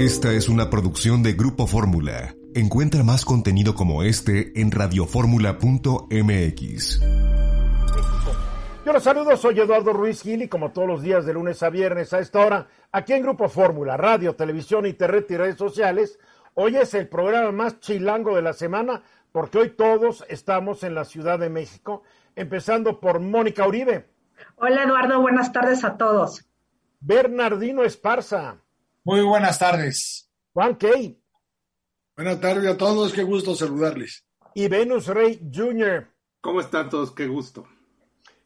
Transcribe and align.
Esta 0.00 0.32
es 0.32 0.48
una 0.48 0.68
producción 0.70 1.22
de 1.22 1.34
Grupo 1.34 1.66
Fórmula. 1.66 2.34
Encuentra 2.54 3.02
más 3.02 3.26
contenido 3.26 3.74
como 3.74 4.02
este 4.02 4.58
en 4.58 4.70
radioformula.mx. 4.70 7.00
Yo 8.86 8.92
los 8.94 9.02
saludo, 9.02 9.36
soy 9.36 9.60
Eduardo 9.60 9.92
Ruiz 9.92 10.22
Gil 10.22 10.40
y 10.40 10.48
como 10.48 10.72
todos 10.72 10.88
los 10.88 11.02
días 11.02 11.26
de 11.26 11.34
lunes 11.34 11.62
a 11.62 11.68
viernes 11.68 12.14
a 12.14 12.20
esta 12.20 12.38
hora, 12.38 12.66
aquí 12.90 13.12
en 13.12 13.22
Grupo 13.22 13.50
Fórmula, 13.50 13.98
radio, 13.98 14.34
televisión, 14.34 14.86
internet 14.86 15.26
y 15.28 15.36
redes 15.36 15.58
sociales, 15.58 16.18
hoy 16.54 16.76
es 16.76 16.94
el 16.94 17.06
programa 17.06 17.52
más 17.52 17.78
chilango 17.80 18.34
de 18.34 18.40
la 18.40 18.54
semana 18.54 19.02
porque 19.32 19.58
hoy 19.58 19.68
todos 19.68 20.24
estamos 20.30 20.82
en 20.82 20.94
la 20.94 21.04
Ciudad 21.04 21.38
de 21.38 21.50
México, 21.50 22.04
empezando 22.36 23.00
por 23.00 23.20
Mónica 23.20 23.68
Uribe. 23.68 24.08
Hola 24.56 24.84
Eduardo, 24.84 25.20
buenas 25.20 25.52
tardes 25.52 25.84
a 25.84 25.98
todos. 25.98 26.46
Bernardino 27.00 27.84
Esparza. 27.84 28.62
Muy 29.02 29.22
buenas 29.22 29.58
tardes. 29.58 30.30
Juan 30.52 30.76
Key. 30.76 31.18
Buenas 32.16 32.38
tardes 32.38 32.66
a 32.66 32.76
todos, 32.76 33.14
qué 33.14 33.22
gusto 33.22 33.54
saludarles. 33.54 34.26
Y 34.54 34.68
Venus 34.68 35.06
Rey 35.06 35.40
Jr. 35.54 36.06
¿Cómo 36.42 36.60
están 36.60 36.90
todos? 36.90 37.10
Qué 37.12 37.26
gusto. 37.26 37.66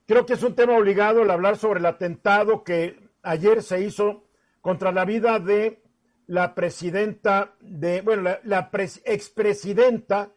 Creo 0.07 0.25
que 0.25 0.35
es 0.35 0.43
un 0.45 0.55
tema 0.55 0.77
obligado 0.77 1.23
el 1.23 1.31
hablar 1.31 1.57
sobre 1.57 1.81
el 1.81 1.87
atentado 1.87 2.63
que 2.63 3.01
ayer 3.23 3.65
se 3.65 3.81
hizo 3.81 4.29
contra 4.61 4.93
la 4.93 5.05
vida 5.05 5.41
de 5.41 5.83
la 6.29 6.55
presidenta 6.55 7.57
de, 7.61 8.03
bueno, 8.03 8.23
la, 8.23 8.41
la 8.45 8.71
expresidenta 9.07 10.31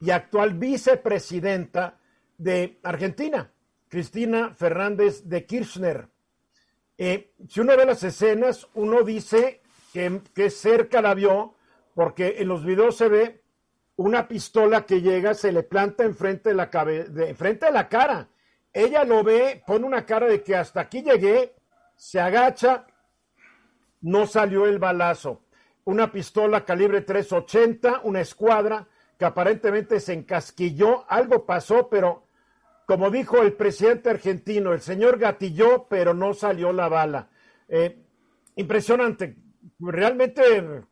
y 0.00 0.10
actual 0.10 0.54
vicepresidenta 0.54 1.98
de 2.36 2.78
Argentina, 2.82 3.50
Cristina 3.88 4.54
Fernández 4.54 5.22
de 5.24 5.46
Kirchner. 5.46 6.08
Eh, 6.98 7.32
si 7.48 7.60
uno 7.60 7.76
ve 7.76 7.86
las 7.86 8.02
escenas, 8.02 8.68
uno 8.74 9.02
dice 9.02 9.61
que, 9.92 10.50
cerca 10.50 11.02
la 11.02 11.14
vio, 11.14 11.54
porque 11.94 12.36
en 12.38 12.48
los 12.48 12.64
videos 12.64 12.96
se 12.96 13.08
ve 13.08 13.42
una 13.96 14.26
pistola 14.26 14.86
que 14.86 15.02
llega, 15.02 15.34
se 15.34 15.52
le 15.52 15.62
planta 15.62 16.04
enfrente 16.04 16.48
de 16.48 16.54
la, 16.54 16.66
de, 16.66 17.28
enfrente 17.28 17.66
de 17.66 17.72
la 17.72 17.88
cara. 17.88 18.28
Ella 18.72 19.04
lo 19.04 19.22
ve, 19.22 19.62
pone 19.66 19.84
una 19.84 20.06
cara 20.06 20.26
de 20.26 20.42
que 20.42 20.56
hasta 20.56 20.80
aquí 20.80 21.02
llegué, 21.02 21.54
se 21.94 22.18
agacha, 22.18 22.86
no 24.00 24.26
salió 24.26 24.66
el 24.66 24.78
balazo. 24.78 25.44
Una 25.84 26.10
pistola 26.10 26.64
calibre 26.64 27.02
380, 27.02 28.00
una 28.04 28.20
escuadra 28.20 28.88
que 29.18 29.26
aparentemente 29.26 30.00
se 30.00 30.14
encasquilló, 30.14 31.04
algo 31.08 31.44
pasó, 31.44 31.88
pero 31.88 32.26
como 32.86 33.10
dijo 33.10 33.42
el 33.42 33.52
presidente 33.52 34.10
argentino, 34.10 34.72
el 34.72 34.80
señor 34.80 35.18
gatilló, 35.18 35.86
pero 35.88 36.14
no 36.14 36.34
salió 36.34 36.72
la 36.72 36.88
bala. 36.88 37.28
Eh, 37.68 38.02
impresionante, 38.56 39.36
realmente 39.90 40.84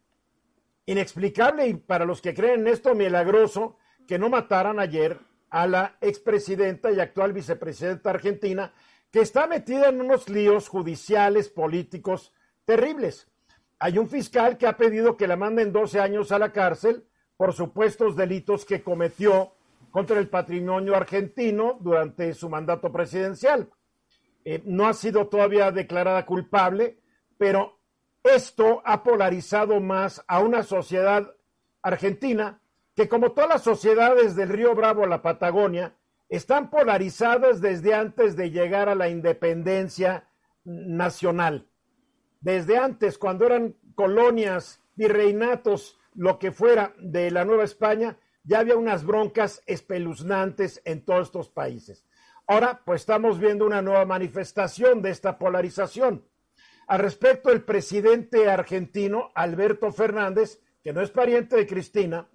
inexplicable 0.86 1.68
y 1.68 1.74
para 1.74 2.04
los 2.04 2.20
que 2.20 2.34
creen 2.34 2.60
en 2.60 2.68
esto, 2.68 2.94
milagroso 2.94 3.76
que 4.08 4.18
no 4.18 4.28
mataran 4.28 4.80
ayer 4.80 5.18
a 5.50 5.66
la 5.66 5.96
expresidenta 6.00 6.90
y 6.90 7.00
actual 7.00 7.32
vicepresidenta 7.32 8.10
argentina, 8.10 8.72
que 9.10 9.20
está 9.20 9.46
metida 9.46 9.88
en 9.88 10.00
unos 10.00 10.28
líos 10.28 10.68
judiciales, 10.68 11.48
políticos 11.48 12.32
terribles. 12.64 13.28
Hay 13.78 13.98
un 13.98 14.08
fiscal 14.08 14.58
que 14.58 14.66
ha 14.66 14.76
pedido 14.76 15.16
que 15.16 15.26
la 15.26 15.36
manden 15.36 15.72
12 15.72 16.00
años 16.00 16.32
a 16.32 16.38
la 16.38 16.52
cárcel 16.52 17.06
por 17.36 17.52
supuestos 17.52 18.16
delitos 18.16 18.64
que 18.64 18.82
cometió 18.82 19.54
contra 19.90 20.18
el 20.18 20.28
patrimonio 20.28 20.94
argentino 20.94 21.78
durante 21.80 22.34
su 22.34 22.48
mandato 22.48 22.92
presidencial. 22.92 23.70
Eh, 24.44 24.62
no 24.64 24.86
ha 24.86 24.92
sido 24.92 25.26
todavía 25.28 25.72
declarada 25.72 26.26
culpable, 26.26 26.98
pero 27.38 27.79
esto 28.22 28.82
ha 28.84 29.02
polarizado 29.02 29.80
más 29.80 30.24
a 30.28 30.40
una 30.40 30.62
sociedad 30.62 31.34
argentina 31.82 32.60
que 32.94 33.08
como 33.08 33.32
todas 33.32 33.50
las 33.50 33.62
sociedades 33.62 34.36
del 34.36 34.50
Río 34.50 34.74
Bravo 34.74 35.04
a 35.04 35.08
la 35.08 35.22
Patagonia, 35.22 35.96
están 36.28 36.70
polarizadas 36.70 37.60
desde 37.60 37.94
antes 37.94 38.36
de 38.36 38.50
llegar 38.50 38.88
a 38.88 38.94
la 38.94 39.08
independencia 39.08 40.28
nacional. 40.64 41.68
Desde 42.40 42.78
antes, 42.78 43.18
cuando 43.18 43.46
eran 43.46 43.76
colonias, 43.94 44.80
virreinatos, 44.94 45.98
lo 46.14 46.38
que 46.38 46.52
fuera 46.52 46.94
de 46.98 47.30
la 47.30 47.44
Nueva 47.44 47.64
España, 47.64 48.18
ya 48.44 48.60
había 48.60 48.76
unas 48.76 49.04
broncas 49.04 49.62
espeluznantes 49.66 50.80
en 50.84 51.04
todos 51.04 51.28
estos 51.28 51.48
países. 51.48 52.06
Ahora, 52.46 52.82
pues 52.84 53.02
estamos 53.02 53.38
viendo 53.38 53.64
una 53.64 53.82
nueva 53.82 54.04
manifestación 54.04 55.02
de 55.02 55.10
esta 55.10 55.38
polarización. 55.38 56.24
Al 56.90 56.98
respecto, 56.98 57.52
el 57.52 57.62
presidente 57.62 58.50
argentino, 58.50 59.30
Alberto 59.36 59.92
Fernández, 59.92 60.60
que 60.82 60.92
no 60.92 61.00
es 61.00 61.10
pariente 61.12 61.54
de 61.54 61.64
Cristina, 61.64 62.28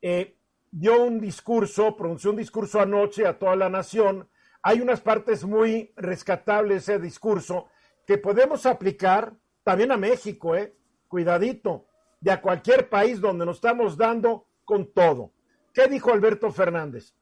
eh, 0.00 0.38
dio 0.70 1.02
un 1.02 1.18
discurso, 1.18 1.96
pronunció 1.96 2.30
un 2.30 2.36
discurso 2.36 2.80
anoche 2.80 3.26
a 3.26 3.40
toda 3.40 3.56
la 3.56 3.68
nación. 3.68 4.28
Hay 4.62 4.80
unas 4.80 5.00
partes 5.00 5.44
muy 5.44 5.92
rescatables 5.96 6.86
de 6.86 6.94
ese 6.94 7.02
discurso 7.02 7.70
que 8.06 8.18
podemos 8.18 8.66
aplicar 8.66 9.34
también 9.64 9.90
a 9.90 9.96
México, 9.96 10.54
¿eh? 10.54 10.76
Cuidadito, 11.08 11.88
de 12.20 12.30
a 12.30 12.40
cualquier 12.40 12.88
país 12.88 13.20
donde 13.20 13.46
nos 13.46 13.56
estamos 13.56 13.96
dando 13.96 14.46
con 14.64 14.92
todo. 14.92 15.32
¿Qué 15.74 15.88
dijo 15.88 16.12
Alberto 16.12 16.52
Fernández? 16.52 17.16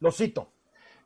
Lo 0.00 0.12
cito. 0.12 0.52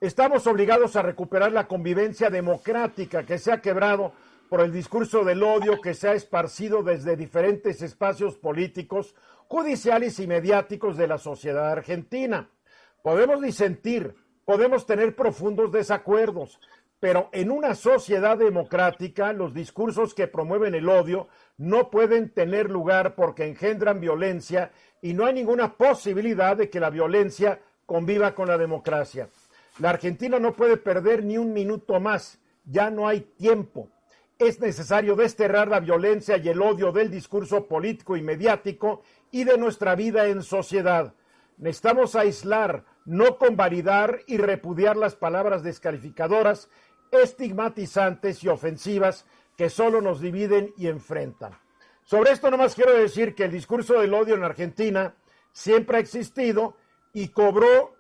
Estamos 0.01 0.47
obligados 0.47 0.97
a 0.97 1.03
recuperar 1.03 1.53
la 1.53 1.69
convivencia 1.69 2.29
democrática 2.29 3.25
que 3.25 3.39
se 3.39 3.53
ha 3.53 3.61
quebrado 3.61 4.13
por 4.49 4.61
el 4.61 4.73
discurso 4.73 5.25
del 5.25 5.43
odio 5.43 5.81
que 5.81 5.95
se 5.95 6.09
ha 6.09 6.15
esparcido 6.15 6.83
desde 6.83 7.17
diferentes 7.17 7.81
espacios 7.81 8.37
políticos, 8.37 9.15
judiciales 9.47 10.19
y 10.19 10.27
mediáticos 10.27 10.97
de 10.97 11.07
la 11.07 11.19
sociedad 11.19 11.71
argentina. 11.71 12.51
Podemos 13.03 13.41
disentir, 13.41 14.15
podemos 14.45 14.85
tener 14.85 15.15
profundos 15.15 15.71
desacuerdos, 15.71 16.59
pero 16.99 17.29
en 17.33 17.51
una 17.51 17.75
sociedad 17.75 18.37
democrática 18.37 19.33
los 19.33 19.55
discursos 19.55 20.13
que 20.13 20.27
promueven 20.27 20.75
el 20.75 20.89
odio 20.89 21.29
no 21.57 21.91
pueden 21.91 22.31
tener 22.31 22.71
lugar 22.71 23.15
porque 23.15 23.47
engendran 23.47 24.01
violencia 24.01 24.73
y 25.01 25.15
no 25.15 25.25
hay 25.25 25.35
ninguna 25.35 25.77
posibilidad 25.77 26.57
de 26.57 26.69
que 26.69 26.81
la 26.81 26.91
violencia 26.91 27.61
conviva 27.87 28.35
con 28.35 28.49
la 28.49 28.59
democracia. 28.59 29.29
La 29.79 29.91
Argentina 29.91 30.39
no 30.39 30.55
puede 30.55 30.77
perder 30.77 31.25
ni 31.25 31.37
un 31.37 31.53
minuto 31.53 31.99
más, 31.99 32.39
ya 32.65 32.91
no 32.91 33.09
hay 33.09 33.23
tiempo. 33.23 33.89
Es 34.39 34.61
necesario 34.61 35.17
desterrar 35.17 35.69
la 35.69 35.81
violencia 35.81 36.37
y 36.37 36.49
el 36.49 36.63
odio 36.63 36.93
del 36.93 37.11
discurso 37.11 37.67
político 37.67 38.17
y 38.17 38.23
mediático 38.23 39.03
y 39.31 39.45
de 39.45 39.59
nuestra 39.59 39.95
vida 39.95 40.27
en 40.29 40.43
sociedad. 40.43 41.15
Necesitamos 41.57 42.15
aislar, 42.15 42.85
no 43.05 43.37
convalidar 43.37 44.21
y 44.27 44.39
repudiar 44.39 44.97
las 44.97 45.17
palabras 45.17 45.63
descalificadoras, 45.63 46.69
estigmatizantes 47.11 48.43
y 48.45 48.49
ofensivas 48.49 49.27
que 49.57 49.71
solo 49.71 50.01
nos 50.01 50.21
dividen 50.21 50.73
y 50.77 50.89
enfrentan. 50.89 51.53
Sobre 52.05 52.33
esto 52.33 52.51
nomás 52.51 52.75
quiero 52.75 52.93
decir 52.93 53.35
que 53.35 53.45
el 53.45 53.53
discurso 53.53 54.01
del 54.01 54.15
odio 54.15 54.35
en 54.35 54.45
Argentina 54.45 55.15
siempre 55.53 55.97
ha 55.97 56.01
existido 56.01 56.77
y 57.13 57.29
cobró 57.29 57.95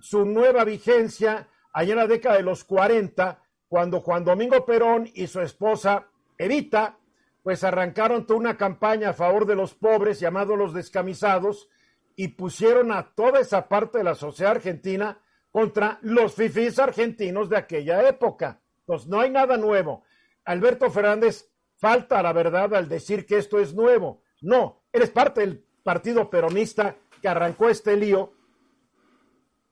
su 0.00 0.24
nueva 0.24 0.64
vigencia 0.64 1.48
allá 1.72 1.92
en 1.92 1.98
la 1.98 2.06
década 2.06 2.36
de 2.36 2.42
los 2.42 2.64
40, 2.64 3.42
cuando 3.68 4.00
Juan 4.00 4.24
Domingo 4.24 4.64
Perón 4.64 5.08
y 5.14 5.26
su 5.26 5.40
esposa 5.40 6.08
Evita, 6.38 6.98
pues 7.42 7.64
arrancaron 7.64 8.26
toda 8.26 8.40
una 8.40 8.56
campaña 8.56 9.10
a 9.10 9.14
favor 9.14 9.46
de 9.46 9.56
los 9.56 9.74
pobres, 9.74 10.20
llamados 10.20 10.58
los 10.58 10.74
descamisados, 10.74 11.68
y 12.16 12.28
pusieron 12.28 12.92
a 12.92 13.14
toda 13.14 13.40
esa 13.40 13.68
parte 13.68 13.98
de 13.98 14.04
la 14.04 14.14
sociedad 14.14 14.52
argentina 14.52 15.20
contra 15.50 15.98
los 16.02 16.34
fifís 16.34 16.78
argentinos 16.78 17.48
de 17.48 17.56
aquella 17.56 18.06
época. 18.08 18.60
Pues 18.84 19.06
no 19.06 19.20
hay 19.20 19.30
nada 19.30 19.56
nuevo. 19.56 20.04
Alberto 20.44 20.90
Fernández 20.90 21.50
falta 21.76 22.22
la 22.22 22.32
verdad 22.32 22.74
al 22.74 22.88
decir 22.88 23.24
que 23.26 23.38
esto 23.38 23.58
es 23.58 23.74
nuevo. 23.74 24.22
No, 24.42 24.82
eres 24.92 25.10
parte 25.10 25.40
del 25.40 25.64
partido 25.82 26.28
peronista 26.28 26.96
que 27.20 27.28
arrancó 27.28 27.68
este 27.68 27.96
lío, 27.96 28.32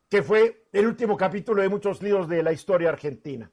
que 0.08 0.22
fue 0.22 0.66
el 0.72 0.87
último 0.87 1.16
capítulo 1.16 1.62
de 1.62 1.69
muchos 1.69 2.02
líos 2.02 2.28
de 2.28 2.43
la 2.43 2.52
historia 2.52 2.88
argentina. 2.88 3.50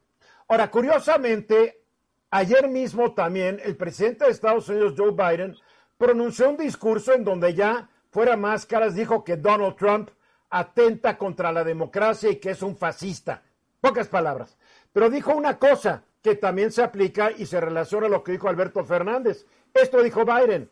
Ahora, 0.48 0.70
curiosamente, 0.70 1.82
ayer 2.30 2.68
mismo 2.68 3.14
también 3.14 3.60
el 3.64 3.76
presidente 3.76 4.24
de 4.24 4.30
Estados 4.30 4.68
Unidos, 4.68 4.94
Joe 4.96 5.12
Biden, 5.12 5.56
pronunció 5.98 6.50
un 6.50 6.56
discurso 6.56 7.12
en 7.12 7.24
donde 7.24 7.54
ya 7.54 7.90
fuera 8.10 8.36
máscaras 8.36 8.94
dijo 8.94 9.24
que 9.24 9.36
Donald 9.36 9.76
Trump 9.76 10.10
atenta 10.50 11.18
contra 11.18 11.52
la 11.52 11.64
democracia 11.64 12.30
y 12.30 12.36
que 12.36 12.50
es 12.50 12.62
un 12.62 12.76
fascista. 12.76 13.42
Pocas 13.80 14.08
palabras. 14.08 14.56
Pero 14.92 15.10
dijo 15.10 15.34
una 15.34 15.58
cosa, 15.58 16.04
que 16.26 16.34
también 16.34 16.72
se 16.72 16.82
aplica 16.82 17.30
y 17.30 17.46
se 17.46 17.60
relaciona 17.60 18.06
a 18.06 18.10
lo 18.10 18.24
que 18.24 18.32
dijo 18.32 18.48
Alberto 18.48 18.84
Fernández. 18.84 19.46
Esto 19.72 20.02
dijo 20.02 20.24
Biden. 20.24 20.68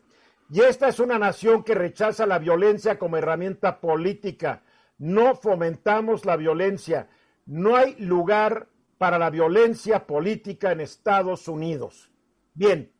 Y 0.49 0.59
esta 0.59 0.89
es 0.89 0.99
una 0.99 1.17
nación 1.17 1.63
que 1.63 1.73
rechaza 1.73 2.25
la 2.25 2.39
violencia 2.39 2.99
como 2.99 3.15
herramienta 3.15 3.79
política. 3.79 4.63
No 4.97 5.35
fomentamos 5.35 6.25
la 6.25 6.37
violencia. 6.37 7.09
No 7.45 7.75
hay 7.75 7.95
lugar 7.97 8.69
para 8.97 9.19
la 9.19 9.29
violencia 9.29 10.07
política 10.07 10.71
en 10.71 10.81
Estados 10.81 11.47
Unidos. 11.47 12.11
Bien, 12.53 12.91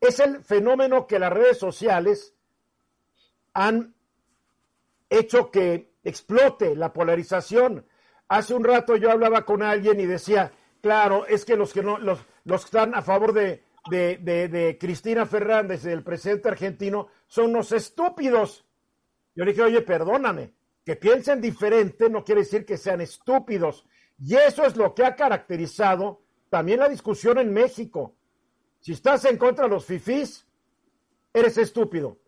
es 0.00 0.20
el 0.20 0.42
fenómeno 0.44 1.06
que 1.06 1.18
las 1.18 1.32
redes 1.32 1.58
sociales 1.58 2.34
han 3.52 3.94
hecho 5.10 5.50
que 5.50 5.94
explote 6.04 6.74
la 6.74 6.92
polarización. 6.92 7.86
Hace 8.28 8.54
un 8.54 8.64
rato 8.64 8.96
yo 8.96 9.10
hablaba 9.10 9.44
con 9.44 9.62
alguien 9.62 10.00
y 10.00 10.06
decía, 10.06 10.52
claro, 10.80 11.26
es 11.26 11.44
que 11.44 11.56
los 11.56 11.72
que 11.72 11.82
no, 11.82 11.98
los, 11.98 12.18
los 12.44 12.62
que 12.62 12.66
están 12.66 12.94
a 12.94 13.02
favor 13.02 13.32
de, 13.32 14.76
Cristina 14.80 15.26
Fernández, 15.26 15.82
del 15.82 16.02
presidente 16.02 16.48
argentino, 16.48 17.08
son 17.26 17.50
unos 17.50 17.72
estúpidos. 17.72 18.64
Yo 19.34 19.44
le 19.44 19.52
dije, 19.52 19.62
oye, 19.62 19.82
perdóname, 19.82 20.54
que 20.84 20.96
piensen 20.96 21.40
diferente 21.40 22.10
no 22.10 22.24
quiere 22.24 22.42
decir 22.42 22.64
que 22.64 22.76
sean 22.76 23.00
estúpidos. 23.00 23.86
Y 24.18 24.34
eso 24.36 24.64
es 24.64 24.76
lo 24.76 24.94
que 24.94 25.04
ha 25.04 25.16
caracterizado 25.16 26.22
también 26.50 26.80
la 26.80 26.88
discusión 26.88 27.38
en 27.38 27.52
México. 27.52 28.14
Si 28.80 28.92
estás 28.92 29.24
en 29.24 29.36
contra 29.36 29.64
de 29.64 29.70
los 29.70 29.84
fifís, 29.84 30.46
eres 31.32 31.56
estúpido. 31.56 32.18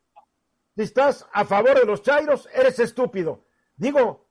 Si 0.77 0.83
estás 0.83 1.27
a 1.33 1.45
favor 1.45 1.79
de 1.79 1.85
los 1.85 2.03
chairos, 2.03 2.49
eres 2.55 2.79
estúpido. 2.79 3.45
Digo, 3.77 4.27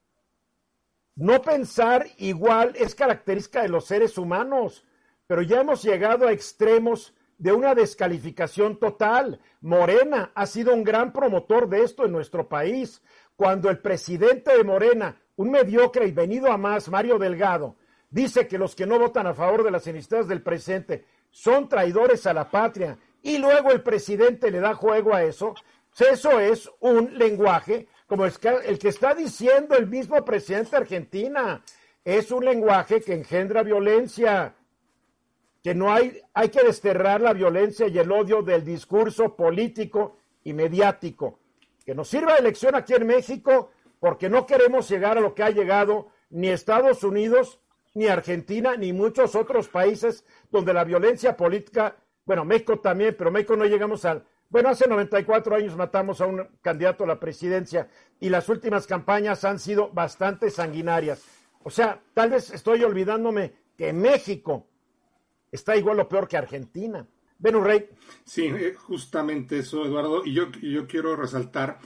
no 1.15 1.41
pensar 1.41 2.07
igual 2.17 2.73
es 2.75 2.95
característica 2.95 3.61
de 3.61 3.69
los 3.69 3.85
seres 3.85 4.17
humanos, 4.17 4.83
pero 5.27 5.41
ya 5.41 5.61
hemos 5.61 5.83
llegado 5.83 6.27
a 6.27 6.31
extremos 6.31 7.13
de 7.43 7.51
una 7.51 7.75
descalificación 7.75 8.79
total. 8.79 9.41
Morena 9.59 10.31
ha 10.33 10.45
sido 10.45 10.73
un 10.73 10.81
gran 10.81 11.11
promotor 11.11 11.67
de 11.67 11.83
esto 11.83 12.05
en 12.05 12.13
nuestro 12.13 12.47
país. 12.47 13.01
Cuando 13.35 13.69
el 13.69 13.79
presidente 13.79 14.55
de 14.55 14.63
Morena, 14.63 15.21
un 15.35 15.51
mediocre 15.51 16.07
y 16.07 16.11
venido 16.11 16.49
a 16.49 16.57
más, 16.57 16.87
Mario 16.87 17.19
Delgado, 17.19 17.75
dice 18.09 18.47
que 18.47 18.57
los 18.57 18.75
que 18.75 18.85
no 18.85 18.97
votan 18.97 19.27
a 19.27 19.33
favor 19.33 19.61
de 19.61 19.71
las 19.71 19.85
iniciativas 19.87 20.29
del 20.29 20.41
presidente 20.41 21.03
son 21.31 21.67
traidores 21.67 22.25
a 22.27 22.33
la 22.33 22.49
patria 22.49 22.97
y 23.21 23.37
luego 23.39 23.71
el 23.73 23.83
presidente 23.83 24.49
le 24.49 24.61
da 24.61 24.73
juego 24.73 25.13
a 25.13 25.23
eso, 25.23 25.53
eso 25.99 26.39
es 26.39 26.71
un 26.79 27.17
lenguaje 27.17 27.89
como 28.07 28.23
el 28.25 28.79
que 28.79 28.87
está 28.87 29.13
diciendo 29.13 29.75
el 29.75 29.87
mismo 29.87 30.23
presidente 30.23 30.71
de 30.71 30.77
Argentina. 30.77 31.61
Es 32.05 32.31
un 32.31 32.45
lenguaje 32.45 33.01
que 33.01 33.13
engendra 33.13 33.63
violencia, 33.63 34.55
que 35.63 35.73
no 35.73 35.91
hay, 35.93 36.21
hay 36.33 36.49
que 36.49 36.61
desterrar 36.61 37.21
la 37.21 37.33
violencia 37.33 37.87
y 37.87 37.97
el 37.97 38.11
odio 38.11 38.41
del 38.41 38.65
discurso 38.65 39.35
político 39.35 40.17
y 40.43 40.53
mediático. 40.53 41.39
Que 41.85 41.95
nos 41.95 42.09
sirva 42.09 42.35
de 42.35 42.41
lección 42.41 42.75
aquí 42.75 42.93
en 42.93 43.07
México, 43.07 43.71
porque 43.99 44.29
no 44.29 44.45
queremos 44.45 44.89
llegar 44.89 45.17
a 45.17 45.21
lo 45.21 45.33
que 45.33 45.43
ha 45.43 45.49
llegado 45.49 46.09
ni 46.29 46.49
Estados 46.49 47.03
Unidos, 47.03 47.61
ni 47.93 48.07
Argentina, 48.07 48.75
ni 48.75 48.91
muchos 48.91 49.35
otros 49.35 49.69
países 49.69 50.25
donde 50.51 50.73
la 50.73 50.83
violencia 50.83 51.37
política, 51.37 51.95
bueno, 52.25 52.43
México 52.43 52.79
también, 52.79 53.15
pero 53.17 53.31
México 53.31 53.55
no 53.55 53.65
llegamos 53.65 54.03
al 54.03 54.25
bueno, 54.53 54.69
hace 54.69 54.87
94 54.87 55.55
años 55.55 55.75
matamos 55.75 56.21
a 56.21 56.27
un 56.27 56.47
candidato 56.61 57.05
a 57.05 57.07
la 57.07 57.19
presidencia 57.19 57.87
y 58.19 58.29
las 58.29 58.49
últimas 58.49 58.85
campañas 58.85 59.45
han 59.45 59.57
sido 59.57 59.89
bastante 59.89 60.51
sanguinarias. 60.51 61.23
O 61.63 61.71
sea, 61.71 62.03
tal 62.13 62.29
vez 62.29 62.51
estoy 62.51 62.83
olvidándome 62.83 63.55
que 63.75 63.93
México 63.93 64.67
está 65.53 65.77
igual 65.77 65.99
o 65.99 66.09
peor 66.09 66.27
que 66.27 66.37
Argentina. 66.37 67.07
Ven, 67.39 67.63
Rey. 67.63 67.89
Sí, 68.25 68.45
eh, 68.45 68.73
justamente 68.77 69.59
eso, 69.59 69.85
Eduardo. 69.85 70.25
Y 70.25 70.33
yo, 70.33 70.51
yo 70.61 70.87
quiero 70.87 71.15
resaltar 71.15 71.79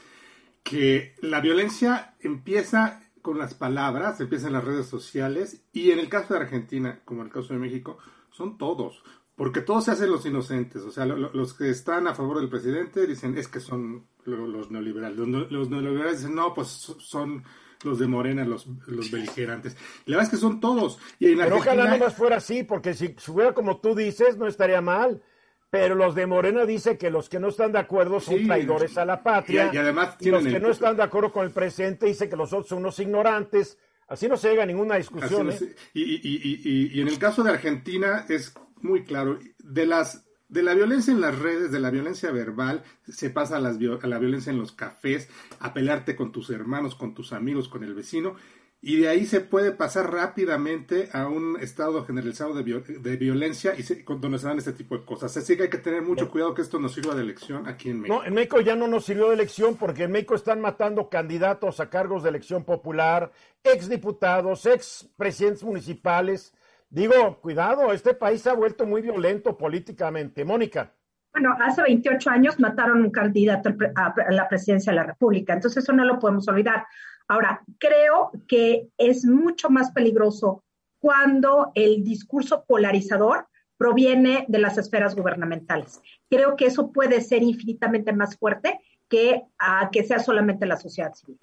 que 0.64 1.16
la 1.22 1.42
violencia 1.42 2.16
empieza 2.20 3.04
con 3.22 3.38
las 3.38 3.54
palabras, 3.54 4.20
empieza 4.22 4.48
en 4.48 4.54
las 4.54 4.64
redes 4.64 4.88
sociales 4.88 5.62
y 5.74 5.92
en 5.92 6.00
el 6.00 6.10
caso 6.10 6.34
de 6.34 6.42
Argentina, 6.42 7.02
como 7.06 7.22
en 7.22 7.28
el 7.28 7.34
caso 7.34 7.54
de 7.54 7.60
México, 7.60 7.98
son 8.32 8.58
todos. 8.58 9.04
Porque 9.36 9.62
todos 9.62 9.86
se 9.86 9.92
hacen 9.92 10.10
los 10.10 10.26
inocentes, 10.26 10.82
o 10.82 10.92
sea, 10.92 11.06
los 11.06 11.54
que 11.54 11.70
están 11.70 12.08
a 12.08 12.16
favor 12.16 12.40
del 12.40 12.50
presidente 12.50 13.06
dicen 13.06 13.38
es 13.38 13.48
que 13.48 13.60
son 13.60 14.08
los 14.26 14.72
neoliberales. 14.72 15.18
Los, 15.20 15.70
neoliberales 15.70 16.22
dicen 16.22 16.36
no, 16.36 16.54
pues 16.54 16.68
son 16.68 17.44
los 17.84 18.00
de 18.00 18.08
Morena, 18.08 18.46
los, 18.46 18.68
los 18.88 19.12
beligerantes. 19.12 19.76
la 20.06 20.18
verdad 20.18 20.24
es 20.26 20.30
que 20.30 20.42
son 20.42 20.60
todos. 20.60 21.00
Y 21.20 21.32
en 21.32 21.40
Pero 21.40 21.58
ojalá 21.58 21.90
no 21.90 21.98
más 21.98 22.16
fuera 22.16 22.38
así, 22.38 22.64
porque 22.64 22.94
si 22.94 23.10
fuera 23.10 23.54
como 23.54 23.80
tú 23.80 23.96
dices, 23.96 24.38
no 24.38 24.48
estaría 24.48 24.82
mal. 24.82 25.22
Pero 25.70 25.96
los 25.96 26.16
de 26.16 26.26
Morena 26.26 26.66
dicen 26.66 26.98
que 26.98 27.10
los 27.10 27.28
que 27.28 27.40
no 27.40 27.50
están 27.50 27.74
de 27.74 27.80
acuerdo 27.80 28.22
son 28.22 28.46
traidores 28.46 28.98
a 28.98 29.04
la 29.04 29.22
patria. 29.22 29.70
Y, 29.74 29.78
además 29.78 30.16
y 30.22 30.30
los 30.30 30.44
que 30.44 30.60
no 30.62 30.70
están 30.70 30.96
de 30.96 31.04
acuerdo 31.04 31.34
con 31.34 31.44
el 31.46 31.52
presidente 31.52 32.06
dicen 32.06 32.30
que 32.30 32.38
los 32.38 32.54
otros 32.54 32.70
son 32.70 32.80
unos 32.80 32.98
ignorantes. 33.00 33.78
Así 34.08 34.30
no 34.30 34.38
se 34.38 34.50
llega 34.50 34.64
a 34.64 34.66
ninguna 34.66 34.96
discusión. 34.96 35.52
¿eh? 35.52 35.76
y, 35.94 37.02
en 37.02 37.08
el 37.10 37.20
caso 37.20 37.44
de 37.44 37.52
Argentina 37.52 38.26
es 38.30 38.54
muy 38.82 39.04
claro. 39.04 39.40
De 39.60 39.86
las 39.86 40.27
de 40.50 40.64
la 40.64 40.74
violencia 40.74 41.12
en 41.12 41.22
las 41.22 41.38
redes, 41.38 41.72
de 41.72 41.80
la 41.80 41.90
violencia 41.90 42.32
verbal, 42.32 42.84
se 43.08 43.30
pasa 43.30 43.58
a, 43.58 43.60
las, 43.60 43.78
a, 43.78 44.08
la 44.08 44.20
violencia 44.20 44.52
en 44.52 44.60
los 44.60 44.72
cafés, 44.72 45.30
a 45.60 45.74
pelearte 45.74 46.16
con 46.16 46.32
tus 46.32 46.50
hermanos, 46.50 46.96
con 46.96 47.14
tus 47.14 47.34
amigos, 47.34 47.68
con 47.68 47.84
el 47.84 47.94
vecino, 47.94 48.36
y 48.80 48.98
de 48.98 49.10
ahí 49.10 49.26
se 49.26 49.42
puede 49.42 49.72
pasar 49.72 50.14
rápidamente 50.14 51.10
a 51.12 51.28
un 51.28 51.58
estado 51.60 52.06
generalizado 52.06 52.54
de, 52.54 52.80
de 52.80 53.18
violencia 53.18 53.74
y 53.76 53.82
se, 53.82 54.06
donde 54.08 54.38
se 54.38 54.48
dan 54.48 54.60
este 54.60 54.72
tipo 54.72 54.96
de 54.96 55.04
cosas. 55.04 55.36
Así 55.36 55.58
que 55.58 55.64
hay 55.64 55.70
que 55.70 55.80
tener 55.80 56.04
mucho 56.04 56.30
cuidado 56.30 56.54
que 56.54 56.62
esto 56.62 56.80
nos 56.80 56.94
sirva 56.94 57.16
de 57.16 57.24
elección 57.24 57.68
aquí 57.68 57.90
en 57.90 58.02
México. 58.02 58.20
No, 58.20 58.26
en 58.26 58.36
México 58.36 58.62
ya 58.62 58.76
no 58.76 58.88
nos 58.88 59.06
sirvió 59.06 59.30
de 59.30 59.34
elección 59.34 59.78
porque 59.78 60.04
en 60.04 60.12
México 60.12 60.36
están 60.36 60.62
matando 60.62 61.10
candidatos 61.10 61.80
a 61.80 61.90
cargos 61.90 62.22
de 62.22 62.30
elección 62.30 62.66
popular, 62.66 63.32
exdiputados, 63.64 64.66
ex 64.68 65.10
presidentes 65.18 65.64
municipales, 65.64 66.54
Digo, 66.90 67.40
cuidado, 67.42 67.92
este 67.92 68.14
país 68.14 68.42
se 68.42 68.50
ha 68.50 68.54
vuelto 68.54 68.86
muy 68.86 69.02
violento 69.02 69.58
políticamente. 69.58 70.46
Mónica. 70.46 70.94
Bueno, 71.34 71.56
hace 71.60 71.82
28 71.82 72.30
años 72.30 72.60
mataron 72.60 73.04
un 73.04 73.12
candidato 73.12 73.70
a 73.96 74.14
la 74.32 74.48
presidencia 74.48 74.92
de 74.92 74.96
la 74.96 75.04
República, 75.04 75.54
entonces 75.54 75.84
eso 75.84 75.94
no 75.94 76.04
lo 76.04 76.18
podemos 76.18 76.48
olvidar. 76.48 76.86
Ahora, 77.28 77.62
creo 77.78 78.32
que 78.48 78.90
es 78.98 79.26
mucho 79.26 79.70
más 79.70 79.92
peligroso 79.92 80.64
cuando 81.00 81.72
el 81.76 82.04
discurso 82.04 82.64
polarizador 82.66 83.48
proviene 83.78 84.46
de 84.48 84.60
las 84.60 84.78
esferas 84.78 85.16
gubernamentales. 85.16 86.02
Creo 86.30 86.56
que 86.56 86.66
eso 86.66 86.92
puede 86.92 87.22
ser 87.22 87.44
infinitamente 87.44 88.14
más 88.14 88.38
fuerte 88.38 88.80
que 89.08 89.44
a 89.60 89.90
que 89.92 90.04
sea 90.04 90.20
solamente 90.20 90.66
la 90.66 90.78
sociedad 90.78 91.14
civil. 91.14 91.38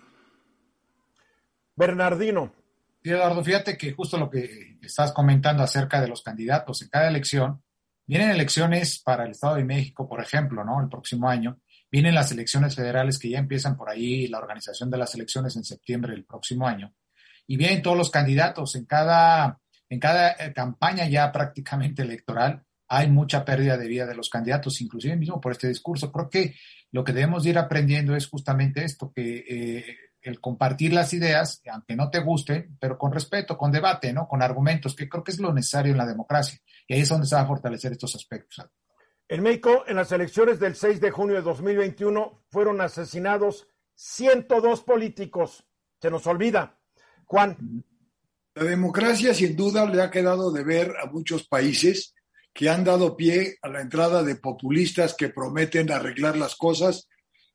Bernardino. 1.77 2.53
Eduardo, 3.11 3.45
fíjate 3.45 3.77
que 3.77 3.93
justo 3.93 4.17
lo 4.17 4.31
que 4.31 4.79
estás 4.81 5.13
comentando 5.13 5.63
acerca 5.63 6.01
de 6.01 6.09
los 6.09 6.23
candidatos 6.23 6.81
en 6.81 6.89
cada 6.89 7.09
elección, 7.09 7.63
vienen 8.07 8.31
elecciones 8.31 8.99
para 8.99 9.25
el 9.25 9.33
Estado 9.33 9.57
de 9.57 9.65
México, 9.65 10.09
por 10.09 10.21
ejemplo, 10.21 10.65
¿no? 10.65 10.81
El 10.81 10.89
próximo 10.89 11.29
año. 11.29 11.61
Vienen 11.91 12.15
las 12.15 12.33
elecciones 12.33 12.75
federales 12.75 13.19
que 13.19 13.29
ya 13.29 13.39
empiezan 13.39 13.77
por 13.77 13.91
ahí, 13.91 14.27
la 14.29 14.39
organización 14.39 14.91
de 14.91 14.99
las 14.99 15.15
elecciones 15.15 15.55
en 15.57 15.65
septiembre 15.65 16.13
del 16.13 16.25
próximo 16.25 16.67
año. 16.67 16.95
Y 17.47 17.57
vienen 17.57 17.83
todos 17.83 17.97
los 17.97 18.11
candidatos. 18.11 18.75
En 18.75 18.87
cada, 18.87 19.61
en 19.89 20.01
cada 20.01 20.33
eh, 20.33 20.53
campaña 20.55 21.07
ya 21.07 21.31
prácticamente 21.31 22.03
electoral 22.03 22.65
hay 22.89 23.11
mucha 23.11 23.45
pérdida 23.45 23.77
de 23.77 23.89
vida 23.89 24.07
de 24.07 24.15
los 24.15 24.29
candidatos, 24.31 24.81
inclusive 24.81 25.17
mismo 25.17 25.41
por 25.41 25.53
este 25.53 25.69
discurso. 25.69 26.11
Creo 26.13 26.31
que 26.31 26.55
lo 26.93 27.05
que 27.05 27.13
debemos 27.13 27.45
ir 27.47 27.59
aprendiendo 27.59 28.15
es 28.15 28.29
justamente 28.29 28.85
esto, 28.85 29.13
que 29.15 29.45
eh, 29.49 29.97
el 30.25 30.41
compartir 30.41 30.93
las 30.93 31.13
ideas, 31.13 31.63
aunque 31.71 31.95
no 31.95 32.11
te 32.11 32.21
gusten, 32.21 32.77
pero 32.81 32.97
con 32.99 33.13
respeto, 33.13 33.59
con 33.59 33.71
debate, 33.71 34.13
¿no? 34.13 34.27
Con 34.27 34.43
argumentos, 34.43 34.97
que 34.97 35.09
creo 35.09 35.23
que 35.23 35.33
es 35.33 35.39
lo 35.39 35.53
necesario 35.53 35.93
en 35.93 35.99
la 35.99 36.07
democracia. 36.07 36.59
Y 36.89 36.95
ahí 36.95 37.01
es 37.03 37.09
donde 37.11 37.27
se 37.27 37.35
va 37.37 37.43
a 37.43 37.47
fortalecer 37.47 37.93
estos 37.93 38.15
aspectos. 38.15 38.67
En 39.29 39.43
México, 39.43 39.85
en 39.87 39.97
las 39.97 40.13
elecciones 40.13 40.59
del 40.59 40.75
6 40.75 41.01
de 41.01 41.11
junio 41.11 41.37
de 41.37 41.43
2021, 41.43 42.45
fueron 42.51 42.81
asesinados 42.81 43.69
102 43.95 44.83
políticos. 44.83 45.67
Se 46.01 46.11
nos 46.11 46.27
olvida. 46.27 46.79
Juan. 47.27 47.85
La 48.55 48.65
democracia, 48.65 49.35
sin 49.35 49.57
duda, 49.57 49.85
le 49.87 50.03
ha 50.03 50.11
quedado 50.11 50.53
de 50.53 50.65
ver 50.65 50.95
a 51.03 51.07
muchos 51.07 51.47
países 51.47 52.15
que 52.55 52.71
han 52.71 52.85
dado 52.85 53.17
pie 53.17 53.59
a 53.63 53.69
la 53.69 53.81
entrada 53.81 54.23
de 54.23 54.37
populistas 54.37 55.15
que 55.15 55.29
prometen 55.29 55.91
arreglar 55.91 56.37
las 56.37 56.55
cosas 56.55 57.09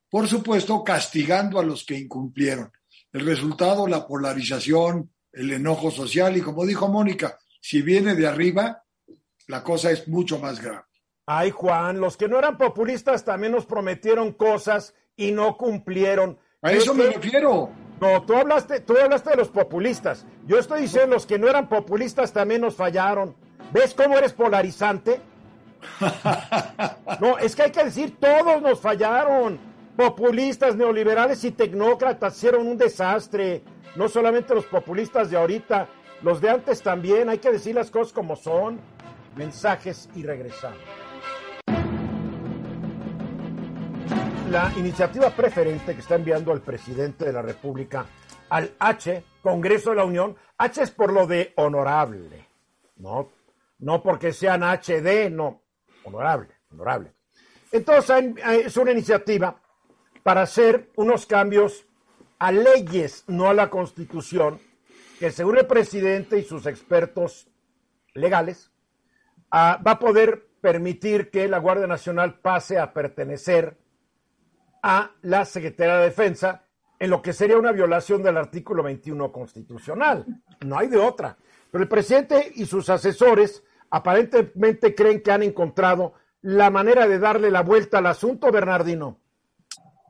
por 0.10 0.28
supuesto, 0.28 0.84
castigando 0.84 1.60
a 1.60 1.64
los 1.64 1.86
que 1.86 1.98
incumplieron. 1.98 2.72
El 3.12 3.26
resultado, 3.26 3.88
la 3.88 4.08
polarización, 4.08 5.12
el 5.32 5.52
enojo 5.52 5.92
social 5.92 6.36
y 6.38 6.42
como 6.42 6.66
dijo 6.66 6.88
Mónica, 6.88 7.38
si 7.62 7.82
viene 7.82 8.16
de 8.16 8.28
arriba, 8.28 8.84
la 9.48 9.64
cosa 9.64 9.92
es 9.92 10.08
mucho 10.08 10.40
más 10.40 10.62
grave. 10.62 10.84
Ay, 11.26 11.52
Juan, 11.52 12.00
los 12.00 12.18
que 12.18 12.28
no 12.28 12.40
eran 12.40 12.58
populistas 12.58 13.24
también 13.24 13.52
nos 13.52 13.66
prometieron 13.66 14.34
cosas 14.34 14.96
y 15.16 15.32
no 15.32 15.58
cumplieron. 15.58 16.40
A 16.62 16.72
eso 16.72 16.94
me 16.94 17.06
refiero. 17.06 17.70
No, 18.02 18.24
tú 18.24 18.36
hablaste, 18.36 18.80
tú 18.80 18.98
hablaste 18.98 19.32
de 19.32 19.36
los 19.36 19.50
populistas. 19.50 20.26
Yo 20.48 20.58
estoy 20.58 20.82
diciendo 20.82 21.16
los 21.16 21.26
que 21.26 21.38
no 21.38 21.48
eran 21.48 21.70
populistas 21.70 22.34
también 22.34 22.62
nos 22.62 22.76
fallaron. 22.76 23.36
¿Ves 23.72 23.94
cómo 23.94 24.18
eres 24.18 24.34
polarizante? 24.34 25.22
No, 27.20 27.38
es 27.38 27.54
que 27.56 27.64
hay 27.64 27.72
que 27.72 27.84
decir, 27.84 28.18
todos 28.18 28.62
nos 28.62 28.80
fallaron 28.80 29.60
populistas, 30.00 30.78
neoliberales 30.78 31.44
y 31.44 31.52
tecnócratas 31.52 32.38
hicieron 32.38 32.66
un 32.66 32.78
desastre. 32.78 33.64
No 33.98 34.08
solamente 34.08 34.56
los 34.56 34.64
populistas 34.66 35.30
de 35.30 35.36
ahorita, 35.36 35.90
los 36.22 36.40
de 36.40 36.50
antes 36.50 36.82
también. 36.82 37.28
Hay 37.28 37.40
que 37.40 37.52
decir 37.52 37.76
las 37.76 37.92
cosas 37.92 38.14
como 38.14 38.38
son. 38.38 38.80
Mensajes 39.36 40.10
y 40.16 40.24
regresamos. 40.24 40.80
la 44.50 44.74
iniciativa 44.78 45.30
preferente 45.30 45.94
que 45.94 46.00
está 46.00 46.16
enviando 46.16 46.52
el 46.54 46.62
presidente 46.62 47.24
de 47.26 47.34
la 47.34 47.44
República 47.44 48.08
al 48.50 48.72
H, 48.80 49.24
Congreso 49.44 49.92
de 49.92 49.98
la 49.98 50.06
Unión, 50.06 50.36
H 50.58 50.82
es 50.82 50.90
por 50.90 51.14
lo 51.14 51.28
de 51.28 51.54
honorable, 51.56 52.48
no, 52.96 53.30
no 53.78 54.02
porque 54.02 54.34
sean 54.34 54.64
HD, 54.64 55.30
no, 55.30 55.62
honorable, 56.04 56.56
honorable. 56.72 57.14
Entonces 57.72 58.34
es 58.66 58.76
una 58.76 58.92
iniciativa 58.92 59.56
para 60.30 60.44
hacer 60.44 60.92
unos 60.96 61.26
cambios 61.26 61.88
a 62.38 62.52
leyes, 62.52 63.24
no 63.26 63.50
a 63.50 63.56
la 63.56 63.72
Constitución, 63.72 64.60
que 65.18 65.32
según 65.32 65.58
el 65.58 65.66
presidente 65.66 66.38
y 66.38 66.44
sus 66.44 66.68
expertos 66.68 67.48
legales, 68.14 68.72
ah, 69.50 69.82
va 69.84 69.94
a 69.94 69.98
poder 69.98 70.48
permitir 70.62 71.32
que 71.32 71.48
la 71.48 71.58
Guardia 71.58 71.88
Nacional 71.88 72.42
pase 72.42 72.78
a 72.78 72.94
pertenecer 72.94 73.80
a 74.84 75.14
la 75.24 75.46
Secretaría 75.46 75.98
de 75.98 76.04
Defensa 76.04 76.64
en 77.00 77.10
lo 77.10 77.24
que 77.24 77.34
sería 77.34 77.58
una 77.58 77.72
violación 77.72 78.22
del 78.22 78.38
artículo 78.38 78.84
21 78.84 79.32
constitucional. 79.32 80.28
No 80.64 80.78
hay 80.78 80.90
de 80.90 80.98
otra. 80.98 81.38
Pero 81.72 81.82
el 81.82 81.90
presidente 81.90 82.52
y 82.54 82.68
sus 82.68 82.88
asesores 82.92 83.64
aparentemente 83.90 84.94
creen 84.94 85.24
que 85.24 85.32
han 85.32 85.42
encontrado 85.42 86.14
la 86.44 86.70
manera 86.70 87.08
de 87.08 87.18
darle 87.18 87.50
la 87.50 87.64
vuelta 87.64 87.98
al 87.98 88.06
asunto, 88.06 88.52
Bernardino. 88.52 89.18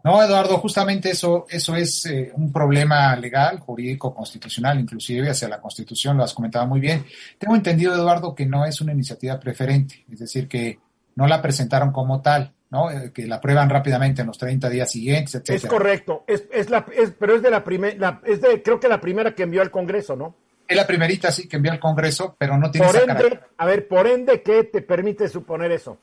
No, 0.03 0.23
Eduardo, 0.23 0.57
justamente 0.57 1.09
eso, 1.11 1.45
eso 1.49 1.75
es 1.75 2.05
eh, 2.05 2.31
un 2.33 2.53
problema 2.53 3.15
legal, 3.17 3.59
jurídico, 3.59 4.13
constitucional, 4.13 4.79
inclusive 4.79 5.29
hacia 5.29 5.49
la 5.49 5.59
Constitución, 5.59 6.15
lo 6.15 6.23
has 6.23 6.33
comentado 6.33 6.65
muy 6.67 6.79
bien. 6.79 7.05
Tengo 7.37 7.55
entendido, 7.55 7.93
Eduardo, 7.93 8.33
que 8.33 8.45
no 8.45 8.65
es 8.65 8.79
una 8.79 8.93
iniciativa 8.93 9.39
preferente, 9.39 10.05
es 10.09 10.19
decir, 10.19 10.47
que 10.47 10.79
no 11.15 11.27
la 11.27 11.41
presentaron 11.41 11.91
como 11.91 12.21
tal, 12.21 12.53
¿no? 12.69 12.89
Eh, 12.89 13.11
que 13.13 13.27
la 13.27 13.35
aprueban 13.35 13.69
rápidamente 13.69 14.21
en 14.21 14.27
los 14.27 14.37
30 14.37 14.69
días 14.69 14.89
siguientes, 14.89 15.35
etc. 15.35 15.49
Es 15.49 15.65
correcto, 15.65 16.23
es, 16.27 16.45
es 16.51 16.69
la, 16.69 16.85
es, 16.95 17.11
pero 17.19 17.35
es 17.35 17.41
de 17.41 17.51
la 17.51 17.63
primera, 17.63 18.21
es 18.25 18.39
de, 18.39 18.63
creo 18.63 18.79
que 18.79 18.87
la 18.87 19.01
primera 19.01 19.35
que 19.35 19.43
envió 19.43 19.61
al 19.61 19.71
Congreso, 19.71 20.15
¿no? 20.15 20.35
Es 20.65 20.77
la 20.77 20.87
primerita, 20.87 21.31
sí, 21.31 21.47
que 21.47 21.57
envió 21.57 21.71
al 21.71 21.79
Congreso, 21.79 22.35
pero 22.37 22.55
no 22.57 22.71
tiene 22.71 22.87
por 22.87 22.95
ende, 22.95 23.39
A 23.57 23.65
ver, 23.65 23.87
por 23.87 24.07
ende, 24.07 24.41
¿qué 24.43 24.63
te 24.63 24.81
permite 24.81 25.27
suponer 25.27 25.71
eso? 25.71 25.97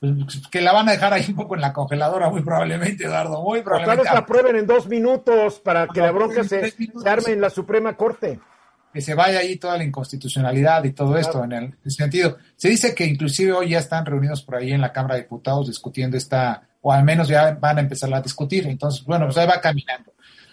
Pues, 0.00 0.46
que 0.50 0.60
la 0.60 0.72
van 0.72 0.88
a 0.88 0.92
dejar 0.92 1.12
ahí 1.12 1.24
un 1.28 1.34
poco 1.34 1.56
en 1.56 1.60
la 1.60 1.72
congeladora, 1.72 2.30
muy 2.30 2.42
probablemente, 2.42 3.04
Eduardo, 3.04 3.42
muy 3.42 3.62
probablemente. 3.62 3.96
Tal 3.96 4.04
vez 4.04 4.12
la 4.12 4.20
aprueben 4.20 4.56
en 4.56 4.66
dos 4.66 4.86
minutos 4.86 5.60
para 5.60 5.88
que 5.88 6.00
la 6.00 6.12
bronca 6.12 6.44
se, 6.44 6.72
arme 7.04 7.32
en 7.32 7.40
la 7.40 7.50
Suprema 7.50 7.96
Corte. 7.96 8.38
Que 8.92 9.00
se 9.00 9.14
vaya 9.14 9.40
ahí 9.40 9.56
toda 9.56 9.76
la 9.76 9.84
inconstitucionalidad 9.84 10.84
y 10.84 10.92
todo 10.92 11.16
esto 11.18 11.42
en 11.42 11.52
el 11.52 11.74
sentido. 11.86 12.38
Se 12.56 12.68
dice 12.68 12.94
que 12.94 13.04
inclusive 13.04 13.52
hoy 13.52 13.70
ya 13.70 13.80
están 13.80 14.06
reunidos 14.06 14.42
por 14.42 14.56
ahí 14.56 14.72
en 14.72 14.80
la 14.80 14.92
Cámara 14.92 15.16
de 15.16 15.22
Diputados 15.22 15.66
discutiendo 15.66 16.16
esta, 16.16 16.62
o 16.80 16.92
al 16.92 17.04
menos 17.04 17.28
ya 17.28 17.56
van 17.60 17.78
a 17.78 17.80
empezar 17.80 18.12
a 18.14 18.20
discutir. 18.20 18.66
Entonces, 18.66 19.04
bueno, 19.04 19.26
pues 19.26 19.36
ahí 19.36 19.48
va 19.48 19.60
caminando. 19.60 20.12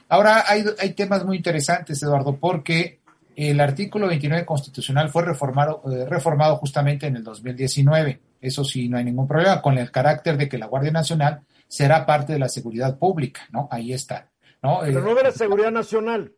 Ahora 0.10 0.44
hay, 0.48 0.66
hay 0.80 0.94
temas 0.94 1.24
muy 1.24 1.38
interesantes, 1.38 2.02
Eduardo, 2.02 2.36
porque 2.36 3.00
el 3.36 3.60
artículo 3.60 4.08
29 4.08 4.46
constitucional 4.46 5.10
fue 5.10 5.24
reformado, 5.24 5.84
eh, 5.92 6.06
reformado 6.10 6.56
justamente 6.58 7.08
en 7.08 7.18
el 7.18 7.24
2019 7.24 8.20
eso 8.48 8.64
sí, 8.64 8.90
no 8.90 8.98
hay 8.98 9.04
ningún 9.04 9.28
problema, 9.28 9.62
con 9.62 9.78
el 9.78 9.92
carácter 9.92 10.38
de 10.38 10.48
que 10.48 10.58
la 10.58 10.68
Guardia 10.68 10.92
Nacional 10.92 11.42
será 11.68 12.06
parte 12.06 12.34
de 12.34 12.40
la 12.40 12.50
seguridad 12.50 12.98
pública, 12.98 13.42
¿no? 13.52 13.68
Ahí 13.72 13.94
está. 13.94 14.30
¿no? 14.62 14.80
Pero 14.82 15.02
no 15.02 15.16
de 15.16 15.24
la 15.24 15.32
seguridad 15.32 15.72
nacional. 15.72 16.34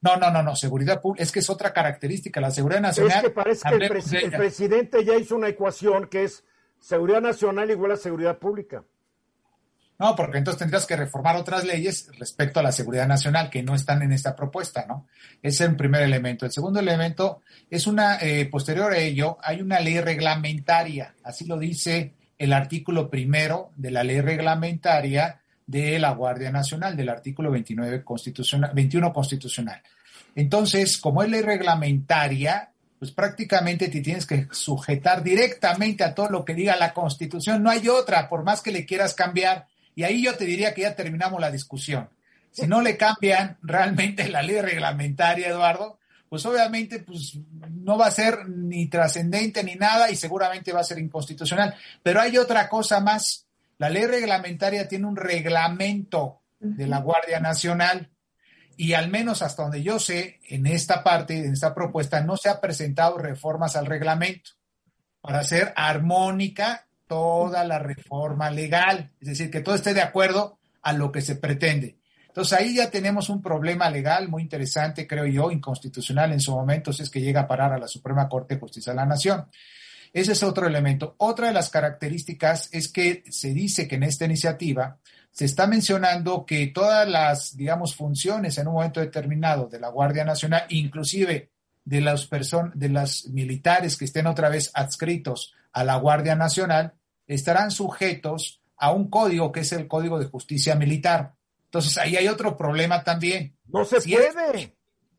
No, 0.00 0.16
no, 0.16 0.30
no, 0.30 0.42
no, 0.42 0.54
seguridad 0.54 1.00
pública, 1.00 1.22
es 1.22 1.32
que 1.32 1.40
es 1.40 1.50
otra 1.50 1.72
característica, 1.72 2.40
la 2.40 2.50
seguridad 2.50 2.80
nacional. 2.80 3.16
Es 3.16 3.22
que 3.22 3.30
parece 3.30 3.68
que 3.68 3.74
el, 4.24 4.30
presidente 4.30 5.04
ya 5.04 5.16
hizo 5.16 5.34
una 5.34 5.48
ecuación 5.48 6.06
que 6.06 6.24
es 6.24 6.44
seguridad 6.78 7.20
nacional 7.20 7.70
igual 7.70 7.92
a 7.92 7.96
seguridad 7.96 8.38
pública. 8.38 8.84
No, 9.98 10.14
porque 10.14 10.38
entonces 10.38 10.58
tendrías 10.58 10.84
que 10.84 10.96
reformar 10.96 11.36
otras 11.36 11.64
leyes 11.64 12.10
respecto 12.18 12.60
a 12.60 12.62
la 12.62 12.72
seguridad 12.72 13.08
nacional 13.08 13.48
que 13.48 13.62
no 13.62 13.74
están 13.74 14.02
en 14.02 14.12
esta 14.12 14.36
propuesta, 14.36 14.84
¿no? 14.86 15.06
Ese 15.42 15.64
es 15.64 15.70
el 15.70 15.76
primer 15.76 16.02
elemento. 16.02 16.44
El 16.44 16.52
segundo 16.52 16.80
elemento 16.80 17.40
es 17.70 17.86
una, 17.86 18.18
eh, 18.20 18.46
posterior 18.46 18.92
a 18.92 18.98
ello, 18.98 19.38
hay 19.42 19.62
una 19.62 19.80
ley 19.80 20.00
reglamentaria, 20.00 21.14
así 21.24 21.46
lo 21.46 21.58
dice 21.58 22.12
el 22.38 22.52
artículo 22.52 23.08
primero 23.08 23.70
de 23.76 23.90
la 23.90 24.04
ley 24.04 24.20
reglamentaria 24.20 25.40
de 25.66 25.98
la 25.98 26.12
Guardia 26.12 26.50
Nacional, 26.50 26.96
del 26.96 27.08
artículo 27.08 27.50
29 27.50 28.04
constitucional, 28.04 28.72
21 28.74 29.12
constitucional. 29.12 29.82
Entonces, 30.34 30.98
como 30.98 31.22
es 31.22 31.30
ley 31.30 31.40
reglamentaria, 31.40 32.70
pues 32.98 33.10
prácticamente 33.10 33.88
te 33.88 34.00
tienes 34.00 34.26
que 34.26 34.48
sujetar 34.50 35.22
directamente 35.22 36.04
a 36.04 36.14
todo 36.14 36.30
lo 36.30 36.44
que 36.44 36.54
diga 36.54 36.76
la 36.76 36.94
Constitución. 36.94 37.62
No 37.62 37.70
hay 37.70 37.88
otra, 37.88 38.28
por 38.28 38.42
más 38.42 38.62
que 38.62 38.70
le 38.70 38.86
quieras 38.86 39.14
cambiar. 39.14 39.66
Y 39.96 40.04
ahí 40.04 40.22
yo 40.22 40.36
te 40.36 40.44
diría 40.44 40.74
que 40.74 40.82
ya 40.82 40.94
terminamos 40.94 41.40
la 41.40 41.50
discusión. 41.50 42.10
Si 42.52 42.66
no 42.66 42.82
le 42.82 42.96
cambian 42.96 43.58
realmente 43.62 44.28
la 44.28 44.42
ley 44.42 44.60
reglamentaria, 44.60 45.48
Eduardo, 45.48 45.98
pues 46.28 46.44
obviamente 46.44 47.00
pues, 47.00 47.38
no 47.70 47.96
va 47.96 48.06
a 48.06 48.10
ser 48.10 48.46
ni 48.46 48.88
trascendente 48.88 49.64
ni 49.64 49.74
nada 49.74 50.10
y 50.10 50.16
seguramente 50.16 50.72
va 50.72 50.80
a 50.80 50.84
ser 50.84 50.98
inconstitucional. 50.98 51.74
Pero 52.02 52.20
hay 52.20 52.36
otra 52.36 52.68
cosa 52.68 53.00
más. 53.00 53.46
La 53.78 53.88
ley 53.88 54.04
reglamentaria 54.04 54.86
tiene 54.86 55.06
un 55.06 55.16
reglamento 55.16 56.42
de 56.58 56.86
la 56.86 57.00
Guardia 57.00 57.40
Nacional 57.40 58.10
y 58.76 58.92
al 58.92 59.08
menos 59.08 59.40
hasta 59.40 59.62
donde 59.62 59.82
yo 59.82 59.98
sé, 59.98 60.40
en 60.48 60.66
esta 60.66 61.02
parte, 61.02 61.38
en 61.38 61.52
esta 61.54 61.74
propuesta, 61.74 62.20
no 62.20 62.36
se 62.36 62.50
ha 62.50 62.60
presentado 62.60 63.16
reformas 63.16 63.76
al 63.76 63.86
reglamento 63.86 64.50
para 65.22 65.38
hacer 65.38 65.72
armónica 65.74 66.85
toda 67.06 67.64
la 67.64 67.78
reforma 67.78 68.50
legal, 68.50 69.10
es 69.20 69.28
decir, 69.28 69.50
que 69.50 69.60
todo 69.60 69.74
esté 69.74 69.94
de 69.94 70.02
acuerdo 70.02 70.58
a 70.82 70.92
lo 70.92 71.10
que 71.10 71.20
se 71.20 71.36
pretende. 71.36 71.96
Entonces 72.28 72.58
ahí 72.58 72.76
ya 72.76 72.90
tenemos 72.90 73.30
un 73.30 73.40
problema 73.40 73.88
legal 73.88 74.28
muy 74.28 74.42
interesante, 74.42 75.06
creo 75.06 75.26
yo, 75.26 75.50
inconstitucional 75.50 76.32
en 76.32 76.40
su 76.40 76.52
momento, 76.52 76.92
si 76.92 77.02
es 77.02 77.10
que 77.10 77.20
llega 77.20 77.42
a 77.42 77.48
parar 77.48 77.72
a 77.72 77.78
la 77.78 77.88
Suprema 77.88 78.28
Corte 78.28 78.54
de 78.54 78.60
Justicia 78.60 78.92
de 78.92 78.96
la 78.96 79.06
Nación. 79.06 79.46
Ese 80.12 80.32
es 80.32 80.42
otro 80.42 80.66
elemento. 80.66 81.14
Otra 81.18 81.48
de 81.48 81.54
las 81.54 81.70
características 81.70 82.68
es 82.72 82.92
que 82.92 83.24
se 83.30 83.54
dice 83.54 83.88
que 83.88 83.96
en 83.96 84.02
esta 84.02 84.26
iniciativa 84.26 84.98
se 85.30 85.46
está 85.46 85.66
mencionando 85.66 86.44
que 86.46 86.66
todas 86.68 87.08
las, 87.08 87.56
digamos, 87.56 87.94
funciones 87.94 88.56
en 88.58 88.68
un 88.68 88.74
momento 88.74 89.00
determinado 89.00 89.66
de 89.68 89.80
la 89.80 89.88
Guardia 89.88 90.24
Nacional, 90.24 90.64
inclusive 90.68 91.50
de 91.84 92.00
las 92.00 92.26
personas, 92.26 92.72
de 92.78 92.88
las 92.88 93.26
militares 93.28 93.96
que 93.96 94.04
estén 94.04 94.26
otra 94.26 94.48
vez 94.48 94.70
adscritos 94.74 95.54
a 95.76 95.84
la 95.84 95.96
Guardia 95.96 96.34
Nacional 96.34 96.94
estarán 97.26 97.70
sujetos 97.70 98.62
a 98.78 98.92
un 98.92 99.10
código 99.10 99.52
que 99.52 99.60
es 99.60 99.72
el 99.72 99.86
Código 99.86 100.18
de 100.18 100.24
Justicia 100.24 100.74
Militar. 100.74 101.34
Entonces 101.64 101.98
ahí 101.98 102.16
hay 102.16 102.28
otro 102.28 102.56
problema 102.56 103.04
también. 103.04 103.54
No 103.66 103.84
se 103.84 104.00
puede. 104.00 104.74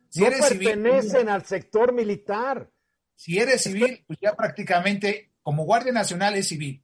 si 0.09 0.21
no 0.21 0.25
eres 0.25 0.45
pertenecen 0.49 1.29
al 1.29 1.45
sector 1.45 1.93
militar. 1.93 2.71
Si 3.13 3.37
eres 3.37 3.61
civil, 3.61 4.03
pues 4.07 4.17
ya 4.19 4.33
prácticamente 4.35 5.29
como 5.43 5.63
Guardia 5.63 5.91
Nacional 5.91 6.33
es 6.33 6.47
civil. 6.47 6.83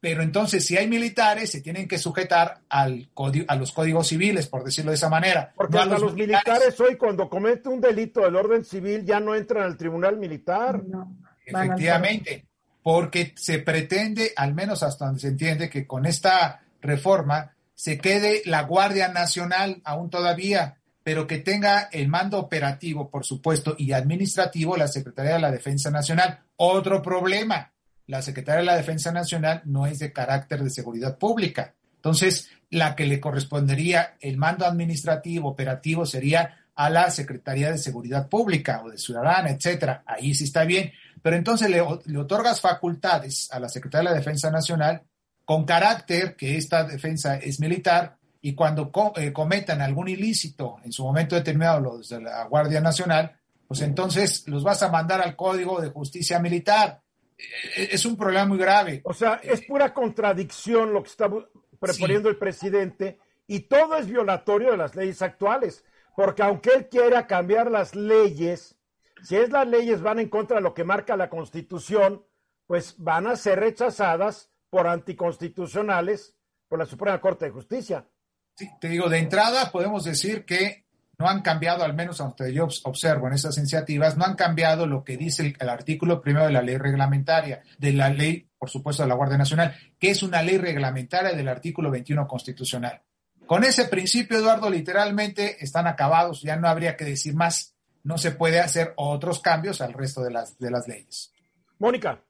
Pero 0.00 0.22
entonces, 0.22 0.64
si 0.64 0.78
hay 0.78 0.88
militares, 0.88 1.50
se 1.50 1.60
tienen 1.60 1.86
que 1.86 1.98
sujetar 1.98 2.62
al 2.70 3.10
a 3.48 3.56
los 3.56 3.70
códigos 3.70 4.08
civiles, 4.08 4.46
por 4.46 4.64
decirlo 4.64 4.92
de 4.92 4.96
esa 4.96 5.10
manera. 5.10 5.52
Porque 5.54 5.78
hasta 5.78 5.98
los, 5.98 6.14
militares. 6.14 6.80
hoy, 6.80 6.96
cuando 6.96 7.28
comete 7.28 7.68
un 7.68 7.82
delito 7.82 8.22
del 8.22 8.34
orden 8.34 8.64
civil, 8.64 9.04
ya 9.04 9.20
no 9.20 9.34
entran 9.34 9.64
al 9.64 9.76
tribunal 9.76 10.16
militar. 10.16 10.82
Efectivamente 11.44 12.46
porque 12.82 13.32
se 13.36 13.58
pretende, 13.58 14.32
al 14.36 14.54
menos 14.54 14.82
hasta 14.82 15.06
donde 15.06 15.20
se 15.20 15.28
entiende, 15.28 15.70
que 15.70 15.86
con 15.86 16.06
esta 16.06 16.62
reforma 16.80 17.54
se 17.74 17.98
quede 17.98 18.42
la 18.44 18.62
Guardia 18.62 19.08
Nacional 19.08 19.80
aún 19.84 20.10
todavía, 20.10 20.78
pero 21.04 21.26
que 21.26 21.38
tenga 21.38 21.88
el 21.92 22.08
mando 22.08 22.38
operativo, 22.38 23.10
por 23.10 23.24
supuesto, 23.24 23.74
y 23.78 23.92
administrativo 23.92 24.76
la 24.76 24.88
Secretaría 24.88 25.34
de 25.34 25.40
la 25.40 25.50
Defensa 25.50 25.90
Nacional. 25.90 26.40
Otro 26.56 27.02
problema, 27.02 27.72
la 28.06 28.22
Secretaría 28.22 28.60
de 28.60 28.66
la 28.66 28.76
Defensa 28.76 29.12
Nacional 29.12 29.62
no 29.64 29.86
es 29.86 29.98
de 29.98 30.12
carácter 30.12 30.62
de 30.62 30.70
seguridad 30.70 31.18
pública. 31.18 31.74
Entonces, 31.96 32.50
la 32.70 32.96
que 32.96 33.06
le 33.06 33.20
correspondería 33.20 34.16
el 34.20 34.36
mando 34.36 34.66
administrativo, 34.66 35.48
operativo, 35.48 36.06
sería 36.06 36.58
a 36.74 36.90
la 36.90 37.10
Secretaría 37.10 37.70
de 37.70 37.78
Seguridad 37.78 38.28
Pública 38.28 38.82
o 38.84 38.90
de 38.90 38.98
Ciudadana, 38.98 39.50
etcétera. 39.50 40.02
Ahí 40.06 40.34
sí 40.34 40.44
está 40.44 40.64
bien 40.64 40.92
pero 41.22 41.36
entonces 41.36 41.70
le, 41.70 41.80
otorgas 41.80 42.60
facultades 42.60 43.48
a 43.52 43.60
la 43.60 43.68
Secretaría 43.68 44.10
de 44.10 44.14
la 44.14 44.20
Defensa 44.20 44.50
Nacional 44.50 45.02
con 45.44 45.64
carácter 45.64 46.36
que 46.36 46.56
esta 46.56 46.84
defensa 46.84 47.36
es 47.36 47.60
militar 47.60 48.18
y 48.40 48.54
cuando 48.54 48.90
eh, 49.16 49.32
cometan 49.32 49.80
algún 49.80 50.08
ilícito 50.08 50.78
en 50.84 50.92
su 50.92 51.04
momento 51.04 51.36
determinado 51.36 51.80
los 51.80 52.08
de 52.08 52.20
la 52.20 52.44
Guardia 52.44 52.80
Nacional, 52.80 53.36
pues 53.68 53.80
entonces 53.82 54.46
los 54.48 54.64
vas 54.64 54.82
a 54.82 54.90
mandar 54.90 55.20
al 55.20 55.36
Código 55.36 55.80
de 55.80 55.90
Justicia 55.90 56.40
Militar. 56.40 57.00
E, 57.38 57.82
e, 57.82 57.88
es 57.92 58.04
un 58.04 58.16
problema 58.16 58.46
muy 58.46 58.58
grave. 58.58 59.00
O 59.04 59.14
sea, 59.14 59.40
es 59.42 59.62
pura 59.64 59.94
contradicción 59.94 60.92
lo 60.92 61.02
que 61.02 61.10
está 61.10 61.30
proponiendo 61.78 62.28
el 62.28 62.36
presidente 62.36 63.18
y 63.46 63.60
todo 63.60 63.96
es 63.96 64.06
violatorio 64.06 64.72
de 64.72 64.76
las 64.76 64.96
leyes 64.96 65.22
actuales, 65.22 65.84
porque 66.16 66.42
aunque 66.42 66.70
él 66.70 66.88
quiera 66.88 67.26
cambiar 67.26 67.70
las 67.70 67.94
leyes, 67.94 68.76
si 69.22 69.36
es 69.36 69.50
las 69.50 69.66
leyes 69.66 70.02
van 70.02 70.18
en 70.18 70.28
contra 70.28 70.56
de 70.56 70.62
lo 70.62 70.74
que 70.74 70.84
marca 70.84 71.16
la 71.16 71.30
Constitución, 71.30 72.24
pues 72.66 72.94
van 72.98 73.26
a 73.26 73.36
ser 73.36 73.60
rechazadas 73.60 74.50
por 74.70 74.86
anticonstitucionales 74.86 76.34
por 76.68 76.78
la 76.78 76.86
Suprema 76.86 77.20
Corte 77.20 77.44
de 77.44 77.50
Justicia. 77.50 78.08
Sí, 78.54 78.68
te 78.80 78.88
digo, 78.88 79.08
de 79.08 79.18
entrada 79.18 79.70
podemos 79.70 80.04
decir 80.04 80.44
que 80.44 80.86
no 81.18 81.28
han 81.28 81.42
cambiado, 81.42 81.84
al 81.84 81.94
menos 81.94 82.20
aunque 82.20 82.52
yo 82.52 82.66
observo 82.84 83.28
en 83.28 83.34
estas 83.34 83.58
iniciativas, 83.58 84.16
no 84.16 84.24
han 84.24 84.34
cambiado 84.34 84.86
lo 84.86 85.04
que 85.04 85.16
dice 85.16 85.54
el, 85.58 85.68
artículo 85.68 86.20
primero 86.20 86.46
de 86.46 86.52
la 86.52 86.62
ley 86.62 86.76
reglamentaria, 86.76 87.62
de 87.78 87.92
la 87.92 88.08
ley, 88.10 88.48
por 88.58 88.70
supuesto, 88.70 89.02
de 89.02 89.08
la 89.08 89.14
Guardia 89.14 89.38
Nacional, 89.38 89.76
que 89.98 90.10
es 90.10 90.22
una 90.22 90.42
ley 90.42 90.58
reglamentaria 90.58 91.32
del 91.32 91.48
artículo 91.48 91.90
21 91.90 92.26
constitucional. 92.26 93.02
Con 93.46 93.64
ese 93.64 93.84
principio, 93.84 94.38
Eduardo, 94.38 94.70
literalmente 94.70 95.62
están 95.62 95.86
acabados, 95.86 96.42
ya 96.42 96.56
no 96.56 96.68
habría 96.68 96.96
que 96.96 97.04
decir 97.04 97.34
más, 97.34 97.71
no 98.04 98.18
se 98.18 98.32
puede 98.32 98.60
hacer 98.60 98.92
otros 98.96 99.40
cambios 99.40 99.80
al 99.80 99.92
resto 99.92 100.22
de 100.22 100.30
las, 100.30 100.58
de 100.58 100.70
las 100.70 100.88
leyes. 100.88 101.32
Mónica. 101.78 102.20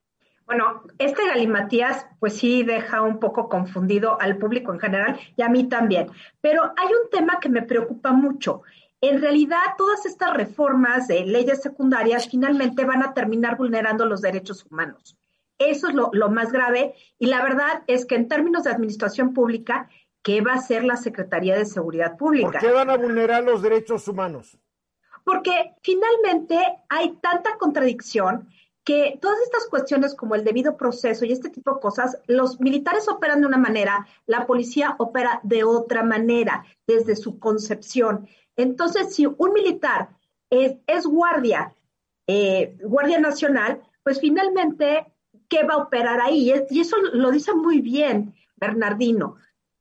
Bueno, 0.47 0.83
este 0.99 1.27
galimatías 1.27 2.07
pues 2.19 2.37
sí 2.37 2.63
deja 2.63 3.03
un 3.03 3.19
poco 3.19 3.49
confundido 3.49 4.21
al 4.21 4.37
público 4.37 4.73
en 4.73 4.81
general 4.81 5.19
y 5.37 5.43
a 5.43 5.49
mí 5.49 5.69
también. 5.69 6.11
Pero 6.41 6.63
hay 6.77 6.89
un 6.89 7.11
tema 7.11 7.39
que 7.41 7.49
me 7.49 7.63
preocupa 7.63 8.13
mucho. 8.13 8.63
En 9.01 9.21
realidad, 9.21 9.59
todas 9.79 10.05
estas 10.07 10.35
reformas 10.35 11.09
de 11.09 11.25
leyes 11.25 11.63
secundarias 11.63 12.29
finalmente 12.29 12.85
van 12.85 13.03
a 13.03 13.15
terminar 13.15 13.57
vulnerando 13.57 14.05
los 14.05 14.21
derechos 14.21 14.65
humanos. 14.71 15.17
Eso 15.59 15.89
es 15.89 15.95
lo, 15.95 16.11
lo 16.13 16.29
más 16.29 16.53
grave 16.53 16.95
y 17.19 17.27
la 17.27 17.43
verdad 17.43 17.83
es 17.87 18.05
que 18.05 18.17
en 18.17 18.29
términos 18.29 18.65
de 18.65 18.71
administración 18.71 19.33
pública, 19.33 19.89
¿qué 20.23 20.41
va 20.41 20.53
a 20.53 20.57
hacer 20.57 20.85
la 20.85 20.97
Secretaría 20.97 21.57
de 21.57 21.65
Seguridad 21.65 22.17
Pública? 22.17 22.53
¿Por 22.53 22.61
qué 22.61 22.73
van 22.73 22.91
a 22.91 22.97
vulnerar 22.97 23.45
los 23.45 23.63
derechos 23.63 24.07
humanos? 24.09 24.59
Porque 25.25 25.75
finalmente 25.83 26.59
hay 26.89 27.13
tanta 27.21 27.57
contradicción 27.59 28.49
que 28.85 29.19
todas 29.21 29.41
estas 29.41 29.67
cuestiones 29.67 30.15
como 30.15 30.35
el 30.35 30.45
debido 30.45 30.77
proceso 30.77 31.25
y 31.25 31.33
este 31.33 31.51
tipo 31.51 31.75
de 31.75 31.81
cosas, 31.81 32.19
los 32.27 32.61
militares 32.61 33.09
operan 33.09 33.41
de 33.41 33.47
una 33.47 33.59
manera, 33.59 34.07
la 34.27 34.47
policía 34.47 34.97
opera 34.99 35.41
de 35.45 35.63
otra 35.63 36.03
manera 36.03 36.65
desde 36.87 37.15
su 37.15 37.39
concepción. 37.39 38.29
Entonces, 38.57 39.15
si 39.15 39.27
un 39.27 39.53
militar 39.53 40.17
es, 40.51 41.07
guardia, 41.07 41.75
eh, 42.27 42.77
guardia 42.83 43.21
nacional, 43.21 43.83
pues 44.03 44.21
finalmente, 44.21 45.07
¿qué 45.49 45.63
va 45.65 45.75
a 45.75 45.85
operar 45.85 46.21
ahí? 46.21 46.53
Y 46.71 46.81
eso 46.81 46.97
lo 47.13 47.31
dice 47.31 47.55
muy 47.55 47.81
bien 47.81 48.35
Bernardino. 48.57 49.37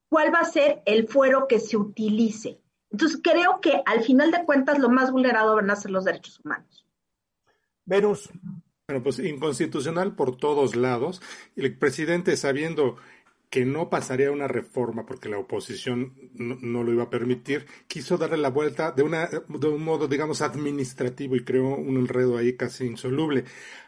¿Cuál 0.10 0.34
va 0.34 0.40
a 0.40 0.46
ser 0.46 0.82
el 0.86 1.08
fuero 1.08 1.48
que 1.48 1.60
se 1.60 1.76
utilice? 1.78 2.61
Entonces, 2.92 3.20
creo 3.24 3.62
que 3.62 3.82
al 3.86 4.04
final 4.04 4.32
de 4.32 4.46
cuentas 4.46 4.80
lo 4.80 4.90
más 4.90 5.12
vulnerado 5.12 5.56
van 5.56 5.70
a 5.70 5.76
ser 5.76 5.92
los 5.92 6.06
derechos 6.06 6.40
humanos. 6.44 6.86
Venus. 7.86 8.30
Bueno, 8.88 9.04
pues 9.04 9.20
inconstitucional 9.20 10.16
por 10.16 10.36
todos 10.36 10.76
lados. 10.76 11.22
El 11.56 11.78
presidente, 11.78 12.36
sabiendo 12.36 12.98
que 13.52 13.66
no 13.66 13.90
pasaría 13.90 14.32
una 14.32 14.48
reforma 14.48 15.06
porque 15.06 15.28
la 15.28 15.38
oposición 15.38 16.14
no, 16.36 16.84
lo 16.84 16.94
iba 16.94 17.04
a 17.04 17.10
permitir, 17.10 17.68
quiso 17.86 18.18
darle 18.18 18.38
la 18.38 18.50
vuelta 18.50 18.94
de, 18.94 19.04
una, 19.04 19.28
de 19.28 19.68
un 19.68 19.84
modo, 19.84 20.08
digamos, 20.08 20.42
administrativo 20.42 21.36
y 21.36 21.44
creó 21.44 21.76
un 21.76 21.98
enredo 21.98 22.38
ahí 22.38 22.56
casi 22.56 22.86
insoluble. 22.86 23.44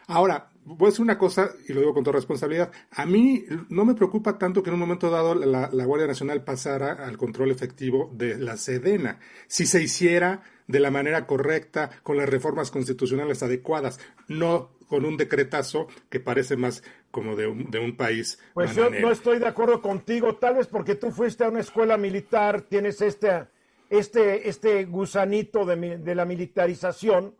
Ahora, 0.07 0.49
voy 0.65 0.87
a 0.87 0.89
decir 0.89 1.01
una 1.01 1.17
cosa, 1.17 1.51
y 1.65 1.71
lo 1.71 1.79
digo 1.79 1.93
con 1.93 2.03
toda 2.03 2.17
responsabilidad, 2.17 2.73
a 2.91 3.05
mí 3.05 3.45
no 3.69 3.85
me 3.85 3.95
preocupa 3.95 4.37
tanto 4.37 4.61
que 4.61 4.69
en 4.69 4.73
un 4.73 4.81
momento 4.81 5.09
dado 5.09 5.33
la, 5.33 5.69
la 5.71 5.85
Guardia 5.85 6.07
Nacional 6.07 6.43
pasara 6.43 7.05
al 7.07 7.17
control 7.17 7.49
efectivo 7.49 8.11
de 8.13 8.37
la 8.37 8.57
Sedena. 8.57 9.19
Si 9.47 9.65
se 9.65 9.81
hiciera 9.81 10.43
de 10.67 10.81
la 10.81 10.91
manera 10.91 11.25
correcta, 11.25 11.89
con 12.03 12.17
las 12.17 12.27
reformas 12.27 12.69
constitucionales 12.69 13.41
adecuadas, 13.43 13.97
no 14.27 14.71
con 14.93 15.05
un 15.05 15.17
decretazo 15.17 15.87
que 16.07 16.19
parece 16.19 16.55
más 16.55 16.83
como 17.09 17.35
de 17.35 17.47
un, 17.47 17.71
de 17.71 17.79
un 17.79 17.97
país. 17.97 18.37
Pues 18.53 18.75
bananero. 18.75 19.01
yo 19.01 19.07
no 19.07 19.11
estoy 19.11 19.39
de 19.39 19.47
acuerdo 19.47 19.81
contigo, 19.81 20.35
tal 20.35 20.57
vez 20.57 20.67
porque 20.67 20.93
tú 20.93 21.09
fuiste 21.09 21.43
a 21.43 21.49
una 21.49 21.61
escuela 21.61 21.97
militar, 21.97 22.61
tienes 22.61 23.01
este, 23.01 23.47
este, 23.89 24.47
este 24.47 24.85
gusanito 24.85 25.65
de, 25.65 25.97
de 25.97 26.13
la 26.13 26.25
militarización, 26.25 27.35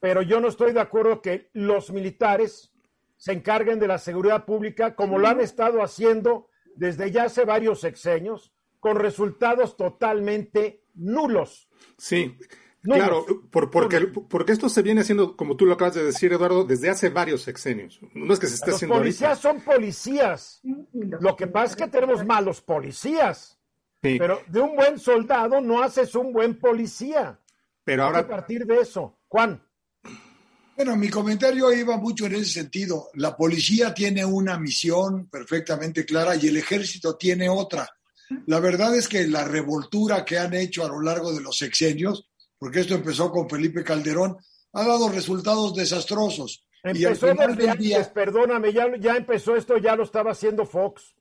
pero 0.00 0.20
yo 0.20 0.38
no 0.38 0.48
estoy 0.48 0.74
de 0.74 0.80
acuerdo 0.80 1.22
que 1.22 1.48
los 1.54 1.90
militares 1.90 2.74
se 3.16 3.32
encarguen 3.32 3.78
de 3.78 3.88
la 3.88 3.96
seguridad 3.96 4.44
pública 4.44 4.94
como 4.94 5.18
lo 5.18 5.28
han 5.28 5.40
estado 5.40 5.82
haciendo 5.82 6.50
desde 6.76 7.10
ya 7.10 7.22
hace 7.22 7.46
varios 7.46 7.80
sexenios, 7.80 8.52
con 8.80 8.96
resultados 8.96 9.78
totalmente 9.78 10.84
nulos. 10.92 11.70
Sí, 11.96 12.36
no, 12.84 12.94
claro, 12.96 13.24
por, 13.50 13.70
porque, 13.70 14.00
porque 14.00 14.52
esto 14.52 14.68
se 14.68 14.82
viene 14.82 15.02
haciendo, 15.02 15.36
como 15.36 15.56
tú 15.56 15.66
lo 15.66 15.74
acabas 15.74 15.94
de 15.94 16.04
decir, 16.04 16.32
Eduardo, 16.32 16.64
desde 16.64 16.90
hace 16.90 17.10
varios 17.10 17.42
sexenios. 17.42 18.00
No 18.14 18.34
es 18.34 18.40
que 18.40 18.48
se 18.48 18.54
esté 18.54 18.68
Los 18.68 18.76
haciendo 18.76 18.96
policías 18.96 19.44
ahorita. 19.44 19.64
son 19.64 19.74
policías. 19.74 20.60
Lo 20.92 21.36
que 21.36 21.46
pasa 21.46 21.66
es 21.72 21.76
que 21.76 21.88
tenemos 21.88 22.24
malos 22.24 22.60
policías. 22.60 23.58
Sí. 24.02 24.16
Pero 24.18 24.40
de 24.48 24.60
un 24.60 24.74
buen 24.74 24.98
soldado 24.98 25.60
no 25.60 25.80
haces 25.80 26.14
un 26.16 26.32
buen 26.32 26.58
policía. 26.58 27.38
Pero 27.84 28.04
ahora, 28.04 28.22
que 28.22 28.28
partir 28.30 28.66
de 28.66 28.80
eso. 28.80 29.16
Juan. 29.28 29.62
Bueno, 30.74 30.96
mi 30.96 31.08
comentario 31.08 31.72
iba 31.72 31.96
mucho 31.98 32.26
en 32.26 32.34
ese 32.34 32.46
sentido. 32.46 33.10
La 33.14 33.36
policía 33.36 33.94
tiene 33.94 34.24
una 34.24 34.58
misión 34.58 35.28
perfectamente 35.28 36.04
clara 36.04 36.34
y 36.34 36.48
el 36.48 36.56
ejército 36.56 37.16
tiene 37.16 37.48
otra. 37.48 37.88
La 38.46 38.58
verdad 38.58 38.96
es 38.96 39.06
que 39.06 39.26
la 39.28 39.44
revoltura 39.44 40.24
que 40.24 40.38
han 40.38 40.54
hecho 40.54 40.84
a 40.84 40.88
lo 40.88 41.00
largo 41.00 41.32
de 41.32 41.42
los 41.42 41.58
sexenios, 41.58 42.30
porque 42.62 42.78
esto 42.78 42.94
empezó 42.94 43.28
con 43.32 43.50
Felipe 43.50 43.82
Calderón, 43.82 44.36
ha 44.74 44.84
dado 44.84 45.08
resultados 45.08 45.74
desastrosos. 45.74 46.64
y 46.84 47.04
al 47.04 47.14
Empezó 47.14 47.26
final 47.32 47.56
desde 47.56 47.70
del 47.70 47.78
día, 47.78 47.96
antes, 47.96 48.12
perdóname, 48.12 48.72
ya, 48.72 48.86
ya 49.00 49.16
empezó 49.16 49.56
esto, 49.56 49.78
ya 49.78 49.96
lo 49.96 50.04
estaba 50.04 50.30
haciendo 50.30 50.64
Fox. 50.64 51.12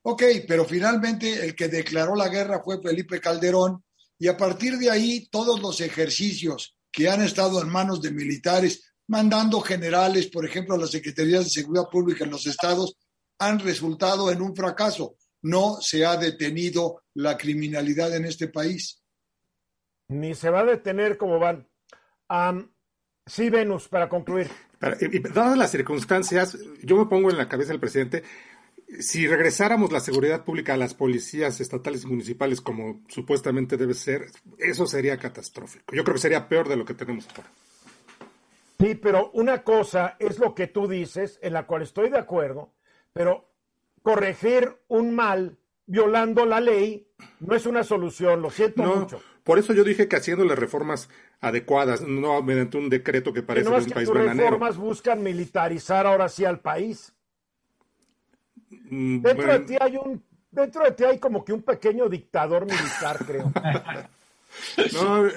ok, 0.00 0.22
pero 0.48 0.64
finalmente 0.64 1.44
el 1.44 1.54
que 1.54 1.68
declaró 1.68 2.16
la 2.16 2.30
guerra 2.30 2.62
fue 2.64 2.80
Felipe 2.80 3.20
Calderón 3.20 3.84
y 4.18 4.28
a 4.28 4.38
partir 4.38 4.78
de 4.78 4.90
ahí 4.90 5.28
todos 5.30 5.60
los 5.60 5.82
ejercicios 5.82 6.78
que 6.90 7.10
han 7.10 7.20
estado 7.20 7.60
en 7.60 7.68
manos 7.68 8.00
de 8.00 8.10
militares, 8.10 8.94
mandando 9.06 9.60
generales, 9.60 10.28
por 10.28 10.46
ejemplo, 10.46 10.76
a 10.76 10.78
las 10.78 10.92
Secretarías 10.92 11.44
de 11.44 11.50
Seguridad 11.50 11.90
Pública 11.92 12.24
en 12.24 12.30
los 12.30 12.46
estados, 12.46 12.96
han 13.38 13.58
resultado 13.58 14.30
en 14.30 14.40
un 14.40 14.56
fracaso. 14.56 15.16
No 15.42 15.76
se 15.82 16.06
ha 16.06 16.16
detenido 16.16 17.02
la 17.12 17.36
criminalidad 17.36 18.16
en 18.16 18.24
este 18.24 18.48
país. 18.48 18.97
Ni 20.08 20.34
se 20.34 20.50
va 20.50 20.60
a 20.60 20.64
detener 20.64 21.16
como 21.18 21.38
van. 21.38 21.66
Am, 22.28 22.70
sí, 23.26 23.50
Venus, 23.50 23.88
para 23.88 24.08
concluir. 24.08 24.48
para- 24.80 24.96
y- 25.00 25.16
y 25.16 25.18
dadas 25.20 25.58
las 25.58 25.70
circunstancias, 25.70 26.56
yo 26.82 26.96
me 26.96 27.06
pongo 27.06 27.30
en 27.30 27.36
la 27.36 27.48
cabeza 27.48 27.72
del 27.72 27.80
presidente, 27.80 28.22
si 29.00 29.26
regresáramos 29.26 29.92
la 29.92 30.00
seguridad 30.00 30.44
pública 30.44 30.74
a 30.74 30.76
las 30.78 30.94
policías 30.94 31.60
estatales 31.60 32.04
y 32.04 32.06
municipales 32.06 32.60
como 32.60 33.02
supuestamente 33.08 33.76
debe 33.76 33.92
ser, 33.94 34.26
eso 34.58 34.86
sería 34.86 35.18
catastrófico. 35.18 35.94
Yo 35.94 36.04
creo 36.04 36.14
que 36.14 36.20
sería 36.22 36.48
peor 36.48 36.68
de 36.68 36.76
lo 36.76 36.84
que 36.84 36.94
tenemos 36.94 37.28
ahora. 37.30 37.50
Sí, 38.78 38.94
pero 38.94 39.30
una 39.34 39.62
cosa 39.64 40.16
es 40.20 40.38
lo 40.38 40.54
que 40.54 40.68
tú 40.68 40.86
dices, 40.86 41.38
en 41.42 41.52
la 41.52 41.66
cual 41.66 41.82
estoy 41.82 42.08
de 42.08 42.18
acuerdo, 42.18 42.72
pero 43.12 43.50
corregir 44.02 44.76
un 44.86 45.12
mal 45.14 45.58
violando 45.86 46.46
la 46.46 46.60
ley 46.60 47.07
no 47.40 47.54
es 47.54 47.66
una 47.66 47.84
solución, 47.84 48.42
lo 48.42 48.50
siento 48.50 48.82
No, 48.82 48.96
mucho. 48.96 49.22
por 49.44 49.58
eso 49.58 49.72
yo 49.72 49.84
dije 49.84 50.08
que 50.08 50.16
haciendo 50.16 50.44
las 50.44 50.58
reformas 50.58 51.08
adecuadas, 51.40 52.02
no 52.02 52.42
mediante 52.42 52.76
un 52.78 52.88
decreto 52.88 53.32
que 53.32 53.40
Que 53.40 53.46
parece 53.46 53.70
no 53.70 53.76
de 53.76 53.78
es 53.78 53.84
un 53.84 53.88
que 53.88 53.94
país 53.94 54.08
tus 54.08 54.18
bananero. 54.18 54.50
reformas 54.50 54.76
buscan 54.76 55.22
militarizar 55.22 56.06
ahora 56.06 56.28
sí 56.28 56.44
al 56.44 56.60
país. 56.60 57.12
Mm, 58.90 59.20
Dentro 59.22 59.46
bueno, 59.46 59.52
de 59.52 59.60
ti 59.60 59.76
hay 59.80 59.96
un, 59.96 60.22
dentro 60.50 60.84
de 60.84 60.92
ti 60.92 61.04
hay 61.04 61.18
como 61.18 61.44
que 61.44 61.52
un 61.52 61.62
pequeño 61.62 62.08
dictador 62.08 62.66
militar, 62.66 63.18
creo. 63.26 63.52
no, 64.92 65.28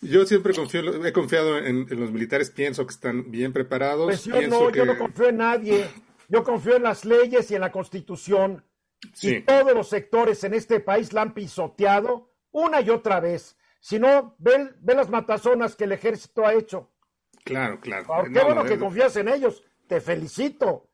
yo 0.00 0.26
siempre 0.26 0.52
confío, 0.54 1.04
he 1.04 1.12
confiado 1.12 1.58
en, 1.58 1.86
en 1.90 2.00
los 2.00 2.10
militares, 2.10 2.50
pienso 2.50 2.86
que 2.86 2.92
están 2.94 3.30
bien 3.30 3.52
preparados. 3.52 4.06
Pues 4.06 4.24
yo 4.24 4.38
pienso 4.38 4.64
no, 4.64 4.72
que, 4.72 4.78
yo 4.78 4.84
no 4.84 4.98
confío 4.98 5.28
en 5.28 5.36
nadie. 5.36 5.86
Yo 6.28 6.42
confío 6.44 6.76
en 6.76 6.82
las 6.84 7.04
leyes 7.04 7.50
y 7.50 7.54
en 7.54 7.60
la 7.60 7.70
constitución. 7.70 8.64
Sí. 9.12 9.36
Y 9.36 9.40
todos 9.42 9.72
los 9.74 9.88
sectores 9.88 10.42
en 10.44 10.54
este 10.54 10.80
país 10.80 11.12
la 11.12 11.22
han 11.22 11.34
pisoteado 11.34 12.30
una 12.52 12.80
y 12.80 12.90
otra 12.90 13.20
vez. 13.20 13.56
Si 13.80 13.98
no, 13.98 14.36
ve, 14.38 14.70
ve 14.80 14.94
las 14.94 15.08
matazonas 15.10 15.74
que 15.74 15.84
el 15.84 15.92
ejército 15.92 16.46
ha 16.46 16.54
hecho. 16.54 16.90
Claro, 17.44 17.80
claro. 17.80 18.06
Ahora, 18.14 18.28
No, 18.28 18.34
qué 18.38 18.44
bueno 18.44 18.62
no, 18.62 18.68
que 18.68 18.76
no. 18.76 18.84
confías 18.84 19.16
en 19.16 19.28
ellos. 19.28 19.62
Te 19.88 20.00
felicito. 20.00 20.88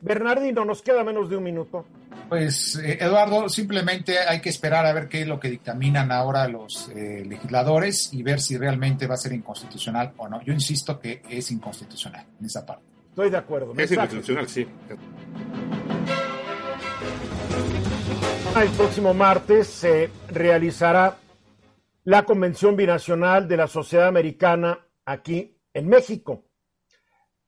Bernardino, 0.00 0.64
nos 0.64 0.80
queda 0.80 1.02
menos 1.02 1.28
de 1.28 1.36
un 1.36 1.42
minuto. 1.42 1.84
Pues, 2.28 2.76
eh, 2.76 2.98
Eduardo, 3.00 3.48
simplemente 3.48 4.16
hay 4.20 4.40
que 4.40 4.48
esperar 4.50 4.86
a 4.86 4.92
ver 4.92 5.08
qué 5.08 5.22
es 5.22 5.26
lo 5.26 5.40
que 5.40 5.48
dictaminan 5.50 6.12
ahora 6.12 6.46
los 6.46 6.88
eh, 6.94 7.24
legisladores 7.26 8.12
y 8.12 8.22
ver 8.22 8.40
si 8.40 8.56
realmente 8.56 9.08
va 9.08 9.14
a 9.14 9.18
ser 9.18 9.32
inconstitucional 9.32 10.12
o 10.18 10.28
no. 10.28 10.40
Yo 10.42 10.52
insisto 10.52 11.00
que 11.00 11.22
es 11.28 11.50
inconstitucional 11.50 12.24
en 12.38 12.46
esa 12.46 12.64
parte. 12.64 12.84
Estoy 13.08 13.30
de 13.30 13.36
acuerdo. 13.38 13.72
Es 13.72 13.76
Mensaje. 13.76 13.94
inconstitucional, 13.94 14.48
sí. 14.48 14.68
El 18.60 18.70
próximo 18.70 19.14
martes 19.14 19.68
se 19.68 20.10
realizará 20.30 21.16
la 22.02 22.24
Convención 22.24 22.74
Binacional 22.74 23.46
de 23.46 23.56
la 23.56 23.68
Sociedad 23.68 24.08
Americana 24.08 24.84
aquí 25.04 25.56
en 25.72 25.88
México. 25.88 26.44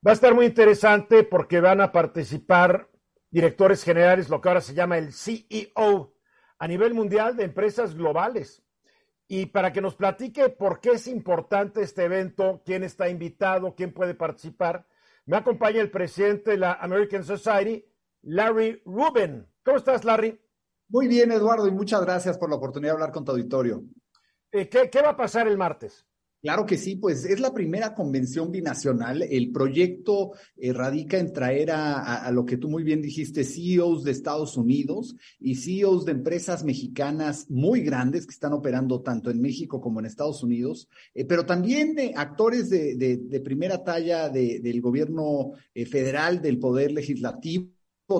Va 0.05 0.11
a 0.11 0.13
estar 0.13 0.33
muy 0.33 0.45
interesante 0.45 1.23
porque 1.23 1.59
van 1.59 1.81
a 1.81 1.91
participar 1.91 2.89
directores 3.29 3.83
generales, 3.83 4.29
lo 4.29 4.39
que 4.39 4.47
ahora 4.47 4.61
se 4.61 4.73
llama 4.73 4.97
el 4.97 5.11
CEO 5.11 6.13
a 6.57 6.67
nivel 6.67 6.93
mundial 6.93 7.35
de 7.35 7.43
empresas 7.43 7.93
globales. 7.93 8.63
Y 9.27 9.47
para 9.47 9.73
que 9.73 9.81
nos 9.81 9.95
platique 9.95 10.47
por 10.47 10.79
qué 10.79 10.91
es 10.91 11.07
importante 11.07 11.81
este 11.81 12.05
evento, 12.05 12.61
quién 12.65 12.83
está 12.83 13.09
invitado, 13.09 13.75
quién 13.75 13.93
puede 13.93 14.15
participar, 14.15 14.87
me 15.25 15.35
acompaña 15.35 15.81
el 15.81 15.91
presidente 15.91 16.51
de 16.51 16.57
la 16.57 16.73
American 16.75 17.25
Society, 17.25 17.85
Larry 18.21 18.81
Rubin. 18.85 19.45
¿Cómo 19.63 19.77
estás, 19.77 20.05
Larry? 20.05 20.40
Muy 20.91 21.07
bien, 21.07 21.31
Eduardo, 21.31 21.69
y 21.69 21.71
muchas 21.71 22.01
gracias 22.01 22.37
por 22.37 22.49
la 22.49 22.57
oportunidad 22.57 22.91
de 22.91 22.95
hablar 22.95 23.13
con 23.13 23.23
tu 23.23 23.31
auditorio. 23.31 23.85
Eh, 24.51 24.67
¿qué, 24.67 24.89
¿Qué 24.89 25.01
va 25.01 25.11
a 25.11 25.15
pasar 25.15 25.47
el 25.47 25.57
martes? 25.57 26.05
Claro 26.41 26.65
que 26.65 26.77
sí, 26.77 26.97
pues 26.97 27.23
es 27.23 27.39
la 27.39 27.53
primera 27.53 27.95
convención 27.95 28.51
binacional. 28.51 29.21
El 29.21 29.53
proyecto 29.53 30.31
eh, 30.57 30.73
radica 30.73 31.17
en 31.17 31.31
traer 31.31 31.71
a, 31.71 32.25
a, 32.25 32.31
lo 32.31 32.45
que 32.45 32.57
tú 32.57 32.67
muy 32.67 32.83
bien 32.83 33.01
dijiste, 33.01 33.45
CEOs 33.45 34.03
de 34.03 34.11
Estados 34.11 34.57
Unidos 34.57 35.15
y 35.39 35.55
CEOs 35.55 36.03
de 36.03 36.11
empresas 36.11 36.65
mexicanas 36.65 37.49
muy 37.49 37.81
grandes 37.81 38.25
que 38.25 38.33
están 38.33 38.51
operando 38.51 39.01
tanto 39.01 39.29
en 39.29 39.39
México 39.39 39.79
como 39.79 40.01
en 40.01 40.07
Estados 40.07 40.43
Unidos, 40.43 40.89
eh, 41.13 41.23
pero 41.23 41.45
también 41.45 41.95
de 41.95 42.11
actores 42.17 42.69
de, 42.69 42.95
de, 42.97 43.15
de 43.15 43.39
primera 43.39 43.81
talla 43.81 44.27
de, 44.27 44.59
del 44.59 44.81
gobierno 44.81 45.51
federal, 45.89 46.41
del 46.41 46.59
poder 46.59 46.91
legislativo 46.91 47.69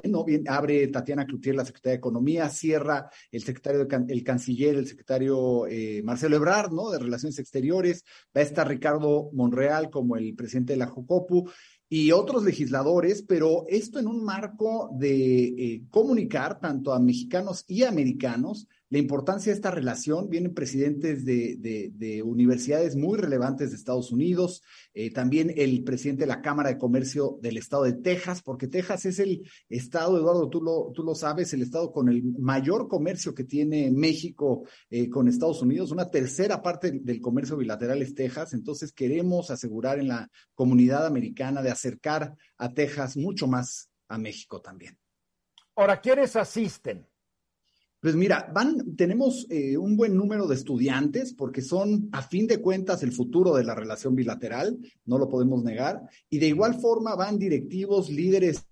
¿no? 0.06 0.26
Abre 0.48 0.88
Tatiana 0.88 1.26
Cloutier, 1.26 1.56
la 1.56 1.66
secretaria 1.66 1.94
de 1.94 1.98
Economía, 1.98 2.50
cierra 2.50 3.10
el 3.32 3.44
secretario, 3.44 3.86
de, 3.86 4.06
el 4.14 4.24
canciller, 4.24 4.76
el 4.76 4.88
secretario 4.88 5.68
eh, 5.68 6.02
Marcelo 6.04 6.36
Ebrard, 6.38 6.72
¿no? 6.72 6.92
De 6.92 7.00
Relaciones 7.00 7.40
Exteriores, 7.40 8.04
va 8.36 8.42
a 8.42 8.44
estar 8.44 8.68
Ricardo 8.68 9.30
Monreal 9.34 9.90
como 9.90 10.16
el 10.16 10.36
presidente 10.36 10.74
de 10.74 10.80
la 10.80 10.88
Jocopu 10.88 11.50
y 11.90 12.12
otros 12.14 12.44
legisladores, 12.44 13.22
pero 13.28 13.66
esto 13.68 14.00
en 14.00 14.08
un 14.08 14.24
marco 14.24 14.90
de 14.94 15.44
eh, 15.44 15.84
comunicar 15.90 16.60
tanto 16.60 16.94
a 16.94 17.00
mexicanos 17.00 17.66
y 17.68 17.84
americanos 17.84 18.68
la 18.92 19.00
importancia 19.00 19.52
de 19.52 19.56
esta 19.56 19.72
relación. 19.72 20.30
Vienen 20.30 20.54
presidentes 20.54 21.26
de, 21.26 21.56
de, 21.58 21.92
de 21.96 22.22
universidades 22.22 22.96
muy 22.98 23.18
relevantes 23.18 23.72
de 23.72 23.78
Estados 23.78 24.12
Unidos, 24.12 24.62
eh, 24.94 25.12
también 25.12 25.54
el 25.56 25.84
presidente 25.84 26.24
de 26.24 26.28
la 26.28 26.42
Cámara 26.42 26.70
de 26.70 26.78
Comercio 26.78 27.40
del 27.42 27.56
estado 27.58 27.84
de 27.84 27.94
Texas, 27.94 28.42
porque 28.44 28.68
Texas 28.68 29.06
es 29.06 29.20
el 29.20 29.50
estado, 29.70 30.18
Eduardo, 30.18 30.50
tú 30.50 30.62
lo, 30.62 30.92
tú 30.94 31.04
lo 31.04 31.16
sabes, 31.16 31.54
el 31.54 31.62
estado 31.62 31.92
con 31.92 32.10
el 32.10 32.22
mayor 32.38 32.90
comercio 32.90 33.34
que 33.34 33.46
tiene 33.46 33.90
México 33.92 34.68
eh, 34.90 35.10
con 35.10 35.30
Estados 35.30 35.62
Unidos. 35.62 35.92
Una 35.92 36.10
tercera 36.10 36.62
parte 36.62 36.92
del 36.92 37.22
comercio 37.22 37.56
bilateral 37.56 38.02
es 38.02 38.14
Texas, 38.14 38.54
entonces 38.54 38.92
queremos 38.92 39.52
asegurar 39.52 40.00
en 40.00 40.10
la 40.10 40.30
comunidad 40.54 41.06
americana 41.06 41.62
de 41.62 41.72
acercar 41.72 42.36
a 42.58 42.74
Texas 42.74 43.16
mucho 43.16 43.48
más 43.48 43.90
a 44.10 44.18
México 44.18 44.60
también. 44.60 44.98
Ahora, 45.78 46.02
¿quiénes 46.02 46.36
asisten? 46.36 47.08
Pues 48.02 48.16
mira, 48.16 48.52
van, 48.52 48.96
tenemos 48.96 49.46
eh, 49.52 49.78
un 49.78 49.96
buen 49.96 50.18
número 50.18 50.48
de 50.48 50.56
estudiantes 50.56 51.34
porque 51.34 51.62
son, 51.62 52.10
a 52.12 52.24
fin 52.24 52.48
de 52.48 52.60
cuentas, 52.60 53.04
el 53.04 53.12
futuro 53.12 53.54
de 53.54 53.64
la 53.64 53.76
relación 53.76 54.16
bilateral, 54.16 54.80
no 55.06 55.20
lo 55.20 55.30
podemos 55.30 55.64
negar, 55.64 56.02
y 56.28 56.40
de 56.40 56.48
igual 56.48 56.82
forma 56.82 57.16
van 57.16 57.38
directivos, 57.38 58.10
líderes 58.10 58.66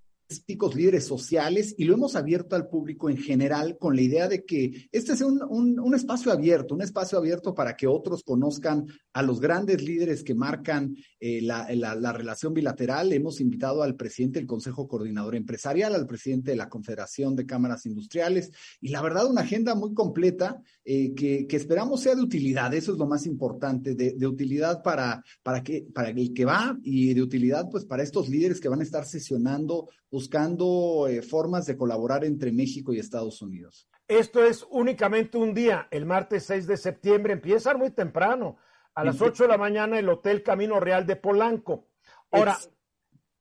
líderes 0.76 1.06
sociales 1.06 1.74
y 1.78 1.86
lo 1.86 1.96
hemos 1.96 2.16
abierto 2.16 2.56
al 2.56 2.68
público 2.68 3.10
en 3.10 3.18
general 3.18 3.78
con 3.80 3.96
la 3.96 4.02
idea 4.02 4.28
de 4.28 4.46
que 4.46 4.88
este 4.92 5.16
sea 5.16 5.26
un, 5.26 5.80
un, 5.80 5.96
espacio 5.96 6.32
abierto, 6.32 6.76
un 6.76 6.82
espacio 6.82 7.18
abierto 7.18 7.56
para 7.56 7.76
que 7.76 7.88
otros 7.88 8.24
conozcan 8.24 8.86
a 9.14 9.24
los 9.24 9.40
grandes 9.40 9.82
líderes 9.82 10.24
que 10.24 10.36
marcan 10.36 10.96
eh, 11.20 11.42
la, 11.42 11.68
la, 11.74 11.96
la, 11.96 12.14
relación 12.14 12.54
bilateral. 12.54 13.12
Hemos 13.12 13.42
invitado 13.42 13.82
al 13.82 13.96
presidente 13.96 14.40
del 14.40 14.48
Consejo 14.48 14.88
Coordinador 14.88 15.36
Empresarial, 15.36 15.96
al 15.96 16.06
presidente 16.06 16.52
de 16.52 16.58
la 16.58 16.70
Confederación 16.70 17.36
de 17.36 17.46
Cámaras 17.46 17.86
Industriales 17.86 18.52
y 18.82 18.90
la 18.90 19.02
verdad 19.02 19.30
una 19.30 19.42
agenda 19.42 19.74
muy 19.74 19.94
completa 19.94 20.62
eh, 20.86 21.14
que, 21.16 21.48
que, 21.48 21.56
esperamos 21.56 22.02
sea 22.02 22.16
de 22.16 22.22
utilidad. 22.22 22.74
Eso 22.74 22.92
es 22.92 23.00
lo 23.00 23.08
más 23.08 23.26
importante, 23.26 23.96
de, 23.96 24.14
de 24.14 24.28
utilidad 24.28 24.84
para, 24.84 25.24
para, 25.42 25.64
que, 25.64 25.88
para 25.94 26.10
el 26.10 26.34
que 26.34 26.46
va 26.46 26.78
y 26.84 27.14
de 27.14 27.22
utilidad 27.22 27.68
pues 27.70 27.86
para 27.86 28.04
estos 28.04 28.30
líderes 28.30 28.60
que 28.60 28.70
van 28.70 28.80
a 28.80 28.84
estar 28.84 29.06
sesionando 29.06 29.88
buscando 30.12 31.08
eh, 31.08 31.22
formas 31.22 31.66
de 31.66 31.78
colaborar 31.78 32.26
entre 32.26 32.52
México 32.52 32.94
y 32.94 33.00
Estados 33.00 33.42
Unidos. 33.42 33.88
Esto 34.08 34.44
es 34.44 34.66
únicamente 34.72 35.38
un 35.38 35.54
día, 35.54 35.88
el 35.92 36.06
martes 36.06 36.44
6 36.46 36.66
de 36.68 36.78
septiembre, 36.78 37.34
empieza 37.34 37.76
muy 37.76 37.92
temprano, 37.92 38.58
a 38.96 39.04
las 39.04 39.22
8 39.22 39.44
de 39.44 39.50
la 39.50 39.58
mañana, 39.58 40.00
el 40.00 40.10
Hotel 40.10 40.44
Camino 40.44 40.80
Real 40.80 41.06
de 41.06 41.16
Polanco. 41.16 41.88
Ahora, 42.32 42.58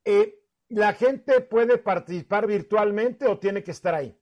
eh, 0.04 0.40
¿la 0.68 0.92
gente 0.92 1.40
puede 1.40 1.78
participar 1.78 2.46
virtualmente 2.46 3.26
o 3.26 3.38
tiene 3.38 3.64
que 3.64 3.72
estar 3.72 3.94
ahí? 3.94 4.16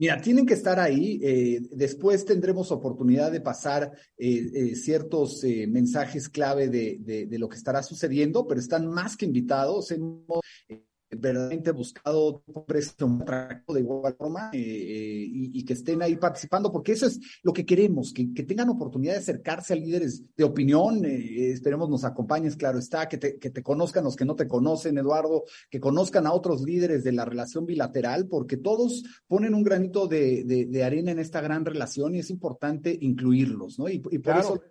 Mira, 0.00 0.18
tienen 0.18 0.46
que 0.46 0.54
estar 0.54 0.80
ahí. 0.80 1.20
Eh, 1.22 1.60
después 1.72 2.24
tendremos 2.24 2.72
oportunidad 2.72 3.30
de 3.30 3.42
pasar 3.42 3.92
eh, 4.16 4.50
eh, 4.54 4.74
ciertos 4.74 5.44
mensajes 5.68 6.30
clave 6.30 6.70
de, 6.70 6.96
de, 7.00 7.26
de, 7.26 7.38
lo 7.38 7.50
que 7.50 7.58
estará 7.58 7.82
sucediendo, 7.82 8.46
pero 8.46 8.60
están 8.60 8.86
más 8.86 9.14
que 9.14 9.26
invitados. 9.26 9.90
Hemos 9.90 10.40
verdaderamente 11.10 11.72
buscado 11.72 12.42
un 12.46 12.64
precio 12.64 12.94
de 13.68 13.80
igual 13.80 14.14
forma 14.14 14.50
eh, 14.52 14.58
eh, 14.58 15.26
y, 15.26 15.58
y, 15.58 15.64
que 15.64 15.72
estén 15.72 16.02
ahí 16.02 16.16
participando, 16.16 16.70
porque 16.70 16.92
eso 16.92 17.06
es 17.06 17.20
lo 17.42 17.52
que 17.52 17.66
queremos, 17.66 18.12
que, 18.12 18.32
que 18.32 18.44
tengan 18.44 18.68
oportunidad 18.68 19.14
de 19.14 19.18
acercarse 19.18 19.72
a 19.72 19.76
líderes 19.76 20.22
de 20.36 20.44
opinión, 20.44 21.04
eh, 21.04 21.50
esperemos 21.50 21.88
nos 21.88 22.04
acompañes, 22.04 22.56
claro 22.56 22.78
está, 22.78 23.08
que 23.08 23.18
te, 23.18 23.38
que 23.38 23.50
te 23.50 23.62
conozcan 23.62 24.04
los 24.04 24.16
que 24.16 24.24
no 24.24 24.36
te 24.36 24.46
conocen, 24.46 24.98
Eduardo, 24.98 25.44
que 25.68 25.80
conozcan 25.80 26.26
a 26.26 26.32
otros 26.32 26.62
líderes 26.62 27.02
de 27.02 27.12
la 27.12 27.24
relación 27.24 27.66
bilateral, 27.66 28.28
porque 28.28 28.56
todos 28.56 29.02
ponen 29.26 29.54
un 29.54 29.64
granito 29.64 30.06
de, 30.06 30.44
de, 30.44 30.66
de 30.66 30.84
arena 30.84 31.10
en 31.10 31.18
esta 31.18 31.40
gran 31.40 31.64
relación 31.64 32.14
y 32.14 32.20
es 32.20 32.30
importante 32.30 32.96
incluirlos, 33.00 33.78
¿no? 33.78 33.88
Y, 33.88 33.94
y 33.94 34.18
por 34.18 34.20
claro. 34.20 34.40
eso 34.40 34.62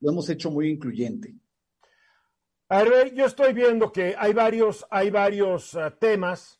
lo 0.00 0.10
hemos 0.10 0.28
hecho 0.28 0.50
muy 0.50 0.68
incluyente. 0.68 1.34
A 2.72 2.84
ver, 2.84 3.12
yo 3.12 3.26
estoy 3.26 3.52
viendo 3.52 3.92
que 3.92 4.16
hay 4.18 4.32
varios, 4.32 4.86
hay 4.88 5.10
varios 5.10 5.74
uh, 5.74 5.90
temas. 5.90 6.58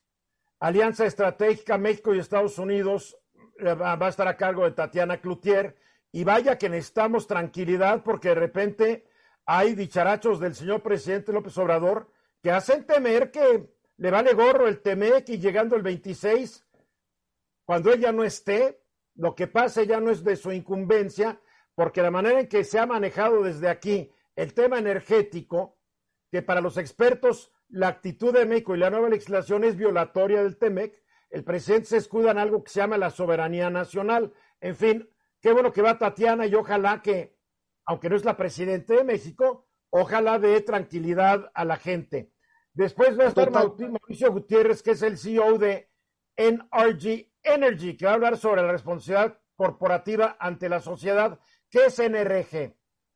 Alianza 0.61 1.07
Estratégica 1.07 1.79
México 1.79 2.15
y 2.15 2.19
Estados 2.19 2.59
Unidos 2.59 3.17
uh, 3.61 3.65
va 3.65 3.97
a 3.99 4.09
estar 4.11 4.29
a 4.29 4.37
cargo 4.37 4.65
de 4.65 4.73
Tatiana 4.73 5.23
Cloutier. 5.23 5.75
Y 6.13 6.25
vaya 6.25 6.59
que 6.59 6.69
necesitamos 6.69 7.27
tranquilidad 7.27 8.03
porque 8.03 8.29
de 8.29 8.35
repente 8.35 9.07
hay 9.47 9.75
dicharachos 9.75 10.39
del 10.39 10.55
señor 10.55 10.83
presidente 10.83 11.33
López 11.33 11.57
Obrador 11.57 12.13
que 12.43 12.51
hacen 12.51 12.85
temer 12.85 13.31
que 13.31 13.71
le 13.97 14.11
vale 14.11 14.35
gorro 14.35 14.69
el 14.69 14.83
Temec 14.83 15.31
y 15.31 15.39
llegando 15.39 15.77
el 15.77 15.83
26, 15.83 16.67
cuando 17.65 17.91
ella 17.91 18.13
no 18.13 18.23
esté, 18.23 18.83
lo 19.15 19.35
que 19.35 19.47
pase 19.47 19.87
ya 19.87 19.99
no 19.99 20.11
es 20.11 20.23
de 20.23 20.37
su 20.37 20.53
incumbencia, 20.53 21.41
porque 21.75 22.03
la 22.03 22.11
manera 22.11 22.41
en 22.41 22.49
que 22.49 22.65
se 22.65 22.79
ha 22.79 22.85
manejado 22.85 23.43
desde 23.43 23.71
aquí 23.71 24.13
el 24.37 24.53
tema 24.53 24.79
energético, 24.79 25.79
que 26.33 26.41
para 26.41 26.63
los 26.63 26.79
expertos 26.79 27.53
la 27.69 27.89
actitud 27.89 28.33
de 28.33 28.47
México 28.47 28.75
y 28.75 28.79
la 28.79 28.89
nueva 28.89 29.11
legislación 29.11 29.65
es 29.65 29.77
violatoria 29.77 30.43
del 30.43 30.57
TEMEC, 30.57 31.03
el 31.29 31.45
presidente 31.45 31.89
se 31.89 31.99
escuda 31.99 32.31
en 32.31 32.39
algo 32.39 32.65
que 32.65 32.71
se 32.71 32.81
llama 32.81 32.97
la 32.97 33.11
soberanía 33.11 33.69
nacional. 33.69 34.33
En 34.59 34.75
fin, 34.75 35.11
qué 35.43 35.53
bueno 35.53 35.73
que 35.73 35.83
va 35.83 35.99
Tatiana 35.99 36.47
y 36.47 36.55
ojalá 36.55 37.03
que, 37.03 37.37
aunque 37.85 38.09
no 38.09 38.17
es 38.17 38.25
la 38.25 38.39
presidenta 38.39 38.95
de 38.95 39.05
México, 39.05 39.69
ojalá 39.91 40.39
dé 40.39 40.59
tranquilidad 40.63 41.51
a 41.55 41.67
la 41.67 41.77
gente. 41.77 42.33
Después 42.73 43.19
va 43.19 43.25
a 43.25 43.29
estar 43.29 43.51
Mauricio 43.51 44.33
Gutiérrez, 44.33 44.83
que 44.83 44.93
es 44.93 45.03
el 45.03 45.19
CEO 45.19 45.59
de 45.59 45.91
NRG 46.39 47.31
Energy, 47.43 47.95
que 47.95 48.07
va 48.07 48.13
a 48.13 48.15
hablar 48.15 48.39
sobre 48.39 48.63
la 48.63 48.73
responsabilidad 48.73 49.39
corporativa 49.55 50.39
ante 50.41 50.71
la 50.71 50.81
sociedad. 50.81 51.39
¿Qué 51.69 51.87
es 51.87 51.99
NRG? 51.99 52.75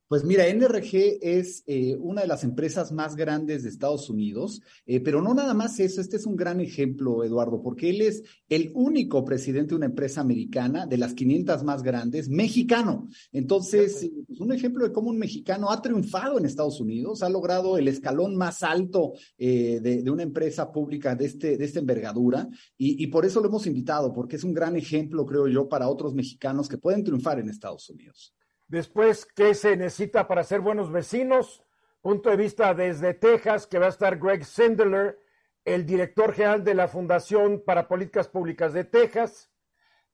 Pues 0.08 0.22
mira, 0.22 0.46
NRG 0.46 1.18
es 1.20 1.64
eh, 1.66 1.96
una 1.98 2.20
de 2.22 2.28
las 2.28 2.44
empresas 2.44 2.92
más 2.92 3.16
grandes 3.16 3.64
de 3.64 3.70
Estados 3.70 4.08
Unidos, 4.08 4.62
eh, 4.86 5.00
pero 5.00 5.20
no 5.20 5.34
nada 5.34 5.52
más 5.52 5.80
eso, 5.80 6.00
este 6.00 6.16
es 6.16 6.26
un 6.26 6.36
gran 6.36 6.60
ejemplo, 6.60 7.24
Eduardo, 7.24 7.60
porque 7.60 7.90
él 7.90 8.00
es 8.02 8.22
el 8.48 8.70
único 8.74 9.24
presidente 9.24 9.70
de 9.70 9.76
una 9.76 9.86
empresa 9.86 10.20
americana, 10.20 10.86
de 10.86 10.96
las 10.96 11.12
500 11.12 11.64
más 11.64 11.82
grandes, 11.82 12.28
mexicano. 12.28 13.08
Entonces, 13.32 13.98
sí. 13.98 14.24
pues 14.28 14.38
un 14.38 14.52
ejemplo 14.52 14.84
de 14.84 14.92
cómo 14.92 15.10
un 15.10 15.18
mexicano 15.18 15.72
ha 15.72 15.82
triunfado 15.82 16.38
en 16.38 16.46
Estados 16.46 16.80
Unidos, 16.80 17.24
ha 17.24 17.28
logrado 17.28 17.76
el 17.76 17.88
escalón 17.88 18.36
más 18.36 18.62
alto 18.62 19.14
eh, 19.36 19.80
de, 19.82 20.04
de, 20.04 20.10
una 20.12 20.22
empresa 20.22 20.70
pública 20.70 21.16
de, 21.16 21.26
este, 21.26 21.56
de 21.56 21.64
esta 21.64 21.80
envergadura, 21.80 22.48
y, 22.78 23.02
y 23.02 23.08
por 23.08 23.26
eso 23.26 23.40
lo 23.40 23.48
hemos 23.48 23.66
invitado, 23.66 24.12
porque 24.12 24.36
es 24.36 24.44
un 24.44 24.54
gran 24.54 24.76
ejemplo, 24.76 25.26
creo 25.26 25.48
yo, 25.48 25.68
para 25.68 25.88
otros 25.88 26.14
mexicanos 26.14 26.68
que 26.68 26.78
pueden 26.78 27.02
triunfar 27.02 27.40
en 27.40 27.48
Estados 27.48 27.90
Unidos. 27.90 28.36
Después, 28.68 29.26
¿qué 29.26 29.54
se 29.54 29.76
necesita 29.76 30.26
para 30.26 30.42
ser 30.42 30.60
buenos 30.60 30.90
vecinos? 30.90 31.62
Punto 32.00 32.30
de 32.30 32.36
vista 32.36 32.74
desde 32.74 33.14
Texas, 33.14 33.66
que 33.66 33.78
va 33.78 33.86
a 33.86 33.90
estar 33.90 34.18
Greg 34.18 34.44
Sindler, 34.44 35.18
el 35.64 35.86
director 35.86 36.32
general 36.32 36.64
de 36.64 36.74
la 36.74 36.88
Fundación 36.88 37.62
para 37.64 37.88
Políticas 37.88 38.28
Públicas 38.28 38.72
de 38.72 38.84
Texas. 38.84 39.50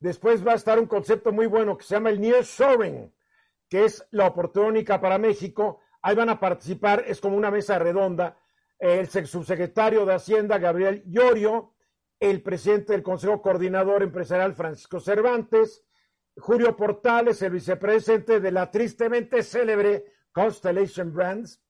Después 0.01 0.47
va 0.47 0.53
a 0.53 0.57
estar 0.57 0.79
un 0.79 0.87
concepto 0.87 1.33
muy 1.33 1.47
bueno 1.47 1.77
que 1.77 1.85
se 1.85 1.95
llama 1.95 2.11
el 2.11 2.21
nearshoring, 2.21 3.15
que 3.69 3.85
es 3.85 4.07
la 4.11 4.27
oportunidad 4.27 5.01
para 5.01 5.19
México. 5.19 5.81
Ahí 6.03 6.15
van 6.15 6.29
a 6.29 6.41
participar, 6.41 7.05
es 7.07 7.21
como 7.21 7.37
una 7.37 7.51
mesa 7.51 7.79
redonda, 7.79 8.37
el 8.79 9.07
subsecretario 9.09 10.05
de 10.05 10.15
Hacienda, 10.15 10.59
Gabriel 10.59 11.05
Llorio, 11.07 11.73
el 12.19 12.43
presidente 12.43 12.93
del 12.93 13.03
Consejo 13.03 13.41
Coordinador 13.41 14.03
Empresarial 14.03 14.55
Francisco 14.55 14.99
Cervantes, 15.01 15.85
Julio 16.37 16.77
Portales, 16.77 17.43
el 17.43 17.53
vicepresidente 17.53 18.41
de 18.41 18.53
la 18.53 18.71
tristemente 18.71 19.43
célebre 19.43 20.05
Constellation 20.33 21.13
Brands, 21.13 21.61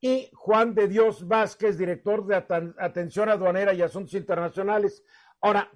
y 0.00 0.30
Juan 0.32 0.74
de 0.74 0.88
Dios 0.88 1.28
Vázquez, 1.28 1.76
director 1.76 2.26
de 2.26 2.36
Atención 2.78 3.28
Aduanera 3.28 3.74
y 3.74 3.82
Asuntos 3.82 4.14
Internacionales. 4.14 5.04
Ahora, 5.42 5.70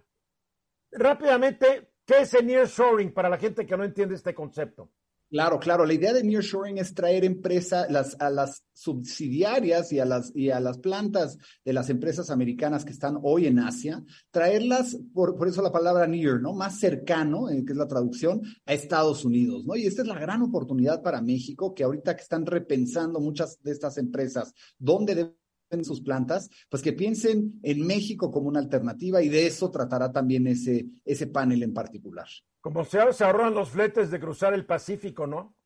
rápidamente, 0.90 1.92
¿qué 2.06 2.22
es 2.22 2.32
el 2.32 2.46
nearshoring 2.46 3.12
para 3.12 3.28
la 3.28 3.36
gente 3.36 3.66
que 3.66 3.76
no 3.76 3.84
entiende 3.84 4.14
este 4.14 4.34
concepto? 4.34 4.90
Claro, 5.34 5.58
claro. 5.58 5.84
La 5.84 5.94
idea 5.94 6.12
de 6.12 6.22
nearshoring 6.22 6.78
es 6.78 6.94
traer 6.94 7.24
empresas 7.24 7.90
las, 7.90 8.16
a 8.20 8.30
las 8.30 8.62
subsidiarias 8.72 9.90
y 9.90 9.98
a 9.98 10.04
las, 10.04 10.30
y 10.32 10.50
a 10.50 10.60
las 10.60 10.78
plantas 10.78 11.38
de 11.64 11.72
las 11.72 11.90
empresas 11.90 12.30
americanas 12.30 12.84
que 12.84 12.92
están 12.92 13.18
hoy 13.20 13.48
en 13.48 13.58
Asia, 13.58 14.00
traerlas, 14.30 14.96
por, 15.12 15.36
por 15.36 15.48
eso 15.48 15.60
la 15.60 15.72
palabra 15.72 16.06
near, 16.06 16.40
¿no? 16.40 16.52
Más 16.54 16.78
cercano, 16.78 17.50
eh, 17.50 17.64
que 17.66 17.72
es 17.72 17.76
la 17.76 17.88
traducción, 17.88 18.42
a 18.64 18.74
Estados 18.74 19.24
Unidos, 19.24 19.64
¿no? 19.66 19.74
Y 19.74 19.88
esta 19.88 20.02
es 20.02 20.06
la 20.06 20.20
gran 20.20 20.40
oportunidad 20.40 21.02
para 21.02 21.20
México, 21.20 21.74
que 21.74 21.82
ahorita 21.82 22.14
que 22.14 22.22
están 22.22 22.46
repensando 22.46 23.18
muchas 23.18 23.60
de 23.60 23.72
estas 23.72 23.98
empresas, 23.98 24.54
¿dónde 24.78 25.16
deben 25.16 25.43
sus 25.82 26.02
plantas, 26.02 26.50
pues 26.68 26.82
que 26.82 26.92
piensen 26.92 27.58
en 27.62 27.86
México 27.86 28.30
como 28.30 28.48
una 28.48 28.60
alternativa 28.60 29.22
y 29.22 29.30
de 29.30 29.46
eso 29.46 29.70
tratará 29.70 30.12
también 30.12 30.46
ese, 30.46 30.86
ese 31.06 31.26
panel 31.28 31.62
en 31.62 31.72
particular. 31.72 32.28
Como 32.60 32.84
se, 32.84 33.00
se 33.14 33.24
ahorran 33.24 33.54
los 33.54 33.70
fletes 33.70 34.10
de 34.10 34.20
cruzar 34.20 34.52
el 34.52 34.66
Pacífico, 34.66 35.26
¿no? 35.26 35.56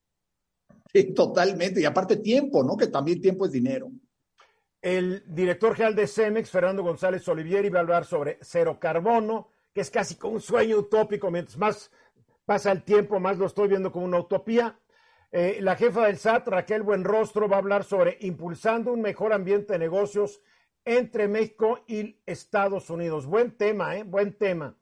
Sí, 0.92 1.12
totalmente. 1.12 1.80
Y 1.80 1.84
aparte 1.84 2.16
tiempo, 2.16 2.62
¿no? 2.62 2.76
Que 2.76 2.86
también 2.86 3.20
tiempo 3.20 3.46
es 3.46 3.52
dinero. 3.52 3.90
El 4.80 5.24
director 5.26 5.74
general 5.74 5.96
de 5.96 6.06
CEMEX, 6.06 6.50
Fernando 6.50 6.82
González 6.82 7.26
Olivieri, 7.28 7.68
va 7.68 7.80
a 7.80 7.82
hablar 7.82 8.04
sobre 8.04 8.38
cero 8.40 8.78
carbono, 8.80 9.50
que 9.74 9.80
es 9.80 9.90
casi 9.90 10.14
como 10.14 10.34
un 10.34 10.40
sueño 10.40 10.78
utópico. 10.78 11.30
Mientras 11.30 11.58
más 11.58 11.90
pasa 12.44 12.72
el 12.72 12.84
tiempo, 12.84 13.18
más 13.18 13.38
lo 13.38 13.46
estoy 13.46 13.68
viendo 13.68 13.90
como 13.92 14.06
una 14.06 14.20
utopía. 14.20 14.78
Eh, 15.30 15.58
la 15.60 15.76
jefa 15.76 16.06
del 16.06 16.16
SAT, 16.16 16.48
Raquel 16.48 16.82
Buenrostro, 16.82 17.48
va 17.48 17.56
a 17.56 17.58
hablar 17.58 17.84
sobre 17.84 18.16
impulsando 18.20 18.92
un 18.92 19.02
mejor 19.02 19.34
ambiente 19.34 19.74
de 19.74 19.78
negocios 19.78 20.40
entre 20.86 21.28
México 21.28 21.84
y 21.86 22.22
Estados 22.24 22.88
Unidos. 22.88 23.26
Buen 23.26 23.54
tema, 23.58 23.96
¿eh? 23.96 24.04
Buen 24.04 24.38
tema. 24.38 24.74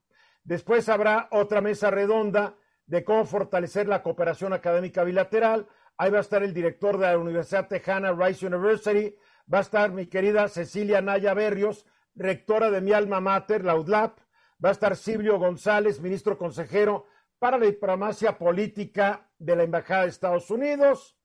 Después 0.45 0.89
habrá 0.89 1.27
otra 1.33 1.61
mesa 1.61 1.91
redonda 1.91 2.55
de 2.87 3.03
cómo 3.03 3.25
fortalecer 3.25 3.89
la 3.89 4.05
cooperación 4.05 4.53
académica 4.53 5.03
bilateral. 5.03 5.67
Ahí 5.99 6.13
va 6.13 6.19
a 6.19 6.21
estar 6.21 6.45
el 6.45 6.55
director 6.55 6.97
de 6.97 7.07
la 7.09 7.19
Universidad 7.19 7.67
Tejana, 7.67 8.13
Rice 8.13 8.47
University. 8.47 9.17
Va 9.53 9.59
a 9.59 9.63
estar 9.63 9.91
mi 9.91 10.07
querida 10.07 10.47
Cecilia 10.47 11.01
Naya 11.01 11.35
Berrios, 11.35 11.87
rectora 12.15 12.71
de 12.71 12.81
mi 12.81 12.93
alma 12.93 13.21
mater, 13.21 13.65
la 13.65 13.75
UDLAP. 13.75 14.21
Va 14.65 14.69
a 14.69 14.73
estar 14.73 14.95
Silvio 14.95 15.41
González, 15.41 16.01
ministro 16.01 16.39
consejero 16.39 17.07
para 17.39 17.59
la 17.59 17.67
diplomacia 17.67 18.39
política 18.39 19.31
de 19.39 19.57
la 19.57 19.63
Embajada 19.65 20.03
de 20.03 20.09
Estados 20.09 20.51
Unidos. 20.51 21.17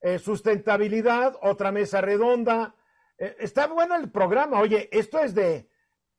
Eh, 0.00 0.18
sustentabilidad, 0.18 1.36
otra 1.42 1.72
mesa 1.72 2.00
redonda. 2.00 2.74
Eh, 3.18 3.36
está 3.38 3.66
bueno 3.66 3.96
el 3.96 4.10
programa. 4.10 4.60
Oye, 4.60 4.88
esto 4.92 5.18
es 5.18 5.34
de 5.34 5.68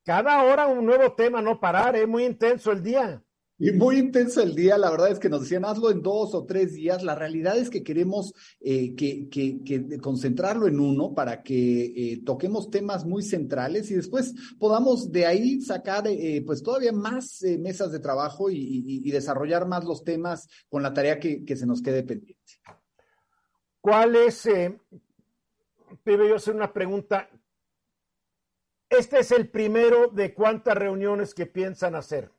cada 0.03 0.43
hora 0.43 0.67
un 0.67 0.85
nuevo 0.85 1.13
tema, 1.13 1.41
no 1.41 1.59
parar, 1.59 1.95
es 1.95 2.03
¿eh? 2.03 2.07
muy 2.07 2.25
intenso 2.25 2.71
el 2.71 2.83
día. 2.83 3.23
Y 3.63 3.71
muy 3.73 3.99
intenso 3.99 4.41
el 4.41 4.55
día, 4.55 4.75
la 4.75 4.89
verdad 4.89 5.11
es 5.11 5.19
que 5.19 5.29
nos 5.29 5.41
decían 5.41 5.65
hazlo 5.65 5.91
en 5.91 6.01
dos 6.01 6.33
o 6.33 6.47
tres 6.47 6.73
días. 6.73 7.03
La 7.03 7.13
realidad 7.13 7.59
es 7.59 7.69
que 7.69 7.83
queremos 7.83 8.33
eh, 8.59 8.95
que, 8.95 9.29
que, 9.29 9.99
concentrarlo 9.99 10.65
en 10.65 10.79
uno 10.79 11.13
para 11.13 11.43
que 11.43 11.83
eh, 11.85 12.23
toquemos 12.25 12.71
temas 12.71 13.05
muy 13.05 13.21
centrales 13.21 13.91
y 13.91 13.93
después 13.93 14.33
podamos 14.57 15.11
de 15.11 15.27
ahí 15.27 15.61
sacar 15.61 16.05
pues 16.43 16.63
todavía 16.63 16.91
más 16.91 17.43
mesas 17.59 17.91
de 17.91 17.99
trabajo 17.99 18.49
y, 18.49 19.07
desarrollar 19.11 19.67
más 19.67 19.83
los 19.83 20.03
temas 20.03 20.47
con 20.67 20.81
la 20.81 20.91
tarea 20.91 21.19
que, 21.19 21.55
se 21.55 21.67
nos 21.67 21.83
quede 21.83 22.01
pendiente. 22.01 22.41
¿Cuál 23.79 24.15
es, 24.15 24.43
eh, 24.47 24.75
yo 26.03 26.35
hacer 26.35 26.55
una 26.55 26.73
pregunta, 26.73 27.29
este 28.89 29.19
es 29.19 29.31
el 29.31 29.49
primero 29.49 30.07
de 30.07 30.33
cuántas 30.33 30.75
reuniones 30.75 31.35
que 31.35 31.45
piensan 31.45 31.93
hacer. 31.93 32.31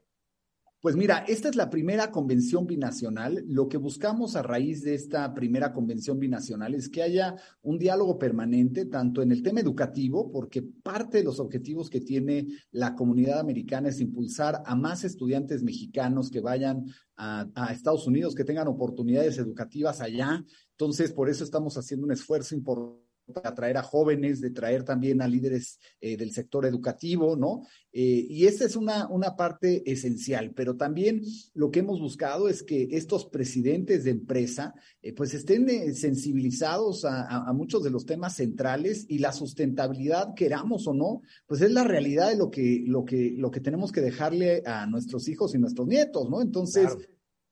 Pues 0.82 0.96
mira, 0.96 1.24
esta 1.28 1.48
es 1.48 1.54
la 1.54 1.70
primera 1.70 2.10
convención 2.10 2.66
binacional. 2.66 3.44
Lo 3.46 3.68
que 3.68 3.76
buscamos 3.76 4.34
a 4.34 4.42
raíz 4.42 4.82
de 4.82 4.94
esta 4.94 5.32
primera 5.32 5.72
convención 5.72 6.18
binacional 6.18 6.74
es 6.74 6.88
que 6.88 7.04
haya 7.04 7.36
un 7.62 7.78
diálogo 7.78 8.18
permanente, 8.18 8.86
tanto 8.86 9.22
en 9.22 9.30
el 9.30 9.44
tema 9.44 9.60
educativo, 9.60 10.32
porque 10.32 10.60
parte 10.60 11.18
de 11.18 11.24
los 11.24 11.38
objetivos 11.38 11.88
que 11.88 12.00
tiene 12.00 12.48
la 12.72 12.96
comunidad 12.96 13.38
americana 13.38 13.90
es 13.90 14.00
impulsar 14.00 14.60
a 14.66 14.74
más 14.74 15.04
estudiantes 15.04 15.62
mexicanos 15.62 16.28
que 16.32 16.40
vayan 16.40 16.84
a, 17.16 17.46
Estados 17.70 18.08
Unidos, 18.08 18.34
que 18.34 18.42
tengan 18.42 18.66
oportunidades 18.66 19.38
educativas 19.38 20.00
allá. 20.00 20.44
Entonces, 20.72 21.12
por 21.12 21.30
eso 21.30 21.44
estamos 21.44 21.78
haciendo 21.78 22.06
un 22.06 22.12
esfuerzo 22.12 22.56
importante 22.56 23.01
atraer 23.44 23.76
a 23.76 23.82
jóvenes, 23.82 24.40
de 24.40 24.50
traer 24.50 24.84
también 24.84 25.22
a 25.22 25.28
líderes 25.28 25.78
eh, 26.00 26.16
del 26.16 26.32
sector 26.32 26.66
educativo, 26.66 27.36
¿no? 27.36 27.66
Eh, 27.92 28.26
y 28.28 28.46
esa 28.46 28.64
es 28.64 28.74
una, 28.74 29.08
una 29.08 29.36
parte 29.36 29.90
esencial, 29.90 30.52
pero 30.54 30.76
también 30.76 31.22
lo 31.54 31.70
que 31.70 31.80
hemos 31.80 32.00
buscado 32.00 32.48
es 32.48 32.62
que 32.62 32.88
estos 32.92 33.26
presidentes 33.26 34.04
de 34.04 34.10
empresa 34.10 34.74
eh, 35.02 35.12
pues 35.12 35.34
estén 35.34 35.68
sensibilizados 35.94 37.04
a, 37.04 37.26
a, 37.26 37.52
muchos 37.52 37.82
de 37.82 37.90
los 37.90 38.06
temas 38.06 38.36
centrales 38.36 39.04
y 39.08 39.18
la 39.18 39.32
sustentabilidad, 39.32 40.34
queramos 40.34 40.86
o 40.86 40.94
no, 40.94 41.22
pues 41.46 41.60
es 41.60 41.70
la 41.70 41.84
realidad 41.84 42.30
de 42.30 42.36
lo 42.36 42.50
que, 42.50 42.82
lo 42.86 43.04
que, 43.04 43.34
lo 43.36 43.50
que 43.50 43.60
tenemos 43.60 43.92
que 43.92 44.00
dejarle 44.00 44.62
a 44.64 44.86
nuestros 44.86 45.28
hijos 45.28 45.54
y 45.54 45.58
nuestros 45.58 45.86
nietos, 45.86 46.30
¿no? 46.30 46.40
Entonces, 46.40 46.96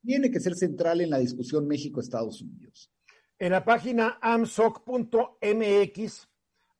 tiene 0.03 0.31
que 0.31 0.39
ser 0.39 0.55
central 0.55 1.01
en 1.01 1.11
la 1.11 1.19
discusión 1.19 1.67
México-Estados 1.67 2.41
Unidos. 2.41 2.91
En 3.41 3.51
la 3.53 3.65
página 3.65 4.19
amsoc.mx 4.21 5.39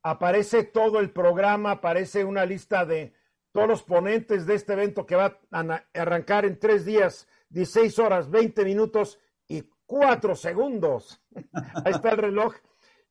aparece 0.03 0.63
todo 0.65 0.99
el 0.99 1.09
programa, 1.09 1.71
aparece 1.71 2.23
una 2.23 2.45
lista 2.45 2.85
de 2.85 3.15
todos 3.51 3.67
los 3.67 3.81
ponentes 3.81 4.45
de 4.45 4.53
este 4.53 4.73
evento 4.73 5.07
que 5.07 5.15
va 5.15 5.39
a 5.51 5.83
arrancar 5.95 6.45
en 6.45 6.59
tres 6.59 6.85
días, 6.85 7.27
16 7.49 7.97
horas, 7.97 8.29
20 8.29 8.63
minutos 8.63 9.19
y 9.47 9.71
4 9.87 10.35
segundos. 10.35 11.19
Ahí 11.83 11.93
está 11.93 12.11
el 12.11 12.17
reloj. 12.17 12.53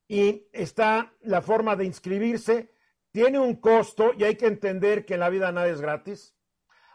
Y 0.07 0.47
está 0.53 1.13
la 1.23 1.43
forma 1.43 1.75
de 1.75 1.87
inscribirse. 1.87 2.73
Tiene 3.11 3.41
un 3.41 3.57
costo 3.57 4.13
y 4.17 4.23
hay 4.23 4.37
que 4.37 4.47
entender 4.47 5.05
que 5.05 5.15
en 5.15 5.21
la 5.21 5.29
vida 5.29 5.51
nada 5.51 5.67
es 5.67 5.81
gratis. 5.81 6.37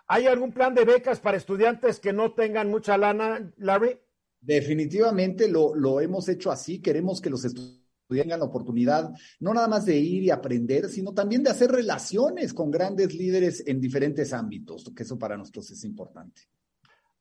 ¿Hay 0.08 0.26
algún 0.26 0.54
plan 0.54 0.74
de 0.74 0.86
becas 0.86 1.20
para 1.20 1.36
estudiantes 1.36 2.00
que 2.00 2.14
no 2.14 2.32
tengan 2.32 2.70
mucha 2.70 2.98
lana, 2.98 3.52
Larry? 3.58 4.00
Definitivamente 4.46 5.48
lo, 5.48 5.74
lo 5.76 6.00
hemos 6.02 6.30
hecho 6.30 6.52
así. 6.52 6.80
Queremos 6.80 7.20
que 7.20 7.30
los 7.30 7.44
estudiantes 7.44 7.86
tengan 8.08 8.40
la 8.40 8.46
oportunidad 8.46 9.12
no 9.40 9.54
nada 9.54 9.68
más 9.68 9.86
de 9.86 9.96
ir 9.98 10.24
y 10.24 10.30
aprender, 10.30 10.90
sino 10.90 11.14
también 11.14 11.44
de 11.44 11.50
hacer 11.50 11.72
relaciones 11.72 12.54
con 12.54 12.72
grandes 12.72 13.14
líderes 13.16 13.64
en 13.66 13.82
diferentes 13.82 14.34
ámbitos, 14.34 14.92
que 14.96 15.04
eso 15.04 15.18
para 15.18 15.38
nosotros 15.38 15.72
es 15.72 15.84
importante. 15.84 16.44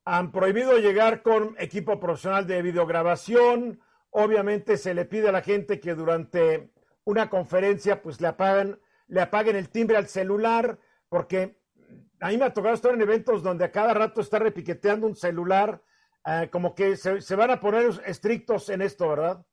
Han 0.05 0.31
prohibido 0.31 0.77
llegar 0.77 1.23
con 1.23 1.55
equipo 1.57 1.99
profesional 1.99 2.45
de 2.45 2.61
videograbación. 2.61 3.79
Obviamente 4.11 4.77
se 4.77 4.93
le 4.93 5.05
pide 5.05 5.29
a 5.29 5.31
la 5.31 5.41
gente 5.41 5.79
que 5.79 5.95
durante 5.95 6.69
una 7.05 7.29
conferencia 7.29 8.01
pues 8.01 8.21
le 8.21 8.27
apaguen, 8.27 8.79
le 9.07 9.21
apaguen 9.21 9.55
el 9.55 9.69
timbre 9.69 9.97
al 9.97 10.07
celular, 10.07 10.79
porque 11.09 11.57
a 12.19 12.29
mí 12.29 12.37
me 12.37 12.45
ha 12.45 12.53
tocado 12.53 12.75
estar 12.75 12.93
en 12.93 13.01
eventos 13.01 13.41
donde 13.41 13.65
a 13.65 13.71
cada 13.71 13.93
rato 13.95 14.21
está 14.21 14.37
repiqueteando 14.37 15.07
un 15.07 15.15
celular 15.15 15.81
Ah, 16.27 16.47
como 16.51 16.73
que 16.73 16.97
se, 16.97 17.35
van 17.35 17.51
a 17.51 17.59
poner 17.59 18.01
estrictos 18.07 18.69
en 18.69 18.81
esto, 18.81 19.07
¿verdad? 19.07 19.45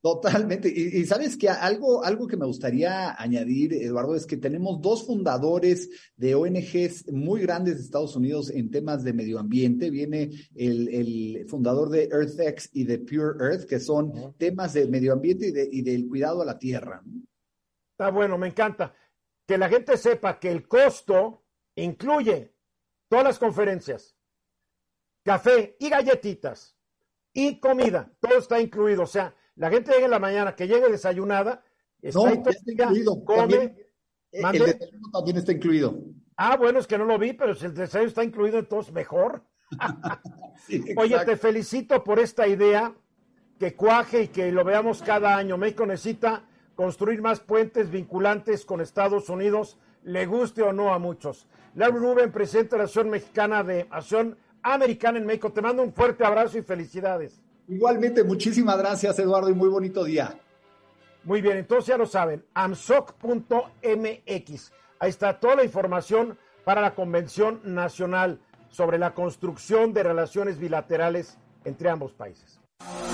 Totalmente. 0.00 0.68
Y, 0.68 1.04
sabes 1.04 1.36
que 1.36 1.48
algo, 1.48 2.04
algo 2.04 2.28
que 2.28 2.36
me 2.36 2.46
gustaría 2.46 3.20
añadir, 3.20 3.74
Eduardo, 3.74 4.14
es 4.14 4.26
que 4.26 4.36
tenemos 4.36 4.80
dos 4.80 5.04
fundadores 5.04 5.90
de 6.16 6.36
ONGs 6.36 7.12
muy 7.12 7.42
grandes 7.42 7.76
de 7.76 7.82
Estados 7.82 8.14
Unidos 8.14 8.48
en 8.50 8.70
temas 8.70 9.02
de 9.02 9.12
medio 9.12 9.40
ambiente. 9.40 9.90
Viene 9.90 10.30
el, 10.54 11.44
fundador 11.48 11.90
de 11.90 12.04
EarthX 12.04 12.70
y 12.72 12.84
de 12.84 13.00
Pure 13.00 13.44
Earth, 13.44 13.66
que 13.66 13.80
son 13.80 14.32
temas 14.38 14.72
de 14.72 14.86
medio 14.86 15.12
ambiente 15.12 15.48
y, 15.48 15.50
de, 15.50 15.68
y 15.70 15.82
del 15.82 16.06
cuidado 16.08 16.42
a 16.42 16.46
la 16.46 16.58
tierra. 16.58 17.02
Está 17.90 18.10
bueno, 18.10 18.38
me 18.38 18.46
encanta. 18.46 18.94
Que 19.46 19.58
la 19.58 19.68
gente 19.68 19.96
sepa 19.96 20.38
que 20.38 20.50
el 20.50 20.68
costo 20.68 21.44
incluye 21.74 22.54
todas 23.08 23.24
las 23.24 23.38
conferencias, 23.38 24.16
café 25.22 25.76
y 25.78 25.88
galletitas 25.88 26.76
y 27.32 27.60
comida, 27.60 28.10
todo 28.20 28.38
está 28.38 28.60
incluido. 28.60 29.02
O 29.02 29.06
sea, 29.06 29.34
la 29.56 29.70
gente 29.70 29.92
llega 29.92 30.06
en 30.06 30.10
la 30.10 30.18
mañana, 30.18 30.56
que 30.56 30.66
llegue 30.66 30.88
desayunada, 30.88 31.62
está, 32.00 32.18
no, 32.18 32.28
está 32.28 32.72
incluido. 32.72 33.24
come. 33.24 33.38
También, 33.38 33.62
eh, 34.32 34.40
el 34.42 34.78
desayuno 34.78 35.10
también 35.12 35.36
está 35.36 35.52
incluido. 35.52 35.98
Ah, 36.36 36.56
bueno, 36.56 36.78
es 36.78 36.86
que 36.86 36.98
no 36.98 37.04
lo 37.04 37.18
vi, 37.18 37.32
pero 37.32 37.54
si 37.54 37.66
el 37.66 37.74
desayuno 37.74 38.08
está 38.08 38.24
incluido, 38.24 38.58
entonces 38.58 38.92
mejor. 38.92 39.44
Oye, 40.96 41.18
te 41.24 41.36
felicito 41.36 42.02
por 42.02 42.18
esta 42.18 42.46
idea 42.48 42.94
que 43.58 43.76
cuaje 43.76 44.22
y 44.22 44.28
que 44.28 44.50
lo 44.50 44.64
veamos 44.64 45.02
cada 45.02 45.36
año. 45.36 45.58
México 45.58 45.84
necesita 45.84 46.44
construir 46.74 47.20
más 47.20 47.40
puentes 47.40 47.90
vinculantes 47.90 48.64
con 48.64 48.80
Estados 48.80 49.28
Unidos, 49.28 49.76
le 50.02 50.24
guste 50.24 50.62
o 50.62 50.72
no 50.72 50.94
a 50.94 50.98
muchos. 50.98 51.46
Larry 51.74 51.98
Rubén, 51.98 52.32
presidente 52.32 52.70
de 52.70 52.78
la 52.78 52.84
Asociación 52.84 53.10
Mexicana 53.10 53.62
de 53.62 53.86
Acción 53.90 54.38
Americana 54.62 55.18
en 55.18 55.26
México. 55.26 55.52
Te 55.52 55.62
mando 55.62 55.82
un 55.82 55.92
fuerte 55.92 56.24
abrazo 56.24 56.58
y 56.58 56.62
felicidades. 56.62 57.40
Igualmente, 57.68 58.24
muchísimas 58.24 58.78
gracias, 58.78 59.18
Eduardo, 59.18 59.48
y 59.48 59.54
muy 59.54 59.68
bonito 59.68 60.04
día. 60.04 60.38
Muy 61.24 61.40
bien, 61.42 61.58
entonces 61.58 61.86
ya 61.86 61.96
lo 61.96 62.06
saben, 62.06 62.44
amsoc.mx. 62.54 63.82
Ahí 64.98 65.10
está 65.10 65.38
toda 65.38 65.56
la 65.56 65.64
información 65.64 66.38
para 66.64 66.80
la 66.80 66.94
Convención 66.94 67.60
Nacional 67.64 68.40
sobre 68.70 68.98
la 68.98 69.14
construcción 69.14 69.92
de 69.92 70.02
relaciones 70.02 70.58
bilaterales 70.58 71.38
entre 71.64 71.90
ambos 71.90 72.12
países. 72.12 72.60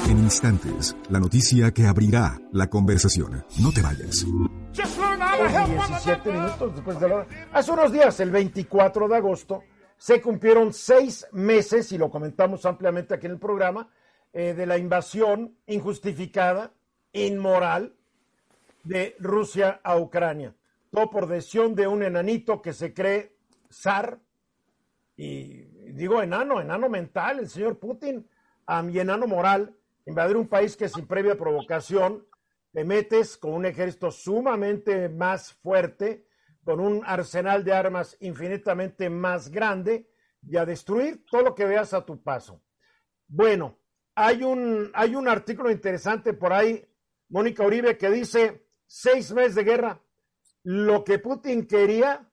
En 0.09 0.19
instantes, 0.19 0.97
la 1.11 1.19
noticia 1.19 1.73
que 1.73 1.87
abrirá 1.87 2.39
la 2.53 2.69
conversación. 2.69 3.45
No 3.61 3.73
te 3.73 3.83
vayas. 3.83 4.25
17 4.73 6.33
minutos 6.33 6.75
después 6.75 7.01
de 7.01 7.09
la 7.09 7.15
hora. 7.17 7.27
Hace 7.53 7.73
unos 7.73 7.91
días, 7.93 8.21
el 8.21 8.31
24 8.31 9.09
de 9.09 9.17
agosto, 9.17 9.65
se 9.97 10.21
cumplieron 10.21 10.73
seis 10.73 11.27
meses, 11.33 11.91
y 11.93 11.99
lo 11.99 12.11
comentamos 12.11 12.67
ampliamente 12.67 13.15
aquí 13.15 13.27
en 13.27 13.33
el 13.33 13.39
programa, 13.39 13.91
eh, 14.33 14.55
de 14.55 14.67
la 14.67 14.79
invasión 14.79 15.57
injustificada, 15.67 16.73
inmoral, 17.13 17.95
de 18.85 19.17
Rusia 19.19 19.81
a 19.83 19.97
Ucrania. 19.97 20.55
Todo 20.91 21.11
por 21.11 21.27
decisión 21.27 21.75
de 21.75 21.87
un 21.87 22.03
enanito 22.03 22.63
que 22.63 22.73
se 22.73 22.93
cree 22.93 23.37
zar, 23.71 24.21
y 25.17 25.65
digo 25.93 26.23
enano, 26.23 26.61
enano 26.61 26.89
mental, 26.89 27.39
el 27.39 27.49
señor 27.49 27.79
Putin, 27.79 28.29
y 28.93 28.99
enano 28.99 29.27
moral, 29.27 29.75
invadir 30.05 30.37
un 30.37 30.49
país 30.49 30.77
que 30.77 30.89
sin 30.89 31.07
previa 31.07 31.37
provocación 31.37 32.27
te 32.73 32.85
metes 32.85 33.37
con 33.37 33.55
un 33.55 33.65
ejército 33.65 34.11
sumamente 34.11 35.09
más 35.09 35.55
fuerte, 35.55 36.26
con 36.67 36.81
un 36.81 37.03
arsenal 37.07 37.63
de 37.63 37.73
armas 37.73 38.17
infinitamente 38.19 39.09
más 39.09 39.51
grande 39.51 40.11
y 40.43 40.57
a 40.57 40.67
destruir 40.67 41.25
todo 41.31 41.43
lo 41.43 41.55
que 41.55 41.65
veas 41.65 41.95
a 41.95 42.05
tu 42.05 42.21
paso. 42.21 42.61
Bueno, 43.29 43.79
hay 44.17 44.43
un, 44.43 44.91
hay 44.93 45.15
un 45.15 45.29
artículo 45.29 45.71
interesante 45.71 46.33
por 46.33 46.53
ahí, 46.53 46.85
Mónica 47.29 47.65
Uribe, 47.65 47.97
que 47.97 48.11
dice 48.11 48.67
seis 48.85 49.33
meses 49.33 49.55
de 49.55 49.63
guerra. 49.63 50.03
Lo 50.65 51.05
que 51.05 51.21
Putin 51.21 51.69
quería, 51.69 52.29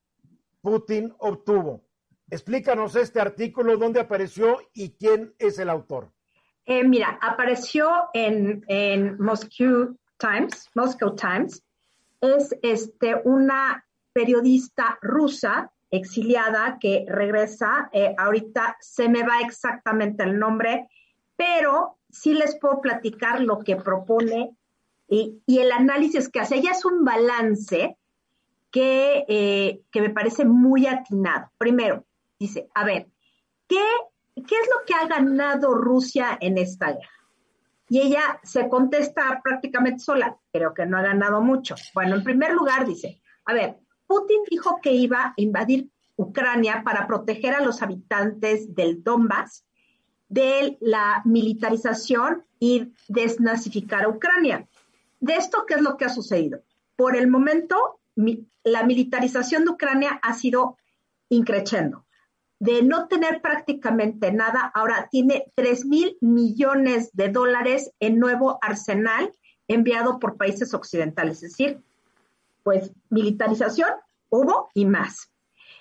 Putin 0.62 1.13
obtuvo. 1.19 1.86
Explícanos 2.28 2.96
este 2.96 3.22
artículo, 3.22 3.78
dónde 3.78 4.00
apareció 4.00 4.58
y 4.74 4.98
quién 4.98 5.36
es 5.38 5.60
el 5.60 5.69
autor. 5.69 6.12
Eh, 6.65 6.84
mira, 6.84 7.19
apareció 7.22 7.88
en, 8.15 8.65
en 8.67 9.15
Moscow 9.19 9.96
Times, 10.17 10.72
Moscow 10.74 11.15
Times. 11.15 11.63
Es 12.19 12.56
este, 12.63 13.22
una 13.26 13.86
periodista 14.13 14.97
rusa 15.02 15.71
exiliada 15.91 16.78
que 16.80 17.06
regresa. 17.08 17.89
Eh, 17.91 18.15
ahorita 18.17 18.78
se 18.80 19.10
me 19.10 19.23
va 19.23 19.41
exactamente 19.41 20.23
el 20.23 20.39
nombre, 20.39 20.88
pero 21.36 21.97
sí 22.10 22.34
les 22.34 22.58
puedo 22.60 22.82
platicar 22.82 23.41
lo 23.41 23.60
que 23.60 23.76
propone 23.76 24.56
y, 25.08 25.41
el 25.47 25.71
análisis 25.71 26.30
que 26.30 26.39
hace. 26.39 26.56
Ella 26.56 26.71
es 26.71 26.86
un 26.86 27.04
balance 27.04 27.97
que, 28.71 29.26
eh, 29.28 29.82
que 29.91 30.02
me 30.02 30.10
parece 30.10 30.45
muy 30.45 30.88
atinado. 30.88 31.52
Primero, 31.58 32.06
dice, 32.39 32.69
a 32.73 32.84
ver, 32.84 33.08
¿qué, 33.67 33.84
¿qué 34.36 34.56
es 34.56 34.69
lo 34.76 34.86
que 34.86 34.93
ha 34.95 35.08
ganado 35.08 35.76
Rusia 35.76 36.38
en 36.41 36.58
esta 36.58 36.88
guerra? 36.88 37.10
Y 37.89 37.99
ella 37.99 38.39
se 38.41 38.69
contesta 38.69 39.41
prácticamente 39.43 39.99
sola, 39.99 40.36
creo 40.52 40.73
que 40.73 40.86
no 40.86 40.97
ha 40.97 41.04
ganado 41.04 41.41
mucho. 41.41 41.76
Bueno, 41.93 42.15
en 42.15 42.23
primer 42.23 42.54
lugar 42.54 42.88
dice, 42.88 43.21
a 43.45 43.54
ver, 43.54 43.78
Putin 44.13 44.43
dijo 44.47 44.80
que 44.80 44.93
iba 44.93 45.26
a 45.26 45.34
invadir 45.38 45.89
Ucrania 46.17 46.84
para 46.86 47.08
proteger 47.08 47.56
a 47.56 47.62
los 47.62 47.82
habitantes 47.82 48.76
del 48.76 49.04
Donbass 49.04 49.65
de 50.30 50.78
la 50.82 51.23
militarización 51.26 52.45
y 52.60 52.93
desnazificar 53.08 54.04
a 54.04 54.10
Ucrania. 54.10 54.67
De 55.19 55.34
esto, 55.34 55.65
¿qué 55.67 55.73
es 55.73 55.82
lo 55.82 55.97
que 55.97 56.06
ha 56.06 56.10
sucedido? 56.10 56.62
Por 56.95 57.15
el 57.15 57.28
momento, 57.28 57.99
la 58.63 58.84
militarización 58.84 59.65
de 59.65 59.71
Ucrania 59.71 60.19
ha 60.21 60.36
sido 60.36 60.78
increciendo 61.30 62.06
de 62.60 62.84
no 62.84 63.08
tener 63.08 63.41
prácticamente 63.41 64.32
nada, 64.32 64.71
ahora 64.76 65.10
tiene 65.10 65.52
3 65.56 65.86
mil 65.86 66.17
millones 66.21 67.10
de 67.13 67.30
dólares 67.30 67.91
en 67.99 68.19
nuevo 68.19 68.60
arsenal 68.62 69.32
enviado 69.67 70.19
por 70.19 70.38
países 70.38 70.76
occidentales. 70.76 71.38
Es 71.38 71.58
decir, 71.58 71.84
pues 72.63 72.91
militarización 73.10 73.89
hubo 74.30 74.69
y 74.73 74.86
más. 74.86 75.32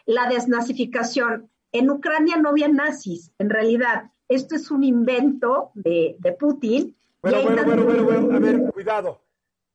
La 0.05 0.29
desnazificación. 0.29 1.51
En 1.71 1.91
Ucrania 1.91 2.37
no 2.37 2.51
había 2.51 2.69
nazis, 2.69 3.33
en 3.39 3.49
realidad. 3.49 4.11
Esto 4.29 4.57
es 4.57 4.71
un 4.71 4.85
invento 4.85 5.71
de, 5.75 6.17
Putin. 6.39 6.95
Bueno, 7.23 7.43
bueno, 7.43 7.65
bueno, 7.65 8.05
bueno, 8.05 8.37
a 8.37 8.39
ver, 8.39 8.73
cuidado. 8.73 9.23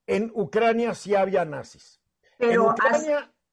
En 0.05 0.31
Ucrania 0.33 0.93
sí 0.93 1.15
había 1.15 1.43
nazis. 1.45 1.99
Pero 2.37 2.75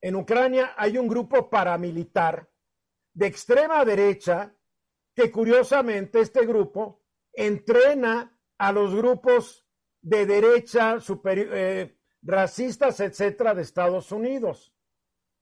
en 0.00 0.16
Ucrania 0.16 0.74
hay 0.76 0.98
un 0.98 1.08
grupo 1.08 1.48
paramilitar 1.48 2.46
de 3.14 3.26
extrema 3.26 3.84
derecha 3.84 4.52
que 5.14 5.30
curiosamente 5.30 6.20
este 6.20 6.44
grupo 6.44 7.00
entrena 7.32 8.36
a 8.58 8.72
los 8.72 8.94
grupos 8.94 9.66
de 10.02 10.26
derecha 10.26 10.98
eh, 11.24 11.93
racistas, 12.24 13.00
etcétera, 13.00 13.54
de 13.54 13.62
Estados 13.62 14.10
Unidos. 14.10 14.74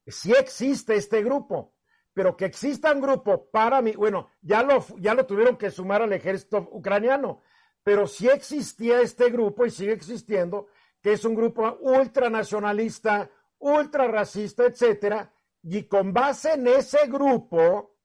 Sí 0.07 0.33
existe 0.33 0.97
este 0.97 1.23
grupo, 1.23 1.75
pero 2.12 2.37
que 2.37 2.45
exista 2.45 2.92
un 2.92 3.01
grupo 3.01 3.49
para 3.51 3.81
mí, 3.81 3.92
bueno, 3.92 4.29
ya 4.40 4.62
lo, 4.62 4.85
ya 4.99 5.14
lo 5.14 5.25
tuvieron 5.25 5.57
que 5.57 5.71
sumar 5.71 6.03
al 6.03 6.12
ejército 6.12 6.68
ucraniano, 6.73 7.42
pero 7.85 8.07
sí 8.07 8.29
existía 8.29 9.01
este 9.01 9.31
grupo 9.31 9.64
y 9.64 9.71
sigue 9.71 9.92
existiendo, 9.92 10.66
que 11.01 11.12
es 11.12 11.25
un 11.25 11.35
grupo 11.35 11.79
ultranacionalista, 11.81 13.31
ultra 13.59 14.09
racista, 14.09 14.64
etcétera, 14.64 15.33
y 15.62 15.85
con 15.85 16.12
base 16.12 16.55
en 16.55 16.66
ese 16.66 17.07
grupo, 17.07 17.97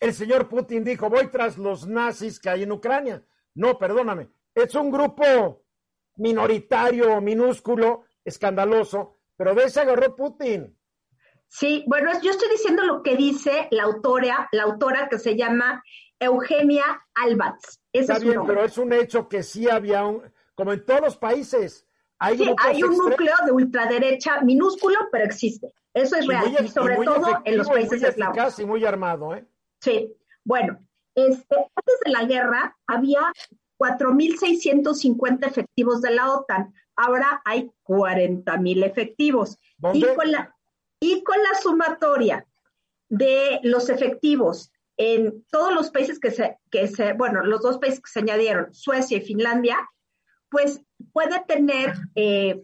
el 0.00 0.12
señor 0.12 0.48
Putin 0.48 0.84
dijo, 0.84 1.08
voy 1.08 1.28
tras 1.28 1.56
los 1.56 1.86
nazis 1.86 2.40
que 2.40 2.50
hay 2.50 2.64
en 2.64 2.72
Ucrania. 2.72 3.24
No, 3.54 3.78
perdóname, 3.78 4.30
es 4.54 4.74
un 4.74 4.90
grupo 4.90 5.64
minoritario, 6.16 7.20
minúsculo, 7.20 8.04
escandaloso, 8.28 9.18
pero 9.36 9.54
de 9.54 9.64
ese 9.64 9.80
agarró 9.80 10.14
Putin. 10.14 10.76
Sí, 11.48 11.84
bueno, 11.86 12.10
yo 12.22 12.30
estoy 12.30 12.50
diciendo 12.50 12.84
lo 12.84 13.02
que 13.02 13.16
dice 13.16 13.68
la 13.70 13.84
autora, 13.84 14.48
la 14.52 14.64
autora 14.64 15.08
que 15.08 15.18
se 15.18 15.36
llama 15.36 15.82
Eugenia 16.20 16.84
Albatz. 17.14 17.80
Está 17.92 18.18
bien, 18.18 18.44
pero 18.46 18.64
es 18.64 18.76
un 18.76 18.92
hecho 18.92 19.28
que 19.28 19.42
sí 19.42 19.68
había 19.68 20.04
un, 20.04 20.22
como 20.54 20.72
en 20.72 20.84
todos 20.84 21.00
los 21.00 21.16
países, 21.16 21.86
hay, 22.18 22.36
sí, 22.36 22.54
hay 22.58 22.82
un 22.82 22.96
núcleo 22.96 23.34
de 23.46 23.52
ultraderecha 23.52 24.40
minúsculo, 24.42 24.98
pero 25.10 25.24
existe. 25.24 25.72
Eso 25.94 26.16
es 26.16 26.26
real, 26.26 26.54
y, 26.62 26.68
sobre 26.68 26.96
todo 26.96 27.40
en 27.44 27.56
los 27.56 27.68
países 27.68 28.02
eslavos. 28.02 28.58
y 28.58 28.66
muy 28.66 28.84
armado, 28.84 29.34
¿eh? 29.34 29.46
Sí, 29.80 30.14
bueno, 30.44 30.78
este, 31.14 31.56
antes 31.56 32.00
de 32.04 32.10
la 32.10 32.24
guerra 32.24 32.76
había 32.86 33.20
4.650 33.78 35.46
efectivos 35.46 36.02
de 36.02 36.10
la 36.10 36.32
OTAN, 36.32 36.74
ahora 36.98 37.40
hay 37.44 37.70
40.000 37.84 38.84
efectivos. 38.84 39.56
Y 39.94 40.02
con, 40.14 40.30
la, 40.30 40.54
y 41.00 41.22
con 41.22 41.36
la 41.38 41.60
sumatoria 41.60 42.46
de 43.08 43.60
los 43.62 43.88
efectivos 43.88 44.70
en 44.96 45.44
todos 45.50 45.72
los 45.72 45.90
países 45.90 46.18
que 46.18 46.32
se, 46.32 46.58
que 46.70 46.88
se, 46.88 47.12
bueno, 47.12 47.44
los 47.44 47.62
dos 47.62 47.78
países 47.78 48.00
que 48.00 48.10
se 48.10 48.18
añadieron, 48.18 48.74
Suecia 48.74 49.18
y 49.18 49.20
Finlandia, 49.20 49.76
pues 50.50 50.82
puede 51.12 51.40
tener 51.46 51.94
eh, 52.16 52.60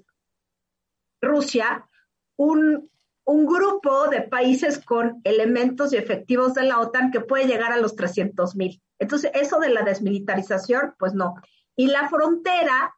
Rusia 1.23 1.89
un, 2.37 2.91
un, 3.25 3.47
grupo 3.47 4.09
de 4.09 4.23
países 4.23 4.85
con 4.85 5.21
elementos 5.23 5.93
y 5.93 5.97
efectivos 5.97 6.55
de 6.55 6.65
la 6.65 6.81
OTAN 6.81 7.13
que 7.13 7.21
puede 7.21 7.47
llegar 7.47 7.73
a 7.73 7.79
los 7.79 7.95
300 7.95 8.57
mil. 8.57 8.83
Entonces, 8.99 9.31
eso 9.35 9.61
de 9.61 9.69
la 9.69 9.83
desmilitarización, 9.83 10.95
pues 10.99 11.15
no. 11.15 11.37
Y 11.77 11.87
la 11.87 12.09
frontera 12.09 12.95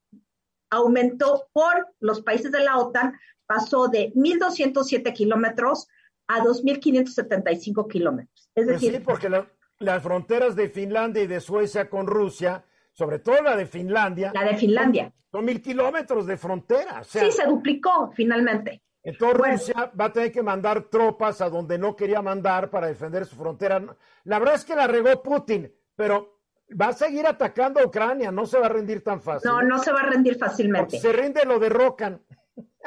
aumentó 0.71 1.49
por 1.53 1.95
los 2.01 2.23
países 2.23 2.53
de 2.53 2.61
la 2.61 2.79
OTAN, 2.79 3.19
pasó 3.47 3.89
de 3.89 4.13
1.207 4.15 5.13
kilómetros 5.13 5.89
a 6.27 6.41
2.575 6.41 7.89
kilómetros. 7.89 8.51
Es 8.55 8.65
pues 8.65 8.67
decir, 8.67 8.93
sí, 8.95 9.01
porque 9.01 9.31
las 9.79 10.03
fronteras 10.03 10.57
de 10.57 10.69
Finlandia 10.69 11.23
y 11.23 11.27
de 11.27 11.41
Suecia 11.41 11.89
con 11.89 12.07
Rusia 12.07 12.65
sobre 12.97 13.19
todo 13.19 13.43
la 13.43 13.57
de 13.57 13.67
Finlandia. 13.67 14.33
La 14.35 14.45
de 14.45 14.57
Finlandia. 14.57 15.13
Son, 15.31 15.45
mil 15.45 15.61
kilómetros 15.61 16.27
de 16.27 16.39
frontera. 16.39 17.05
sí, 17.05 17.31
se 17.31 17.45
duplicó 17.45 18.11
finalmente. 18.15 18.83
Entonces 19.03 19.37
Rusia 19.37 19.93
va 19.99 20.07
a 20.07 20.13
tener 20.13 20.33
que 20.33 20.43
mandar 20.43 20.85
tropas 20.85 21.41
a 21.43 21.51
donde 21.51 21.79
no 21.79 21.95
quería 21.95 22.23
mandar 22.23 22.71
para 22.71 22.87
defender 22.87 23.27
su 23.27 23.37
frontera. 23.37 23.85
La 24.25 24.39
verdad 24.39 24.55
es 24.55 24.65
que 24.65 24.75
la 24.75 24.87
regó 24.87 25.23
Putin, 25.23 25.71
pero 25.95 26.36
va 26.69 26.89
a 26.89 26.93
seguir 26.93 27.27
atacando 27.27 27.81
a 27.81 27.87
Ucrania, 27.87 28.31
no 28.31 28.47
se 28.47 28.59
va 28.59 28.67
a 28.67 28.71
rendir 28.71 29.03
tan 29.03 29.21
fácil. 29.21 29.51
No, 29.51 29.63
no 29.63 29.79
se 29.79 29.93
va 29.93 30.01
a 30.01 30.07
rendir 30.07 30.37
fácilmente. 30.37 30.99
se 30.99 31.13
rinde, 31.13 31.45
lo 31.45 31.59
derrocan. 31.59 32.21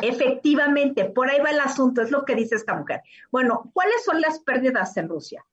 Efectivamente, 0.01 1.05
por 1.05 1.29
ahí 1.29 1.39
va 1.39 1.51
el 1.51 1.59
asunto, 1.59 2.01
es 2.01 2.11
lo 2.11 2.23
que 2.23 2.35
dice 2.35 2.55
esta 2.55 2.73
mujer. 2.75 3.01
Bueno, 3.31 3.69
¿cuáles 3.73 4.03
son 4.03 4.21
las 4.21 4.39
pérdidas 4.39 4.95
en 4.97 5.09
Rusia? 5.09 5.45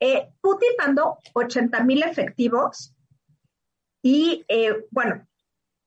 Eh, 0.00 0.32
Putin 0.40 0.70
mandó 0.78 1.18
80 1.34 1.84
mil 1.84 2.02
efectivos 2.02 2.94
y, 4.02 4.44
eh, 4.48 4.86
bueno, 4.90 5.26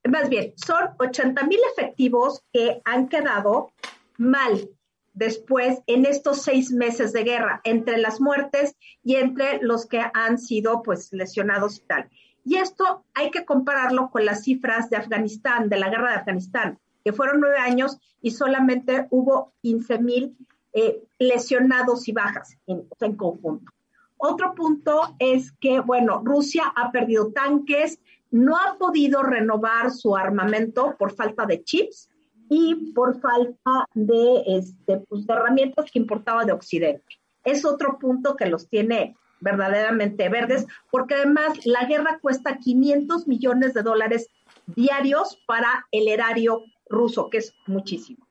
más 0.08 0.30
bien, 0.30 0.54
son 0.56 0.92
80 1.00 1.44
mil 1.44 1.60
efectivos 1.74 2.44
que 2.54 2.82
han 2.86 3.10
quedado 3.10 3.74
mal 4.18 4.70
después 5.16 5.80
en 5.88 6.06
estos 6.06 6.44
seis 6.44 6.72
meses 6.72 7.14
de 7.14 7.24
guerra, 7.24 7.62
entre 7.64 7.98
las 7.98 8.22
muertes 8.22 8.76
y 9.04 9.16
entre 9.16 9.60
los 9.62 9.88
que 9.88 10.02
han 10.14 10.38
sido 10.38 10.84
pues 10.84 11.12
lesionados 11.12 11.78
y 11.78 11.82
tal. 11.82 12.10
Y 12.44 12.58
esto 12.58 13.04
hay 13.16 13.32
que 13.32 13.46
compararlo 13.46 14.12
con 14.12 14.26
las 14.26 14.44
cifras 14.44 14.90
de 14.90 14.98
Afganistán, 14.98 15.68
de 15.70 15.80
la 15.80 15.90
guerra 15.90 16.12
de 16.12 16.18
Afganistán, 16.18 16.80
que 17.04 17.14
fueron 17.14 17.40
nueve 17.40 17.58
años 17.58 17.98
y 18.22 18.32
solamente 18.32 19.08
hubo 19.10 19.54
15 19.62 20.00
mil 20.00 20.38
eh, 20.74 21.02
lesionados 21.18 22.08
y 22.08 22.12
bajas 22.12 22.58
en, 22.68 22.88
en 23.00 23.16
conjunto. 23.16 23.72
Otro 24.18 24.54
punto 24.54 25.16
es 25.20 25.52
que, 25.54 25.80
bueno, 25.80 26.22
Rusia 26.24 26.72
ha 26.76 26.92
perdido 26.92 27.32
tanques, 27.32 28.00
no 28.32 28.58
ha 28.58 28.78
podido 28.78 29.24
renovar 29.24 29.92
su 29.92 30.16
armamento 30.16 30.96
por 30.98 31.14
falta 31.14 31.46
de 31.46 31.64
chips 31.64 32.10
y 32.50 32.94
por 32.94 33.20
falta 33.20 33.88
de, 33.94 34.44
este, 34.46 34.98
pues, 35.08 35.26
de 35.26 35.34
herramientas 35.34 35.92
que 35.92 36.00
importaba 36.00 36.46
de 36.46 36.52
Occidente. 36.52 37.20
Es 37.44 37.66
otro 37.66 37.98
punto 38.00 38.36
que 38.36 38.48
los 38.48 38.68
tiene 38.68 39.16
verdaderamente 39.40 40.30
verdes, 40.30 40.66
porque 40.90 41.16
además 41.16 41.66
la 41.66 41.86
guerra 41.86 42.20
cuesta 42.20 42.58
500 42.58 43.28
millones 43.28 43.74
de 43.74 43.84
dólares 43.84 44.30
diarios 44.66 45.42
para 45.46 45.88
el 45.92 46.08
erario 46.08 46.64
ruso, 46.90 47.30
que 47.30 47.38
es 47.38 47.54
muchísimo. 47.68 48.26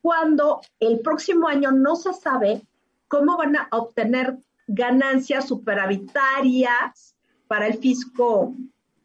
Cuando 0.00 0.60
el 0.80 1.00
próximo 1.00 1.48
año 1.48 1.72
no 1.72 1.96
se 1.96 2.12
sabe 2.12 2.62
cómo 3.08 3.36
van 3.36 3.56
a 3.56 3.68
obtener 3.70 4.38
ganancias 4.66 5.48
superavitarias 5.48 7.16
para 7.46 7.66
el 7.66 7.78
fisco 7.78 8.54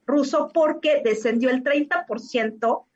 ruso, 0.05 0.49
porque 0.53 1.01
descendió 1.03 1.49
el 1.49 1.63
30% 1.63 2.86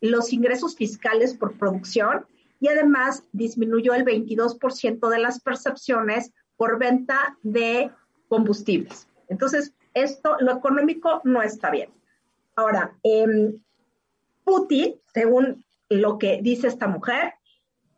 los 0.00 0.32
ingresos 0.32 0.76
fiscales 0.76 1.34
por 1.34 1.58
producción 1.58 2.26
y 2.60 2.68
además 2.68 3.24
disminuyó 3.32 3.94
el 3.94 4.04
22% 4.04 5.08
de 5.08 5.18
las 5.18 5.40
percepciones 5.40 6.32
por 6.56 6.78
venta 6.78 7.36
de 7.42 7.90
combustibles. 8.28 9.08
Entonces, 9.28 9.74
esto, 9.94 10.36
lo 10.40 10.52
económico 10.52 11.20
no 11.24 11.42
está 11.42 11.70
bien. 11.70 11.90
Ahora, 12.54 12.96
em, 13.02 13.58
Putin, 14.44 14.94
según 15.12 15.64
lo 15.88 16.18
que 16.18 16.40
dice 16.42 16.68
esta 16.68 16.86
mujer, 16.86 17.34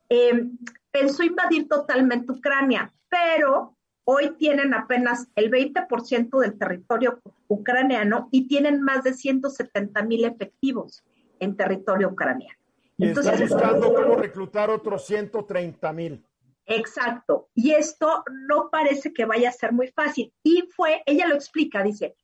em, 0.08 0.58
pensó 0.90 1.22
invadir 1.22 1.68
totalmente 1.68 2.32
Ucrania, 2.32 2.92
pero 3.08 3.76
hoy 4.04 4.30
tienen 4.38 4.74
apenas 4.74 5.28
el 5.36 5.50
20% 5.50 6.40
del 6.40 6.58
territorio 6.58 7.20
ucraniano 7.46 8.28
y 8.32 8.48
tienen 8.48 8.82
más 8.82 9.04
de 9.04 9.12
170 9.12 10.02
mil 10.02 10.24
efectivos 10.24 11.04
en 11.40 11.56
territorio 11.56 12.08
ucraniano. 12.08 12.58
Y 12.96 13.08
Entonces, 13.08 13.40
está 13.40 13.54
buscando 13.54 13.94
cómo 13.94 14.16
reclutar 14.16 14.70
otros 14.70 15.06
130 15.06 15.92
mil. 15.92 16.24
Exacto. 16.66 17.48
Y 17.54 17.70
esto 17.70 18.24
no 18.46 18.68
parece 18.70 19.12
que 19.12 19.24
vaya 19.24 19.48
a 19.48 19.52
ser 19.52 19.72
muy 19.72 19.88
fácil. 19.88 20.32
Y 20.42 20.68
fue, 20.74 21.02
ella 21.06 21.26
lo 21.26 21.34
explica, 21.34 21.82
dice, 21.82 22.16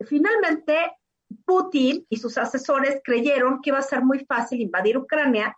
finalmente 0.00 0.76
Putin 1.44 2.04
y 2.08 2.16
sus 2.16 2.36
asesores 2.38 3.00
creyeron 3.04 3.60
que 3.60 3.70
iba 3.70 3.78
a 3.78 3.82
ser 3.82 4.02
muy 4.02 4.24
fácil 4.24 4.60
invadir 4.60 4.98
Ucrania 4.98 5.56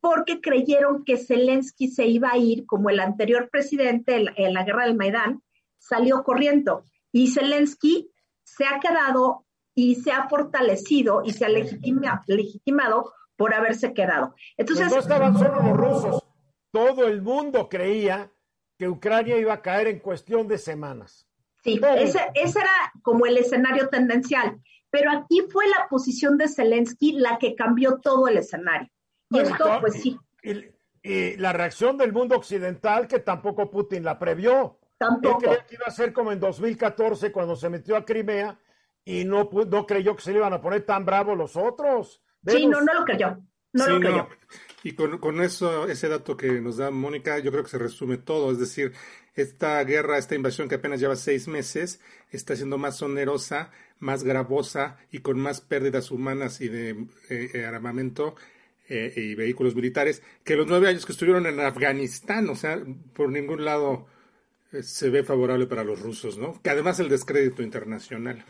porque 0.00 0.40
creyeron 0.40 1.04
que 1.04 1.18
Zelensky 1.18 1.88
se 1.88 2.06
iba 2.06 2.30
a 2.30 2.38
ir 2.38 2.66
como 2.66 2.90
el 2.90 3.00
anterior 3.00 3.50
presidente 3.50 4.16
en 4.16 4.54
la, 4.54 4.64
guerra 4.64 4.86
del 4.86 4.96
Maidán, 4.96 5.42
salió 5.78 6.24
corriendo. 6.24 6.84
Y 7.12 7.28
Zelensky 7.28 8.10
se 8.42 8.64
ha 8.64 8.80
quedado 8.80 9.44
y 9.80 9.94
se 9.94 10.12
ha 10.12 10.28
fortalecido 10.28 11.22
y 11.24 11.32
se 11.32 11.46
ha 11.46 11.48
legitimado 11.48 13.14
por 13.34 13.54
haberse 13.54 13.94
quedado. 13.94 14.34
Entonces, 14.58 14.88
pues 14.88 14.94
no 14.94 15.00
estaban 15.00 15.38
solo 15.38 15.62
los 15.62 15.76
rusos, 15.76 16.22
todo 16.70 17.06
el 17.06 17.22
mundo 17.22 17.68
creía 17.70 18.30
que 18.78 18.88
Ucrania 18.88 19.38
iba 19.38 19.54
a 19.54 19.62
caer 19.62 19.86
en 19.88 20.00
cuestión 20.00 20.46
de 20.48 20.58
semanas. 20.58 21.26
Sí, 21.64 21.80
ese, 21.96 22.20
era 22.34 22.92
como 23.02 23.24
el 23.24 23.38
escenario 23.38 23.88
tendencial, 23.88 24.60
pero 24.90 25.10
aquí 25.10 25.42
fue 25.50 25.66
la 25.68 25.88
posición 25.88 26.36
de 26.36 26.48
Zelensky 26.48 27.12
la 27.12 27.38
que 27.38 27.54
cambió 27.54 28.00
todo 28.00 28.28
el 28.28 28.36
escenario. 28.36 28.90
Y 29.30 29.38
esto, 29.38 29.78
pues 29.80 29.94
sí. 29.94 30.18
Y, 30.42 31.36
la 31.38 31.54
reacción 31.54 31.96
del 31.96 32.12
mundo 32.12 32.36
occidental, 32.36 33.08
que 33.08 33.20
tampoco 33.20 33.70
Putin 33.70 34.04
la 34.04 34.18
previó. 34.18 34.78
Tampoco. 34.98 35.38
Él 35.38 35.42
creía 35.42 35.66
que 35.66 35.74
iba 35.76 35.86
a 35.86 35.90
ser 35.90 36.12
como 36.12 36.32
en 36.32 36.40
2014 36.40 37.32
cuando 37.32 37.56
se 37.56 37.70
metió 37.70 37.96
a 37.96 38.04
Crimea 38.04 38.58
y 39.04 39.24
no, 39.24 39.48
no 39.52 39.86
creyó 39.86 40.14
que 40.16 40.22
se 40.22 40.32
le 40.32 40.38
iban 40.38 40.52
a 40.52 40.60
poner 40.60 40.82
tan 40.82 41.04
bravos 41.04 41.36
los 41.36 41.56
otros. 41.56 42.22
Sí, 42.46 42.66
no, 42.66 42.80
no 42.80 42.94
lo 42.94 43.04
creyó. 43.04 43.38
No 43.72 43.86
lo 43.86 44.00
creyó. 44.00 44.28
Y 44.82 44.92
con, 44.92 45.42
eso, 45.42 45.86
ese 45.88 46.08
dato 46.08 46.36
que 46.36 46.60
nos 46.60 46.78
da 46.78 46.90
Mónica, 46.90 47.38
yo 47.38 47.50
creo 47.50 47.64
que 47.64 47.70
se 47.70 47.78
resume 47.78 48.16
todo. 48.16 48.50
Es 48.50 48.58
decir, 48.58 48.92
esta 49.34 49.82
guerra, 49.84 50.18
esta 50.18 50.34
invasión 50.34 50.68
que 50.68 50.76
apenas 50.76 51.00
lleva 51.00 51.16
seis 51.16 51.48
meses, 51.48 52.00
está 52.30 52.56
siendo 52.56 52.78
más 52.78 53.00
onerosa, 53.02 53.70
más 53.98 54.24
gravosa 54.24 54.96
y 55.10 55.18
con 55.18 55.38
más 55.38 55.60
pérdidas 55.60 56.10
humanas 56.10 56.60
y 56.60 56.68
de 56.68 56.90
eh, 57.28 57.50
eh, 57.52 57.64
armamento 57.66 58.36
eh, 58.88 59.12
y 59.14 59.34
vehículos 59.34 59.74
militares 59.74 60.22
que 60.44 60.56
los 60.56 60.66
nueve 60.66 60.88
años 60.88 61.04
que 61.04 61.12
estuvieron 61.12 61.46
en 61.46 61.60
Afganistán. 61.60 62.48
O 62.48 62.56
sea, 62.56 62.82
por 63.14 63.28
ningún 63.30 63.64
lado 63.64 64.06
se 64.82 65.10
ve 65.10 65.24
favorable 65.24 65.66
para 65.66 65.84
los 65.84 66.00
rusos, 66.00 66.38
¿no? 66.38 66.60
Que 66.62 66.70
además 66.70 67.00
el 67.00 67.08
descrédito 67.08 67.62
internacional. 67.62 68.44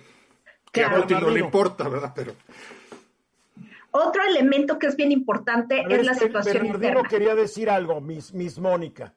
Que 0.73 0.85
a 0.85 0.95
Putin 0.95 1.21
no 1.21 1.31
le 1.31 1.41
importa, 1.41 1.89
¿verdad? 1.89 2.13
Pero. 2.15 2.35
Otro 3.93 4.23
elemento 4.23 4.79
que 4.79 4.87
es 4.87 4.97
bien 4.97 5.11
importante 5.11 5.83
es 5.89 6.07
la 6.07 6.15
situación 6.15 6.69
Bernardino 6.69 7.03
quería 7.03 7.35
decir 7.35 7.69
algo, 7.69 8.01
Miss, 8.01 8.33
Miss 8.33 8.59
Mónica. 8.59 9.15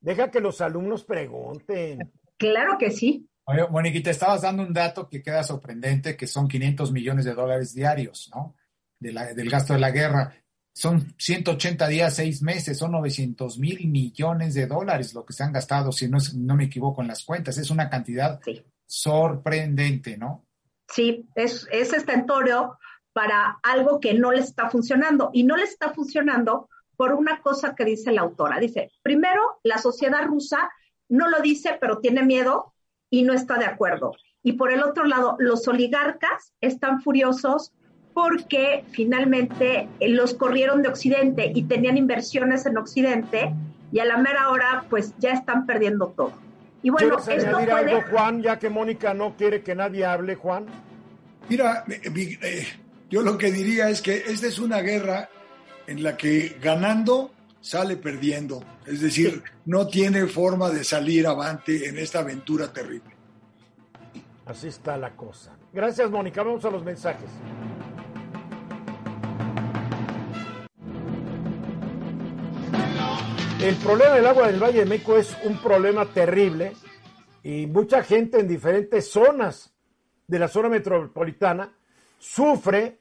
Deja 0.00 0.30
que 0.30 0.40
los 0.40 0.60
alumnos 0.60 1.04
pregunten. 1.04 2.12
Claro 2.36 2.76
que 2.78 2.90
sí. 2.90 3.28
Oye, 3.44 4.00
te 4.00 4.10
estabas 4.10 4.42
dando 4.42 4.62
un 4.62 4.72
dato 4.72 5.08
que 5.08 5.22
queda 5.22 5.42
sorprendente, 5.42 6.16
que 6.16 6.26
son 6.26 6.46
500 6.46 6.92
millones 6.92 7.24
de 7.24 7.34
dólares 7.34 7.74
diarios, 7.74 8.30
¿no? 8.34 8.56
del 9.00 9.50
gasto 9.50 9.72
de 9.72 9.80
la 9.80 9.90
guerra. 9.90 10.32
Son 10.72 11.14
180 11.18 11.88
días, 11.88 12.14
seis 12.14 12.40
meses, 12.40 12.78
son 12.78 12.92
900 12.92 13.58
mil 13.58 13.88
millones 13.88 14.54
de 14.54 14.66
dólares 14.66 15.12
lo 15.12 15.24
que 15.26 15.32
se 15.32 15.42
han 15.42 15.52
gastado, 15.52 15.92
si 15.92 16.08
no, 16.08 16.18
no 16.36 16.56
me 16.56 16.64
equivoco 16.64 17.02
en 17.02 17.08
las 17.08 17.24
cuentas. 17.24 17.58
Es 17.58 17.70
una 17.70 17.90
cantidad 17.90 18.40
sorprendente, 18.86 20.16
¿no? 20.16 20.46
Sí, 20.92 21.26
es, 21.34 21.66
es 21.72 21.92
estentorio 21.92 22.78
para 23.12 23.58
algo 23.62 24.00
que 24.00 24.14
no 24.14 24.32
le 24.32 24.40
está 24.40 24.70
funcionando. 24.70 25.30
Y 25.32 25.44
no 25.44 25.56
le 25.56 25.64
está 25.64 25.92
funcionando 25.92 26.68
por 26.96 27.14
una 27.14 27.40
cosa 27.40 27.74
que 27.74 27.84
dice 27.84 28.12
la 28.12 28.22
autora. 28.22 28.58
Dice, 28.58 28.90
primero, 29.02 29.40
la 29.62 29.78
sociedad 29.78 30.24
rusa 30.24 30.70
no 31.08 31.28
lo 31.28 31.40
dice, 31.40 31.76
pero 31.80 31.98
tiene 31.98 32.22
miedo 32.22 32.74
y 33.10 33.22
no 33.22 33.32
está 33.32 33.58
de 33.58 33.66
acuerdo. 33.66 34.12
Y 34.42 34.52
por 34.52 34.72
el 34.72 34.82
otro 34.82 35.04
lado, 35.04 35.36
los 35.38 35.66
oligarcas 35.68 36.52
están 36.60 37.02
furiosos 37.02 37.72
porque 38.14 38.84
finalmente 38.90 39.88
eh, 40.00 40.08
los 40.08 40.34
corrieron 40.34 40.82
de 40.82 40.88
Occidente 40.88 41.52
y 41.54 41.64
tenían 41.64 41.96
inversiones 41.96 42.66
en 42.66 42.76
Occidente 42.76 43.54
y 43.90 44.00
a 44.00 44.04
la 44.04 44.18
mera 44.18 44.48
hora 44.50 44.84
pues 44.90 45.14
ya 45.18 45.32
están 45.32 45.66
perdiendo 45.66 46.08
todo. 46.08 46.32
Y 46.82 46.90
bueno, 46.90 47.18
esto 47.18 47.50
puede... 47.52 47.72
algo, 47.72 48.02
Juan, 48.10 48.42
ya 48.42 48.58
que 48.58 48.68
Mónica 48.68 49.14
no 49.14 49.36
quiere 49.36 49.62
que 49.62 49.74
nadie 49.74 50.04
hable, 50.04 50.34
Juan? 50.34 50.66
Mira, 51.48 51.84
eh, 51.88 52.66
yo 53.10 53.22
lo 53.22 53.38
que 53.38 53.52
diría 53.52 53.88
es 53.88 54.02
que 54.02 54.16
esta 54.16 54.46
es 54.46 54.58
una 54.58 54.80
guerra 54.80 55.28
en 55.86 56.02
la 56.02 56.16
que 56.16 56.56
ganando 56.60 57.32
sale 57.60 57.96
perdiendo. 57.96 58.62
Es 58.86 59.00
decir, 59.00 59.42
no 59.66 59.86
tiene 59.86 60.26
forma 60.26 60.70
de 60.70 60.84
salir 60.84 61.26
avante 61.26 61.88
en 61.88 61.98
esta 61.98 62.20
aventura 62.20 62.72
terrible. 62.72 63.14
Así 64.44 64.68
está 64.68 64.96
la 64.96 65.14
cosa. 65.14 65.52
Gracias, 65.72 66.10
Mónica. 66.10 66.42
Vamos 66.42 66.64
a 66.64 66.70
los 66.70 66.84
mensajes. 66.84 67.30
El 73.62 73.76
problema 73.76 74.16
del 74.16 74.26
agua 74.26 74.48
del 74.48 74.60
Valle 74.60 74.80
de 74.80 74.86
México 74.86 75.16
es 75.16 75.36
un 75.44 75.56
problema 75.62 76.04
terrible 76.06 76.72
y 77.44 77.68
mucha 77.68 78.02
gente 78.02 78.40
en 78.40 78.48
diferentes 78.48 79.08
zonas 79.08 79.72
de 80.26 80.38
la 80.40 80.48
zona 80.48 80.68
metropolitana 80.68 81.72
sufre 82.18 82.98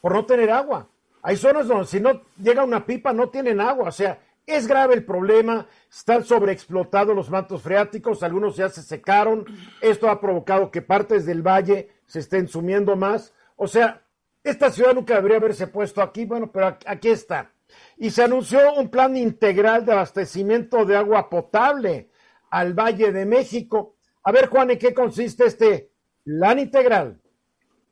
por 0.00 0.14
no 0.14 0.24
tener 0.24 0.50
agua. 0.50 0.88
Hay 1.20 1.36
zonas 1.36 1.68
donde 1.68 1.84
si 1.84 2.00
no 2.00 2.22
llega 2.42 2.64
una 2.64 2.86
pipa 2.86 3.12
no 3.12 3.28
tienen 3.28 3.60
agua, 3.60 3.88
o 3.88 3.92
sea, 3.92 4.20
es 4.46 4.66
grave 4.66 4.94
el 4.94 5.04
problema, 5.04 5.66
están 5.90 6.24
sobreexplotados 6.24 7.14
los 7.14 7.28
mantos 7.28 7.60
freáticos, 7.60 8.22
algunos 8.22 8.56
ya 8.56 8.70
se 8.70 8.82
secaron, 8.82 9.44
esto 9.82 10.08
ha 10.08 10.18
provocado 10.18 10.70
que 10.70 10.80
partes 10.80 11.26
del 11.26 11.46
valle 11.46 11.90
se 12.06 12.20
estén 12.20 12.48
sumiendo 12.48 12.96
más, 12.96 13.34
o 13.56 13.68
sea, 13.68 14.00
esta 14.42 14.70
ciudad 14.70 14.94
nunca 14.94 15.16
debería 15.16 15.36
haberse 15.36 15.66
puesto 15.66 16.00
aquí, 16.00 16.24
bueno, 16.24 16.50
pero 16.50 16.78
aquí 16.86 17.10
está. 17.10 17.52
Y 17.98 18.10
se 18.10 18.22
anunció 18.22 18.74
un 18.74 18.88
plan 18.88 19.16
integral 19.16 19.84
de 19.84 19.92
abastecimiento 19.92 20.84
de 20.84 20.96
agua 20.96 21.28
potable 21.28 22.10
al 22.50 22.74
Valle 22.74 23.12
de 23.12 23.24
México. 23.24 23.96
A 24.24 24.32
ver, 24.32 24.48
Juan, 24.48 24.70
¿en 24.70 24.78
qué 24.78 24.92
consiste 24.92 25.46
este 25.46 25.90
plan 26.24 26.58
integral? 26.58 27.20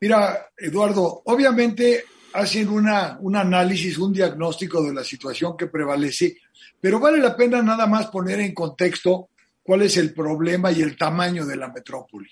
Mira, 0.01 0.51
Eduardo, 0.57 1.23
obviamente 1.27 2.05
hacen 2.33 2.69
una, 2.69 3.19
un 3.21 3.37
análisis, 3.37 3.99
un 3.99 4.13
diagnóstico 4.13 4.83
de 4.83 4.95
la 4.95 5.05
situación 5.05 5.57
que 5.57 5.67
prevalece, 5.67 6.39
pero 6.81 7.01
vale 7.01 7.19
la 7.19 7.37
pena 7.37 7.63
nada 7.63 7.87
más 7.87 8.07
poner 8.07 8.41
en 8.41 8.55
contexto 8.55 9.29
cuál 9.63 9.83
es 9.83 9.97
el 9.97 10.15
problema 10.15 10.73
y 10.73 10.83
el 10.83 10.97
tamaño 10.97 11.45
de 11.45 11.57
la 11.57 11.69
metrópoli, 11.69 12.31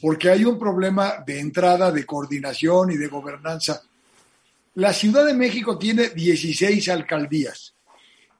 porque 0.00 0.30
hay 0.30 0.44
un 0.44 0.58
problema 0.58 1.22
de 1.26 1.40
entrada, 1.40 1.92
de 1.92 2.06
coordinación 2.06 2.92
y 2.92 2.96
de 2.96 3.08
gobernanza. 3.08 3.82
La 4.74 4.92
Ciudad 4.92 5.26
de 5.26 5.34
México 5.34 5.76
tiene 5.76 6.10
16 6.10 6.88
alcaldías. 6.90 7.74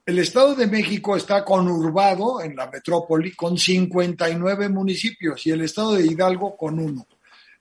El 0.06 0.20
Estado 0.20 0.54
de 0.54 0.68
México 0.68 1.16
está 1.16 1.44
conurbado 1.44 2.40
en 2.40 2.54
la 2.54 2.70
metrópoli 2.70 3.34
con 3.34 3.58
59 3.58 4.68
municipios 4.68 5.44
y 5.46 5.50
el 5.50 5.62
Estado 5.62 5.94
de 5.94 6.06
Hidalgo 6.06 6.56
con 6.56 6.78
uno. 6.78 7.06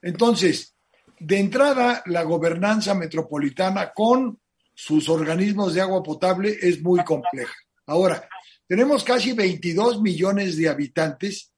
Entonces, 0.02 0.76
de 1.20 1.40
entrada, 1.40 2.04
la 2.06 2.24
gobernanza 2.24 2.94
metropolitana 2.94 3.92
con 3.92 4.40
sus 4.74 5.10
organismos 5.10 5.74
de 5.74 5.82
agua 5.82 6.04
potable 6.04 6.56
es 6.62 6.82
muy 6.82 7.04
compleja. 7.04 7.54
Ahora, 7.88 8.30
tenemos 8.68 9.04
casi 9.04 9.34
22 9.34 10.00
millones 10.02 10.56
de 10.56 10.70
habitantes 10.70 11.52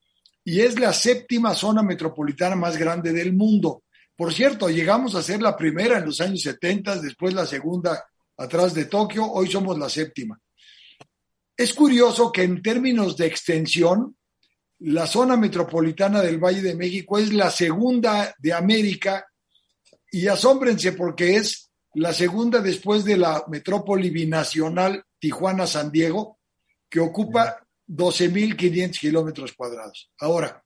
y 0.45 0.61
es 0.61 0.79
la 0.79 0.93
séptima 0.93 1.53
zona 1.55 1.83
metropolitana 1.83 2.55
más 2.55 2.77
grande 2.77 3.11
del 3.11 3.33
mundo. 3.33 3.83
Por 4.21 4.31
cierto, 4.35 4.69
llegamos 4.69 5.15
a 5.15 5.23
ser 5.23 5.41
la 5.41 5.57
primera 5.57 5.97
en 5.97 6.05
los 6.05 6.21
años 6.21 6.43
70, 6.43 7.01
después 7.01 7.33
la 7.33 7.47
segunda 7.47 8.05
atrás 8.37 8.71
de 8.75 8.85
Tokio, 8.85 9.25
hoy 9.25 9.49
somos 9.49 9.79
la 9.79 9.89
séptima. 9.89 10.39
Es 11.57 11.73
curioso 11.73 12.31
que 12.31 12.43
en 12.43 12.61
términos 12.61 13.17
de 13.17 13.25
extensión, 13.25 14.15
la 14.77 15.07
zona 15.07 15.37
metropolitana 15.37 16.21
del 16.21 16.37
Valle 16.37 16.61
de 16.61 16.75
México 16.75 17.17
es 17.17 17.33
la 17.33 17.49
segunda 17.49 18.35
de 18.37 18.53
América 18.53 19.25
y 20.11 20.27
asómbrense 20.27 20.91
porque 20.91 21.37
es 21.37 21.71
la 21.95 22.13
segunda 22.13 22.59
después 22.59 23.03
de 23.03 23.17
la 23.17 23.43
metrópoli 23.47 24.11
binacional 24.11 25.03
Tijuana-San 25.17 25.91
Diego, 25.91 26.37
que 26.87 26.99
ocupa 26.99 27.57
12.500 27.87 28.99
kilómetros 28.99 29.53
cuadrados. 29.53 30.11
Ahora, 30.19 30.63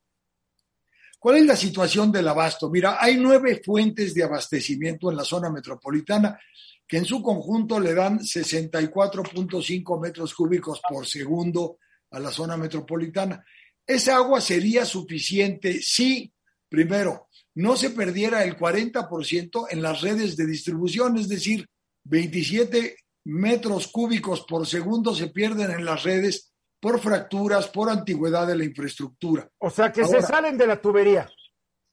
¿cuál 1.26 1.38
es 1.38 1.46
la 1.48 1.56
situación 1.56 2.12
del 2.12 2.28
abasto? 2.28 2.70
Mira, 2.70 2.98
hay 3.00 3.18
nueve 3.18 3.60
fuentes 3.66 4.14
de 4.14 4.22
abastecimiento 4.22 5.10
en 5.10 5.18
la 5.18 5.24
zona 5.24 5.50
metropolitana 5.50 6.40
que 6.88 6.98
en 6.98 7.06
su 7.06 7.20
conjunto 7.24 7.80
le 7.80 7.96
dan 7.96 8.20
64.5 8.20 10.00
metros 10.00 10.36
cúbicos 10.36 10.80
por 10.88 11.08
segundo 11.08 11.80
a 12.12 12.20
la 12.20 12.30
zona 12.30 12.58
metropolitana. 12.58 13.44
Esa 13.88 14.18
agua 14.18 14.40
sería 14.40 14.86
suficiente 14.86 15.82
si, 15.82 16.32
primero, 16.70 17.30
no 17.56 17.76
se 17.76 17.90
perdiera 17.90 18.44
el 18.44 18.56
40% 18.56 19.66
en 19.72 19.82
las 19.82 20.02
redes 20.02 20.38
de 20.38 20.46
distribución, 20.46 21.18
es 21.18 21.28
decir, 21.28 21.68
27 22.04 22.98
metros 23.24 23.88
cúbicos 23.88 24.46
por 24.48 24.68
segundo 24.68 25.16
se 25.16 25.30
pierden 25.30 25.72
en 25.72 25.86
las 25.86 26.04
redes 26.04 26.54
por 26.80 27.00
fracturas, 27.00 27.68
por 27.68 27.90
antigüedad 27.90 28.48
de 28.48 28.58
la 28.58 28.66
infraestructura. 28.66 29.50
O 29.60 29.70
sea 29.70 29.92
que 29.92 30.06
se 30.06 30.22
salen 30.22 30.58
de 30.58 30.68
la 30.68 30.80
tubería. 30.80 31.30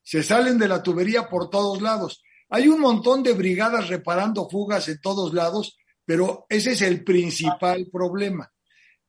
Se 0.02 0.22
salen 0.22 0.58
de 0.58 0.68
la 0.68 0.82
tubería 0.82 1.28
por 1.28 1.48
todos 1.48 1.80
lados. 1.80 2.22
Hay 2.50 2.68
un 2.68 2.80
montón 2.80 3.22
de 3.22 3.32
brigadas 3.32 3.88
reparando 3.88 4.48
fugas 4.48 4.88
en 4.88 5.00
todos 5.00 5.32
lados, 5.32 5.78
pero 6.04 6.44
ese 6.48 6.72
es 6.72 6.82
el 6.82 7.02
principal 7.04 7.88
problema. 7.90 8.52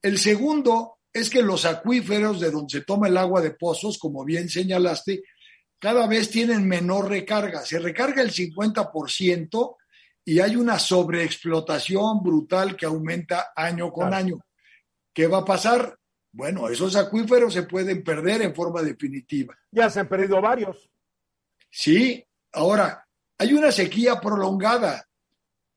El 0.02 0.18
segundo 0.20 1.00
es 1.12 1.30
que 1.30 1.42
los 1.42 1.66
acuíferos 1.66 2.40
de 2.40 2.52
donde 2.52 2.80
se 2.80 2.86
toma 2.86 3.08
el 3.08 3.18
agua 3.18 3.42
de 3.42 3.52
pozos, 3.52 3.98
como 3.98 4.24
bien 4.24 4.50
señalaste, 4.50 5.24
cada 5.80 6.08
vez 6.08 6.30
tienen 6.30 6.68
menor 6.68 7.10
recarga. 7.10 7.66
Se 7.66 7.78
recarga 7.80 8.22
el 8.22 8.32
50% 8.32 9.76
y 10.26 10.40
hay 10.40 10.56
una 10.56 10.80
sobreexplotación 10.80 12.24
brutal 12.24 12.78
que 12.78 12.86
aumenta 12.86 13.52
año 13.56 13.92
con 13.92 14.14
año. 14.14 14.40
¿Qué 15.14 15.28
va 15.28 15.40
a 15.40 15.46
pasar? 15.46 15.98
Bueno, 16.32 16.68
esos 16.68 16.96
acuíferos 16.96 17.54
se 17.54 17.64
pueden 17.64 18.04
perder 18.04 18.42
en 18.42 18.56
forma 18.56 18.82
definitiva. 18.82 19.56
Ya 19.72 19.90
se 19.90 20.00
han 20.00 20.10
perdido 20.10 20.42
varios. 20.42 20.90
Sí, 21.70 22.26
ahora, 22.52 23.08
hay 23.38 23.54
una 23.54 23.72
sequía 23.72 24.20
prolongada. 24.20 25.08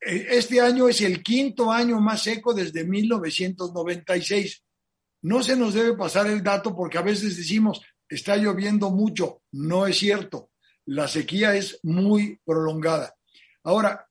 E, 0.00 0.26
este 0.30 0.60
año 0.60 0.88
es 0.88 1.02
el 1.02 1.22
quinto 1.22 1.70
año 1.70 2.00
más 2.00 2.22
seco 2.22 2.54
desde 2.54 2.84
1996. 2.84 4.64
No 5.22 5.42
se 5.42 5.56
nos 5.56 5.74
debe 5.74 5.94
pasar 5.94 6.26
el 6.26 6.42
dato 6.42 6.74
porque 6.74 6.96
a 6.96 7.02
veces 7.02 7.36
decimos, 7.36 7.82
está 8.08 8.36
lloviendo 8.36 8.90
mucho. 8.90 9.42
No 9.52 9.86
es 9.86 9.98
cierto. 9.98 10.50
La 10.86 11.08
sequía 11.08 11.54
es 11.54 11.80
muy 11.82 12.40
prolongada. 12.44 13.14
Ahora, 13.62 14.08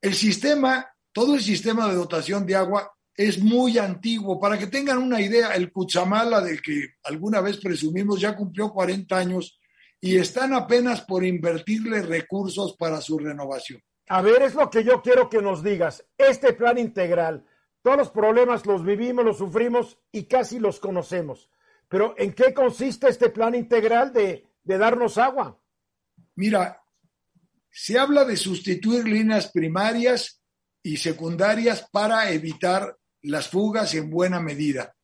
el 0.00 0.14
sistema, 0.14 0.86
todo 1.12 1.34
el 1.34 1.42
sistema 1.42 1.88
de 1.88 1.94
dotación 1.94 2.46
de 2.46 2.54
agua 2.54 2.92
es 3.16 3.38
muy 3.38 3.78
antiguo. 3.78 4.40
Para 4.40 4.58
que 4.58 4.66
tengan 4.66 4.98
una 4.98 5.20
idea, 5.20 5.54
el 5.54 5.72
Cuchamala, 5.72 6.40
del 6.40 6.60
que 6.62 6.94
alguna 7.04 7.40
vez 7.40 7.58
presumimos, 7.58 8.20
ya 8.20 8.36
cumplió 8.36 8.70
40 8.70 9.16
años 9.16 9.58
y 10.00 10.16
están 10.16 10.52
apenas 10.52 11.02
por 11.02 11.24
invertirle 11.24 12.02
recursos 12.02 12.76
para 12.76 13.00
su 13.00 13.18
renovación. 13.18 13.80
A 14.08 14.20
ver, 14.20 14.42
es 14.42 14.54
lo 14.54 14.68
que 14.68 14.84
yo 14.84 15.00
quiero 15.00 15.28
que 15.28 15.40
nos 15.40 15.62
digas. 15.62 16.04
Este 16.18 16.52
plan 16.52 16.76
integral, 16.76 17.46
todos 17.82 17.96
los 17.96 18.10
problemas 18.10 18.66
los 18.66 18.84
vivimos, 18.84 19.24
los 19.24 19.38
sufrimos 19.38 19.98
y 20.10 20.24
casi 20.24 20.58
los 20.58 20.80
conocemos. 20.80 21.48
Pero 21.88 22.14
¿en 22.16 22.32
qué 22.32 22.52
consiste 22.54 23.08
este 23.08 23.28
plan 23.28 23.54
integral 23.54 24.12
de, 24.12 24.48
darnos 24.64 25.18
agua? 25.18 25.60
Mira, 26.36 26.82
se 27.70 27.98
habla 27.98 28.24
de 28.24 28.36
sustituir 28.36 29.06
líneas 29.06 29.50
primarias 29.52 30.42
y 30.82 30.96
secundarias 30.96 31.88
para 31.92 32.30
evitar 32.30 32.98
las 33.22 33.48
fugas 33.48 33.94
en 33.94 34.10
buena 34.10 34.40
medida. 34.40 34.94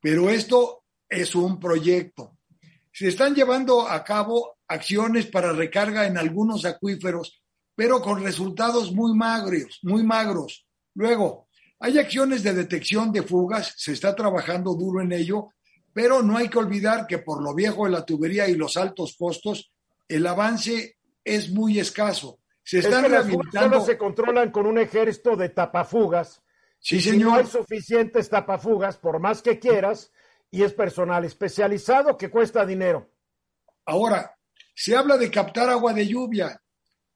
Pero 0.00 0.30
esto 0.30 0.84
es 1.08 1.34
un 1.34 1.58
proyecto. 1.58 2.38
Se 2.92 3.08
están 3.08 3.34
llevando 3.34 3.86
a 3.88 4.02
cabo 4.02 4.56
acciones 4.68 5.26
para 5.26 5.52
recarga 5.52 6.06
en 6.06 6.16
algunos 6.16 6.64
acuíferos, 6.64 7.42
pero 7.74 8.00
con 8.00 8.22
resultados 8.22 8.92
muy 8.92 9.14
magros, 9.14 9.80
muy 9.82 10.02
magros. 10.02 10.66
Luego, 10.94 11.48
hay 11.78 11.98
acciones 11.98 12.42
de 12.42 12.54
detección 12.54 13.12
de 13.12 13.22
fugas, 13.22 13.74
se 13.76 13.92
está 13.92 14.14
trabajando 14.14 14.74
duro 14.74 15.02
en 15.02 15.12
ello, 15.12 15.50
pero 15.92 16.22
no 16.22 16.36
hay 16.36 16.48
que 16.48 16.58
olvidar 16.58 17.06
que 17.06 17.18
por 17.18 17.42
lo 17.42 17.54
viejo 17.54 17.84
de 17.84 17.90
la 17.90 18.04
tubería 18.04 18.48
y 18.48 18.54
los 18.54 18.76
altos 18.76 19.16
costos, 19.18 19.72
el 20.08 20.26
avance 20.26 20.96
es 21.24 21.50
muy 21.50 21.78
escaso. 21.78 22.40
Se 22.62 22.78
están 22.78 23.04
es 23.14 23.26
Solo 23.52 23.84
se 23.84 23.96
controlan 23.96 24.50
con 24.50 24.66
un 24.66 24.78
ejército 24.78 25.36
de 25.36 25.50
tapafugas. 25.50 26.42
Sí, 26.78 27.00
señor. 27.00 27.18
Si 27.18 27.24
no 27.24 27.34
hay 27.34 27.46
suficientes 27.46 28.28
tapafugas, 28.28 28.96
por 28.96 29.18
más 29.18 29.42
que 29.42 29.58
quieras, 29.58 30.12
y 30.50 30.62
es 30.62 30.72
personal 30.72 31.24
especializado 31.24 32.16
que 32.16 32.30
cuesta 32.30 32.64
dinero. 32.64 33.10
Ahora, 33.84 34.36
se 34.74 34.96
habla 34.96 35.16
de 35.16 35.30
captar 35.30 35.68
agua 35.68 35.92
de 35.92 36.06
lluvia. 36.06 36.60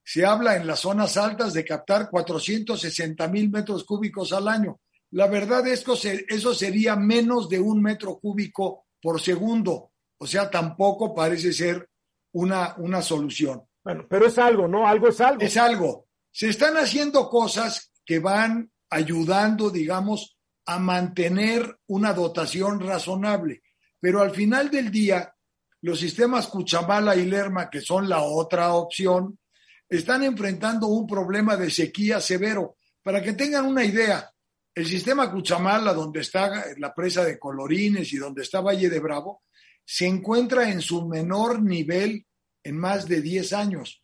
Se 0.03 0.25
habla 0.25 0.55
en 0.55 0.67
las 0.67 0.79
zonas 0.79 1.15
altas 1.15 1.53
de 1.53 1.63
captar 1.63 2.09
460 2.09 3.27
mil 3.27 3.49
metros 3.49 3.83
cúbicos 3.83 4.33
al 4.33 4.47
año. 4.47 4.79
La 5.11 5.27
verdad 5.27 5.67
es 5.67 5.83
que 5.83 6.25
eso 6.29 6.53
sería 6.53 6.95
menos 6.95 7.49
de 7.49 7.59
un 7.59 7.81
metro 7.81 8.17
cúbico 8.19 8.85
por 9.01 9.21
segundo. 9.21 9.91
O 10.17 10.25
sea, 10.25 10.49
tampoco 10.49 11.13
parece 11.13 11.53
ser 11.53 11.89
una, 12.33 12.75
una 12.77 13.01
solución. 13.01 13.63
Bueno, 13.83 14.05
pero 14.09 14.27
es 14.27 14.37
algo, 14.37 14.67
¿no? 14.67 14.87
Algo 14.87 15.07
es 15.09 15.19
algo. 15.19 15.41
Es 15.41 15.57
algo. 15.57 16.07
Se 16.31 16.49
están 16.49 16.77
haciendo 16.77 17.29
cosas 17.29 17.91
que 18.05 18.19
van 18.19 18.71
ayudando, 18.91 19.69
digamos, 19.69 20.37
a 20.65 20.77
mantener 20.77 21.79
una 21.87 22.13
dotación 22.13 22.79
razonable. 22.79 23.63
Pero 23.99 24.21
al 24.21 24.31
final 24.31 24.69
del 24.69 24.91
día, 24.91 25.33
los 25.81 25.99
sistemas 25.99 26.47
Cuchamala 26.47 27.15
y 27.15 27.25
Lerma, 27.25 27.69
que 27.69 27.81
son 27.81 28.07
la 28.07 28.21
otra 28.21 28.73
opción, 28.73 29.39
están 29.89 30.23
enfrentando 30.23 30.87
un 30.87 31.07
problema 31.07 31.55
de 31.57 31.71
sequía 31.71 32.19
severo. 32.19 32.75
Para 33.01 33.21
que 33.21 33.33
tengan 33.33 33.65
una 33.65 33.83
idea, 33.83 34.29
el 34.75 34.85
sistema 34.85 35.31
Cuchamala, 35.31 35.93
donde 35.93 36.21
está 36.21 36.65
la 36.77 36.93
presa 36.93 37.23
de 37.25 37.39
Colorines 37.39 38.11
y 38.13 38.17
donde 38.17 38.43
está 38.43 38.61
Valle 38.61 38.89
de 38.89 38.99
Bravo, 38.99 39.43
se 39.83 40.05
encuentra 40.05 40.69
en 40.69 40.81
su 40.81 41.07
menor 41.07 41.61
nivel 41.61 42.25
en 42.63 42.77
más 42.77 43.07
de 43.07 43.21
10 43.21 43.53
años. 43.53 44.03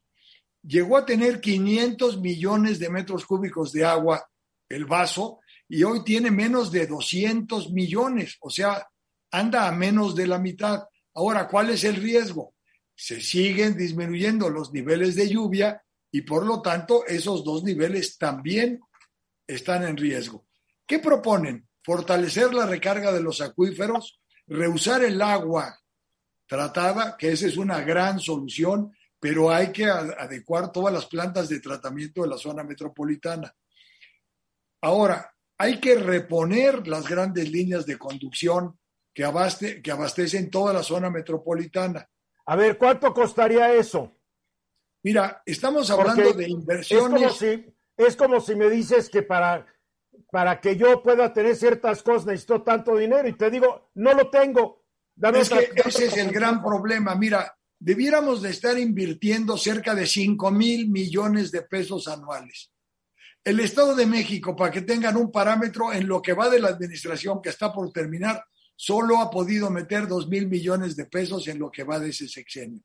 Llegó 0.63 0.97
a 0.97 1.05
tener 1.05 1.39
500 1.39 2.19
millones 2.19 2.79
de 2.79 2.89
metros 2.89 3.25
cúbicos 3.25 3.71
de 3.71 3.85
agua 3.85 4.27
el 4.69 4.85
vaso 4.85 5.39
y 5.67 5.83
hoy 5.83 6.03
tiene 6.03 6.31
menos 6.31 6.71
de 6.71 6.87
200 6.87 7.71
millones, 7.71 8.37
o 8.39 8.49
sea, 8.49 8.87
anda 9.31 9.67
a 9.67 9.71
menos 9.71 10.15
de 10.15 10.27
la 10.27 10.39
mitad. 10.39 10.83
Ahora, 11.13 11.47
¿cuál 11.47 11.69
es 11.69 11.83
el 11.83 11.95
riesgo? 11.95 12.55
Se 12.95 13.21
siguen 13.21 13.77
disminuyendo 13.77 14.49
los 14.49 14.71
niveles 14.71 15.15
de 15.15 15.29
lluvia 15.29 15.81
y 16.11 16.21
por 16.21 16.45
lo 16.45 16.61
tanto 16.61 17.05
esos 17.05 17.43
dos 17.43 17.63
niveles 17.63 18.17
también 18.17 18.79
están 19.45 19.83
en 19.83 19.97
riesgo. 19.97 20.47
¿Qué 20.85 20.99
proponen? 20.99 21.67
Fortalecer 21.83 22.53
la 22.53 22.65
recarga 22.65 23.11
de 23.11 23.21
los 23.21 23.41
acuíferos, 23.41 24.19
reusar 24.47 25.03
el 25.03 25.21
agua 25.21 25.79
tratada, 26.47 27.17
que 27.17 27.31
esa 27.31 27.47
es 27.47 27.57
una 27.57 27.81
gran 27.81 28.19
solución, 28.19 28.95
pero 29.19 29.51
hay 29.51 29.71
que 29.71 29.85
adecuar 29.85 30.71
todas 30.71 30.93
las 30.93 31.05
plantas 31.05 31.49
de 31.49 31.59
tratamiento 31.59 32.21
de 32.21 32.29
la 32.29 32.37
zona 32.37 32.63
metropolitana. 32.63 33.53
Ahora, 34.81 35.33
hay 35.57 35.79
que 35.79 35.95
reponer 35.95 36.87
las 36.87 37.07
grandes 37.07 37.49
líneas 37.49 37.85
de 37.85 37.97
conducción 37.97 38.77
que, 39.13 39.23
abaste, 39.23 39.81
que 39.81 39.91
abastecen 39.91 40.49
toda 40.49 40.73
la 40.73 40.83
zona 40.83 41.09
metropolitana. 41.09 42.07
A 42.45 42.55
ver, 42.55 42.77
¿cuánto 42.77 43.13
costaría 43.13 43.73
eso? 43.73 44.13
Mira, 45.03 45.41
estamos 45.45 45.89
hablando 45.89 46.33
de 46.33 46.47
inversiones. 46.47 47.21
Es 47.21 47.27
como, 47.27 47.33
si, 47.33 47.75
es 47.97 48.15
como 48.15 48.41
si 48.41 48.55
me 48.55 48.69
dices 48.69 49.09
que 49.09 49.23
para, 49.23 49.65
para 50.31 50.61
que 50.61 50.75
yo 50.75 51.01
pueda 51.01 51.33
tener 51.33 51.55
ciertas 51.55 52.03
cosas 52.03 52.27
necesito 52.27 52.61
tanto 52.61 52.95
dinero 52.95 53.27
y 53.27 53.33
te 53.33 53.49
digo, 53.49 53.89
no 53.95 54.13
lo 54.13 54.29
tengo. 54.29 54.85
es 55.33 55.49
que 55.49 55.71
ese 55.85 56.05
es 56.05 56.17
el 56.17 56.31
gran 56.31 56.61
problema. 56.61 57.15
Mira, 57.15 57.57
debiéramos 57.79 58.41
de 58.41 58.51
estar 58.51 58.77
invirtiendo 58.77 59.57
cerca 59.57 59.95
de 59.95 60.05
5 60.05 60.51
mil 60.51 60.89
millones 60.89 61.51
de 61.51 61.63
pesos 61.63 62.07
anuales. 62.07 62.71
El 63.47 63.61
Estado 63.61 63.95
de 63.95 64.05
México, 64.05 64.57
para 64.57 64.71
que 64.71 64.81
tengan 64.81 65.15
un 65.15 65.31
parámetro 65.31 65.93
en 65.93 66.05
lo 66.05 66.21
que 66.21 66.33
va 66.33 66.49
de 66.49 66.59
la 66.59 66.67
administración 66.67 67.41
que 67.41 67.47
está 67.47 67.71
por 67.71 67.93
terminar, 67.93 68.43
solo 68.75 69.21
ha 69.21 69.31
podido 69.31 69.69
meter 69.69 70.05
dos 70.05 70.27
mil 70.27 70.49
millones 70.49 70.97
de 70.97 71.05
pesos 71.05 71.47
en 71.47 71.57
lo 71.57 71.71
que 71.71 71.85
va 71.85 71.97
de 71.97 72.09
ese 72.09 72.27
sexenio. 72.27 72.83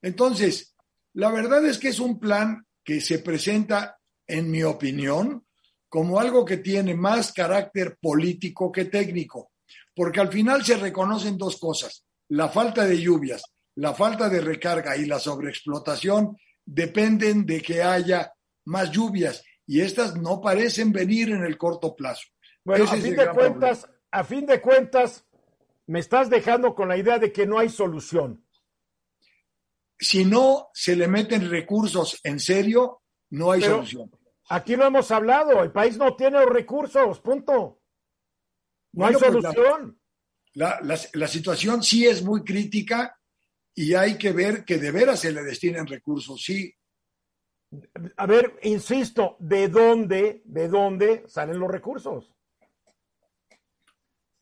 Entonces, 0.00 0.76
la 1.14 1.32
verdad 1.32 1.66
es 1.66 1.78
que 1.78 1.88
es 1.88 1.98
un 1.98 2.20
plan 2.20 2.64
que 2.84 3.00
se 3.00 3.18
presenta, 3.18 3.98
en 4.28 4.48
mi 4.48 4.62
opinión, 4.62 5.44
como 5.88 6.20
algo 6.20 6.44
que 6.44 6.58
tiene 6.58 6.94
más 6.94 7.32
carácter 7.32 7.98
político 8.00 8.70
que 8.70 8.84
técnico, 8.84 9.50
porque 9.92 10.20
al 10.20 10.28
final 10.28 10.64
se 10.64 10.76
reconocen 10.76 11.36
dos 11.36 11.56
cosas, 11.56 12.04
la 12.28 12.48
falta 12.48 12.86
de 12.86 13.00
lluvias, 13.00 13.42
la 13.74 13.92
falta 13.92 14.28
de 14.28 14.40
recarga 14.40 14.96
y 14.96 15.06
la 15.06 15.18
sobreexplotación 15.18 16.36
dependen 16.64 17.44
de 17.44 17.60
que 17.60 17.82
haya 17.82 18.32
más 18.66 18.92
lluvias 18.92 19.42
y 19.66 19.80
estas 19.80 20.16
no 20.16 20.40
parecen 20.40 20.92
venir 20.92 21.30
en 21.30 21.44
el 21.44 21.58
corto 21.58 21.94
plazo. 21.94 22.28
Bueno, 22.64 22.84
a 22.84 22.96
fin 22.96 23.16
de 23.16 23.28
cuentas, 23.28 23.88
a 24.10 24.24
fin 24.24 24.46
de 24.46 24.60
cuentas, 24.60 25.26
me 25.86 26.00
estás 26.00 26.30
dejando 26.30 26.74
con 26.74 26.88
la 26.88 26.96
idea 26.96 27.18
de 27.18 27.32
que 27.32 27.46
no 27.46 27.58
hay 27.58 27.68
solución. 27.68 28.44
Si 29.98 30.24
no 30.24 30.68
se 30.74 30.94
le 30.94 31.08
meten 31.08 31.50
recursos 31.50 32.20
en 32.22 32.38
serio, 32.38 33.02
no 33.30 33.52
hay 33.52 33.62
solución. 33.62 34.10
Aquí 34.48 34.76
lo 34.76 34.86
hemos 34.86 35.10
hablado, 35.10 35.62
el 35.62 35.72
país 35.72 35.96
no 35.96 36.14
tiene 36.14 36.38
los 36.40 36.50
recursos, 36.50 37.20
punto. 37.20 37.80
No 38.92 39.06
hay 39.06 39.14
pues 39.14 39.32
solución. 39.32 40.00
la, 40.54 40.80
la, 40.82 41.28
situación 41.28 41.82
sí 41.82 42.06
es 42.06 42.22
muy 42.22 42.44
crítica 42.44 43.18
y 43.74 43.94
hay 43.94 44.16
que 44.16 44.32
ver 44.32 44.64
que 44.64 44.78
de 44.78 44.90
veras 44.90 45.20
se 45.20 45.32
le 45.32 45.42
destinen 45.42 45.86
recursos, 45.86 46.42
sí. 46.42 46.72
A 48.16 48.26
ver, 48.26 48.58
insisto, 48.62 49.36
¿de 49.38 49.68
dónde, 49.68 50.42
de 50.44 50.68
dónde 50.68 51.24
salen 51.28 51.58
los 51.58 51.70
recursos? 51.70 52.32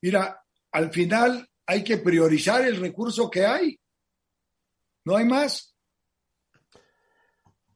Mira, 0.03 0.45
al 0.73 0.91
final 0.91 1.49
hay 1.67 1.83
que 1.83 1.99
priorizar 1.99 2.63
el 2.63 2.81
recurso 2.81 3.31
que 3.31 3.47
hay. 3.47 3.79
No 5.05 5.17
hay 5.17 5.25
más. 5.25 5.75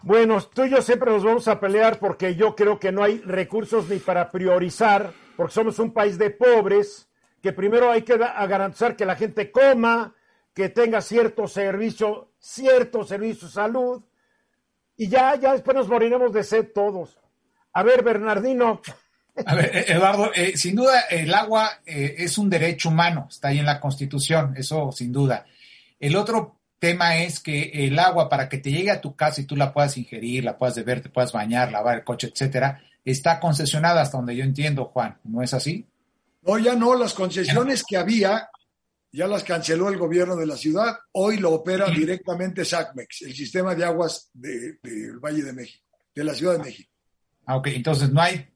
Bueno, 0.03 0.41
tú 0.43 0.65
y 0.65 0.71
yo 0.71 0.81
siempre 0.81 1.11
nos 1.11 1.25
vamos 1.25 1.49
a 1.49 1.59
pelear 1.59 1.99
porque 1.99 2.35
yo 2.35 2.55
creo 2.55 2.79
que 2.79 2.93
no 2.93 3.03
hay 3.03 3.19
recursos 3.19 3.89
ni 3.89 3.99
para 3.99 4.31
priorizar, 4.31 5.13
porque 5.37 5.53
somos 5.53 5.79
un 5.79 5.93
país 5.93 6.17
de 6.19 6.31
pobres, 6.31 7.09
que 7.43 7.53
primero 7.53 7.91
hay 7.91 8.03
que 8.03 8.17
garantizar 8.17 8.97
que 8.97 9.05
la 9.05 9.17
gente 9.17 9.51
coma, 9.51 10.15
que 10.55 10.69
tenga 10.69 11.01
cierto 11.01 11.47
servicio, 11.49 12.33
cierto 12.39 13.05
servicio 13.05 13.49
de 13.49 13.55
salud, 13.55 14.03
y 14.99 15.09
ya, 15.09 15.35
ya 15.37 15.53
después 15.53 15.75
nos 15.75 15.89
moriremos 15.89 16.35
de 16.35 16.45
sed 16.45 16.67
todos. 16.75 17.19
A 17.73 17.83
ver, 17.83 18.03
Bernardino, 18.03 18.83
a 19.47 19.55
ver, 19.55 19.77
eh, 19.77 19.85
Eduardo, 19.89 20.31
eh, 20.35 20.57
sin 20.57 20.75
duda 20.75 21.03
el 21.11 21.33
agua 21.33 21.81
eh, 21.87 22.17
es 22.19 22.39
un 22.39 22.51
derecho 22.51 22.89
humano, 22.89 23.29
está 23.31 23.49
ahí 23.49 23.59
en 23.59 23.67
la 23.67 23.81
Constitución, 23.81 24.55
eso 24.57 24.91
sin 24.93 25.13
duda. 25.13 25.47
El 26.01 26.17
otro 26.17 26.57
tema 26.79 27.19
es 27.19 27.41
que 27.41 27.71
el 27.73 27.99
agua 27.99 28.29
para 28.29 28.49
que 28.49 28.59
te 28.59 28.71
llegue 28.71 28.91
a 28.91 29.01
tu 29.01 29.15
casa 29.15 29.41
y 29.41 29.45
tú 29.45 29.57
la 29.57 29.73
puedas 29.73 29.97
ingerir, 29.97 30.45
la 30.45 30.59
puedas 30.59 30.77
beber, 30.77 31.01
te 31.01 31.09
puedas 31.09 31.33
bañar, 31.33 31.73
lavar 31.73 31.99
el 31.99 32.05
coche, 32.05 32.31
etcétera, 32.33 32.83
está 33.05 33.41
concesionada 33.41 34.03
hasta 34.03 34.17
donde 34.17 34.37
yo 34.37 34.45
entiendo, 34.45 34.87
Juan, 34.87 35.19
¿no 35.25 35.43
es 35.43 35.55
así? 35.55 35.87
No, 36.43 36.59
ya 36.59 36.75
no, 36.75 36.95
las 36.95 37.15
concesiones 37.15 37.85
que 37.87 37.97
había 37.97 38.49
ya 39.13 39.27
las 39.27 39.45
canceló 39.45 39.89
el 39.89 39.99
gobierno 39.99 40.37
de 40.37 40.47
la 40.47 40.57
ciudad, 40.57 40.99
hoy 41.13 41.39
lo 41.39 41.53
opera 41.53 41.91
directamente 41.91 42.65
SACMEX, 42.65 43.23
el 43.23 43.35
sistema 43.35 43.75
de 43.75 43.85
aguas 43.85 44.31
del 44.35 44.79
Valle 45.19 45.43
de 45.43 45.53
México, 45.53 45.85
de 46.15 46.25
la 46.25 46.35
Ciudad 46.35 46.55
de 46.55 46.65
México. 46.65 46.91
Ah, 47.47 47.57
ok, 47.57 47.69
entonces 47.69 48.11
no 48.11 48.21
hay 48.21 48.47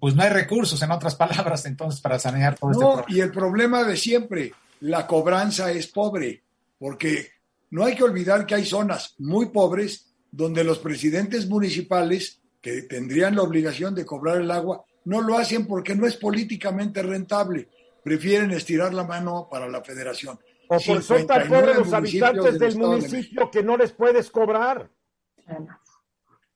pues 0.00 0.14
no 0.14 0.22
hay 0.22 0.30
recursos, 0.30 0.80
en 0.82 0.90
otras 0.90 1.14
palabras, 1.16 1.64
entonces, 1.66 2.00
para 2.00 2.18
sanear 2.18 2.58
todo 2.58 2.70
este 2.70 2.84
problema. 2.84 3.06
Y 3.08 3.20
el 3.20 3.30
problema 3.30 3.84
de 3.84 3.96
siempre, 3.96 4.52
la 4.80 5.06
cobranza 5.06 5.70
es 5.70 5.86
pobre, 5.86 6.42
porque 6.78 7.30
no 7.70 7.84
hay 7.84 7.94
que 7.94 8.04
olvidar 8.04 8.46
que 8.46 8.54
hay 8.54 8.64
zonas 8.64 9.14
muy 9.18 9.46
pobres 9.46 10.14
donde 10.30 10.64
los 10.64 10.78
presidentes 10.78 11.48
municipales, 11.48 12.40
que 12.60 12.82
tendrían 12.82 13.36
la 13.36 13.42
obligación 13.42 13.94
de 13.94 14.04
cobrar 14.04 14.40
el 14.40 14.50
agua, 14.50 14.84
no 15.04 15.20
lo 15.20 15.36
hacen 15.36 15.66
porque 15.66 15.94
no 15.94 16.06
es 16.06 16.16
políticamente 16.16 17.02
rentable. 17.02 17.68
Prefieren 18.04 18.50
estirar 18.50 18.92
la 18.92 19.04
mano 19.04 19.48
para 19.50 19.66
la 19.66 19.82
federación. 19.82 20.38
O 20.68 20.78
por 20.78 21.02
son 21.02 21.26
tan 21.26 21.48
pobres 21.48 21.76
los 21.76 21.92
habitantes 21.92 22.58
del 22.58 22.76
municipio 22.76 23.50
que 23.50 23.62
no 23.62 23.76
les 23.76 23.92
puedes 23.92 24.30
cobrar. 24.30 24.90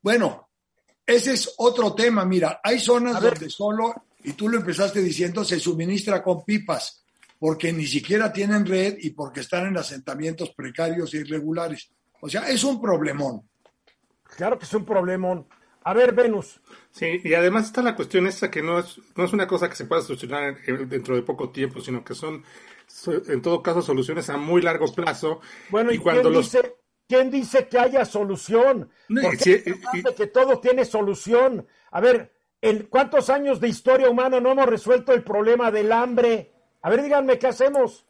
Bueno, 0.03 0.51
ese 1.07 1.33
es 1.33 1.55
otro 1.57 1.95
tema. 1.95 2.25
Mira, 2.27 2.61
hay 2.63 2.79
zonas 2.79 3.21
donde 3.21 3.49
solo, 3.49 3.95
y 4.23 4.35
tú 4.35 4.49
lo 4.49 4.59
empezaste 4.59 5.01
diciendo, 5.01 5.43
se 5.43 5.59
suministra 5.59 6.23
con 6.23 6.45
pipas, 6.45 7.03
porque 7.39 7.73
ni 7.73 7.87
siquiera 7.87 8.31
tienen 8.33 8.67
red 8.67 8.97
y 8.99 9.11
porque 9.11 9.41
están 9.41 9.67
en 9.67 9.79
asentamientos 9.79 10.51
precarios 10.55 11.15
e 11.15 11.19
irregulares. 11.19 11.91
O 12.21 12.29
sea, 12.29 12.49
es 12.49 12.63
un 12.65 12.81
problemón. 12.81 13.49
Claro 14.37 14.59
que 14.59 14.67
es 14.67 14.75
un 14.75 14.85
problemón. 14.85 15.47
A 15.85 15.95
ver, 15.95 16.13
Venus. 16.13 16.61
Sí, 16.99 17.21
y 17.23 17.35
además 17.35 17.67
está 17.67 17.81
la 17.81 17.95
cuestión 17.95 18.27
esta 18.27 18.51
que 18.51 18.61
no 18.61 18.81
es, 18.81 19.01
no 19.15 19.25
es 19.25 19.33
una 19.33 19.47
cosa 19.47 19.69
que 19.69 19.77
se 19.77 19.85
pueda 19.85 20.03
solucionar 20.03 20.57
dentro 20.89 21.15
de 21.15 21.23
poco 21.23 21.51
tiempo, 21.51 21.81
sino 21.81 22.03
que 22.03 22.15
son, 22.15 22.43
en 23.29 23.41
todo 23.41 23.63
caso, 23.63 23.83
soluciones 23.83 24.29
a 24.31 24.37
muy 24.37 24.63
largo 24.63 24.93
plazo. 24.93 25.41
Bueno, 25.71 25.93
y, 25.93 25.99
cuando 25.99 26.29
los... 26.29 26.51
dice 26.51 26.75
¿Quién 27.09 27.31
dice 27.31 27.69
que 27.69 27.79
haya 27.79 28.05
solución? 28.05 28.91
Porque 29.23 29.63
que 30.15 30.27
todo 30.27 30.61
tiene 30.61 30.85
solución. 30.85 31.67
A 31.91 32.01
ver, 32.03 32.35
¿en 32.61 32.83
cuántos 32.83 33.31
años 33.31 33.61
de 33.61 33.69
historia 33.69 34.11
humana 34.11 34.41
no 34.41 34.53
hemos 34.53 34.67
resuelto 34.67 35.15
el 35.15 35.23
problema 35.23 35.71
del 35.71 35.91
hambre? 35.91 36.53
A 36.83 36.91
ver, 36.91 37.03
díganme 37.03 37.39
qué 37.39 37.47
hacemos. 37.47 38.05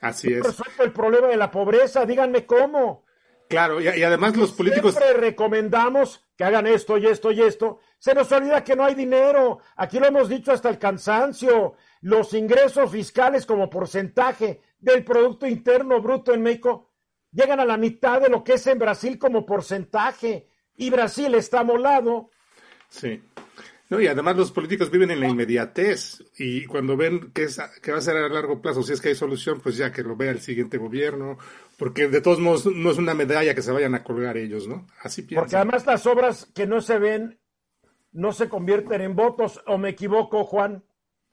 Así 0.00 0.32
es. 0.32 0.44
resuelto 0.44 0.82
el 0.82 0.92
problema 0.92 1.28
de 1.28 1.36
la 1.36 1.52
pobreza? 1.52 2.04
Díganme 2.04 2.44
cómo. 2.44 3.04
Claro, 3.48 3.80
y, 3.80 3.86
además 3.86 4.36
los 4.36 4.52
políticos. 4.52 4.94
Siempre 4.94 5.20
recomendamos 5.20 6.24
que 6.36 6.42
hagan 6.42 6.66
esto 6.66 6.98
y 6.98 7.06
esto 7.06 7.30
y 7.30 7.42
esto. 7.42 7.78
Se 8.02 8.16
nos 8.16 8.32
olvida 8.32 8.64
que 8.64 8.74
no 8.74 8.84
hay 8.84 8.96
dinero. 8.96 9.60
Aquí 9.76 10.00
lo 10.00 10.06
hemos 10.06 10.28
dicho 10.28 10.50
hasta 10.50 10.68
el 10.68 10.76
cansancio. 10.76 11.74
Los 12.00 12.34
ingresos 12.34 12.90
fiscales 12.90 13.46
como 13.46 13.70
porcentaje 13.70 14.60
del 14.80 15.04
Producto 15.04 15.46
Interno 15.46 16.02
Bruto 16.02 16.34
en 16.34 16.42
México 16.42 16.90
llegan 17.30 17.60
a 17.60 17.64
la 17.64 17.76
mitad 17.76 18.20
de 18.20 18.28
lo 18.28 18.42
que 18.42 18.54
es 18.54 18.66
en 18.66 18.80
Brasil 18.80 19.20
como 19.20 19.46
porcentaje 19.46 20.48
y 20.76 20.90
Brasil 20.90 21.32
está 21.36 21.62
molado. 21.62 22.30
Sí. 22.88 23.22
No, 23.88 24.00
y 24.00 24.08
además 24.08 24.36
los 24.36 24.50
políticos 24.50 24.90
viven 24.90 25.12
en 25.12 25.20
la 25.20 25.28
inmediatez 25.28 26.24
y 26.38 26.64
cuando 26.64 26.96
ven 26.96 27.30
que, 27.30 27.44
es, 27.44 27.60
que 27.80 27.92
va 27.92 27.98
a 27.98 28.00
ser 28.00 28.16
a 28.16 28.28
largo 28.28 28.60
plazo, 28.60 28.82
si 28.82 28.94
es 28.94 29.00
que 29.00 29.10
hay 29.10 29.14
solución, 29.14 29.60
pues 29.60 29.76
ya 29.76 29.92
que 29.92 30.02
lo 30.02 30.16
vea 30.16 30.32
el 30.32 30.40
siguiente 30.40 30.76
gobierno, 30.76 31.38
porque 31.78 32.08
de 32.08 32.20
todos 32.20 32.40
modos 32.40 32.66
no 32.66 32.90
es 32.90 32.98
una 32.98 33.14
medalla 33.14 33.54
que 33.54 33.62
se 33.62 33.70
vayan 33.70 33.94
a 33.94 34.02
colgar 34.02 34.38
ellos, 34.38 34.66
¿no? 34.66 34.88
Así 35.02 35.22
piensan. 35.22 35.44
Porque 35.44 35.56
además 35.56 35.86
las 35.86 36.04
obras 36.06 36.48
que 36.52 36.66
no 36.66 36.80
se 36.80 36.98
ven 36.98 37.38
no 38.12 38.32
se 38.32 38.48
convierten 38.48 39.00
en 39.00 39.16
votos, 39.16 39.60
¿o 39.66 39.78
me 39.78 39.90
equivoco, 39.90 40.44
Juan? 40.44 40.84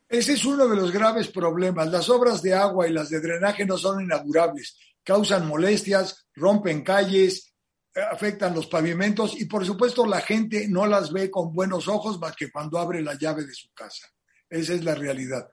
Ese 0.08 0.34
es 0.34 0.46
uno 0.46 0.68
de 0.68 0.76
los 0.76 0.92
graves 0.92 1.28
problemas. 1.28 1.92
Las 1.92 2.10
obras 2.10 2.42
de 2.42 2.54
agua 2.54 2.88
y 2.88 2.94
las 2.94 3.10
de 3.10 3.20
drenaje 3.20 3.66
no 3.66 3.78
son 3.78 4.02
inaugurables 4.02 4.78
causan 5.10 5.48
molestias, 5.48 6.28
rompen 6.36 6.84
calles, 6.84 7.54
eh, 7.96 8.02
afectan 8.12 8.54
los 8.54 8.68
pavimentos 8.68 9.40
y 9.42 9.46
por 9.46 9.66
supuesto 9.66 10.06
la 10.06 10.22
gente 10.22 10.68
no 10.68 10.86
las 10.86 11.12
ve 11.12 11.32
con 11.32 11.52
buenos 11.52 11.88
ojos 11.88 12.20
más 12.20 12.36
que 12.36 12.52
cuando 12.52 12.78
abre 12.78 13.02
la 13.02 13.16
llave 13.16 13.44
de 13.44 13.54
su 13.54 13.74
casa. 13.74 14.08
Esa 14.48 14.74
es 14.74 14.84
la 14.84 14.94
realidad. 14.94 15.50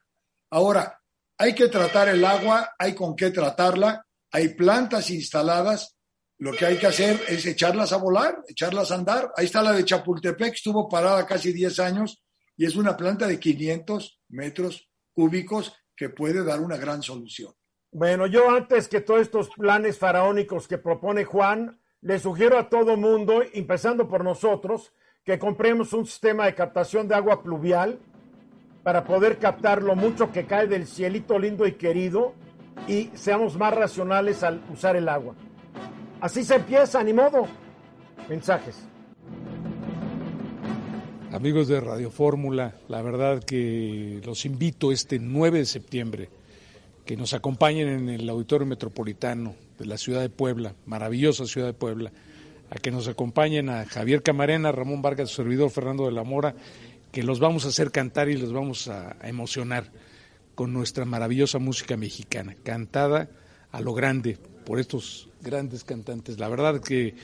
Ahora, 0.50 1.00
hay 1.38 1.54
que 1.54 1.68
tratar 1.68 2.08
el 2.08 2.22
agua, 2.24 2.74
hay 2.78 2.94
con 2.94 3.16
qué 3.16 3.30
tratarla, 3.30 4.06
hay 4.30 4.50
plantas 4.50 5.10
instaladas, 5.10 5.95
Lo 6.38 6.52
que 6.52 6.66
hay 6.66 6.76
que 6.76 6.86
hacer 6.86 7.18
es 7.28 7.46
echarlas 7.46 7.92
a 7.92 7.96
volar, 7.96 8.42
echarlas 8.46 8.92
a 8.92 8.96
andar. 8.96 9.32
Ahí 9.36 9.46
está 9.46 9.62
la 9.62 9.72
de 9.72 9.84
Chapultepec, 9.84 10.54
estuvo 10.54 10.88
parada 10.88 11.26
casi 11.26 11.52
10 11.52 11.78
años 11.80 12.22
y 12.56 12.66
es 12.66 12.76
una 12.76 12.96
planta 12.96 13.26
de 13.26 13.40
500 13.40 14.20
metros 14.28 14.90
cúbicos 15.14 15.72
que 15.96 16.10
puede 16.10 16.44
dar 16.44 16.60
una 16.60 16.76
gran 16.76 17.02
solución. 17.02 17.52
Bueno, 17.90 18.26
yo 18.26 18.50
antes 18.50 18.88
que 18.88 19.00
todos 19.00 19.22
estos 19.22 19.48
planes 19.48 19.98
faraónicos 19.98 20.68
que 20.68 20.76
propone 20.76 21.24
Juan, 21.24 21.80
le 22.02 22.18
sugiero 22.18 22.58
a 22.58 22.68
todo 22.68 22.98
mundo, 22.98 23.42
empezando 23.54 24.06
por 24.06 24.22
nosotros, 24.22 24.92
que 25.24 25.38
compremos 25.38 25.94
un 25.94 26.04
sistema 26.04 26.44
de 26.44 26.54
captación 26.54 27.08
de 27.08 27.14
agua 27.14 27.42
pluvial 27.42 27.98
para 28.82 29.04
poder 29.04 29.38
captar 29.38 29.82
lo 29.82 29.96
mucho 29.96 30.30
que 30.30 30.46
cae 30.46 30.66
del 30.66 30.86
cielito 30.86 31.38
lindo 31.38 31.66
y 31.66 31.72
querido 31.72 32.34
y 32.86 33.10
seamos 33.14 33.56
más 33.56 33.74
racionales 33.74 34.42
al 34.42 34.62
usar 34.70 34.94
el 34.96 35.08
agua. 35.08 35.34
Así 36.20 36.44
se 36.44 36.56
empieza, 36.56 37.02
ni 37.02 37.12
modo. 37.12 37.46
Mensajes. 38.28 38.76
Amigos 41.32 41.68
de 41.68 41.80
Radio 41.80 42.10
Fórmula, 42.10 42.76
la 42.88 43.02
verdad 43.02 43.44
que 43.44 44.22
los 44.24 44.46
invito 44.46 44.90
este 44.92 45.18
9 45.18 45.58
de 45.58 45.66
septiembre 45.66 46.28
que 47.04 47.16
nos 47.16 47.34
acompañen 47.34 47.88
en 47.88 48.08
el 48.08 48.28
Auditorio 48.28 48.66
Metropolitano 48.66 49.54
de 49.78 49.86
la 49.86 49.98
ciudad 49.98 50.22
de 50.22 50.30
Puebla, 50.30 50.74
maravillosa 50.86 51.46
ciudad 51.46 51.66
de 51.66 51.74
Puebla, 51.74 52.10
a 52.70 52.76
que 52.76 52.90
nos 52.90 53.06
acompañen 53.06 53.68
a 53.68 53.84
Javier 53.84 54.22
Camarena, 54.22 54.72
Ramón 54.72 55.02
Vargas, 55.02 55.28
su 55.28 55.36
servidor 55.36 55.70
Fernando 55.70 56.06
de 56.06 56.12
la 56.12 56.24
Mora, 56.24 56.54
que 57.12 57.22
los 57.22 57.38
vamos 57.38 57.64
a 57.64 57.68
hacer 57.68 57.90
cantar 57.90 58.28
y 58.28 58.36
los 58.36 58.52
vamos 58.52 58.88
a, 58.88 59.16
emocionar 59.22 59.90
con 60.54 60.72
nuestra 60.72 61.04
maravillosa 61.04 61.58
música 61.58 61.96
mexicana, 61.96 62.56
cantada 62.64 63.28
a 63.70 63.80
lo 63.80 63.92
grande 63.92 64.38
por 64.66 64.80
estos 64.80 65.30
grandes 65.40 65.84
cantantes. 65.84 66.38
La 66.38 66.48
verdad 66.48 66.80
que, 66.80 67.14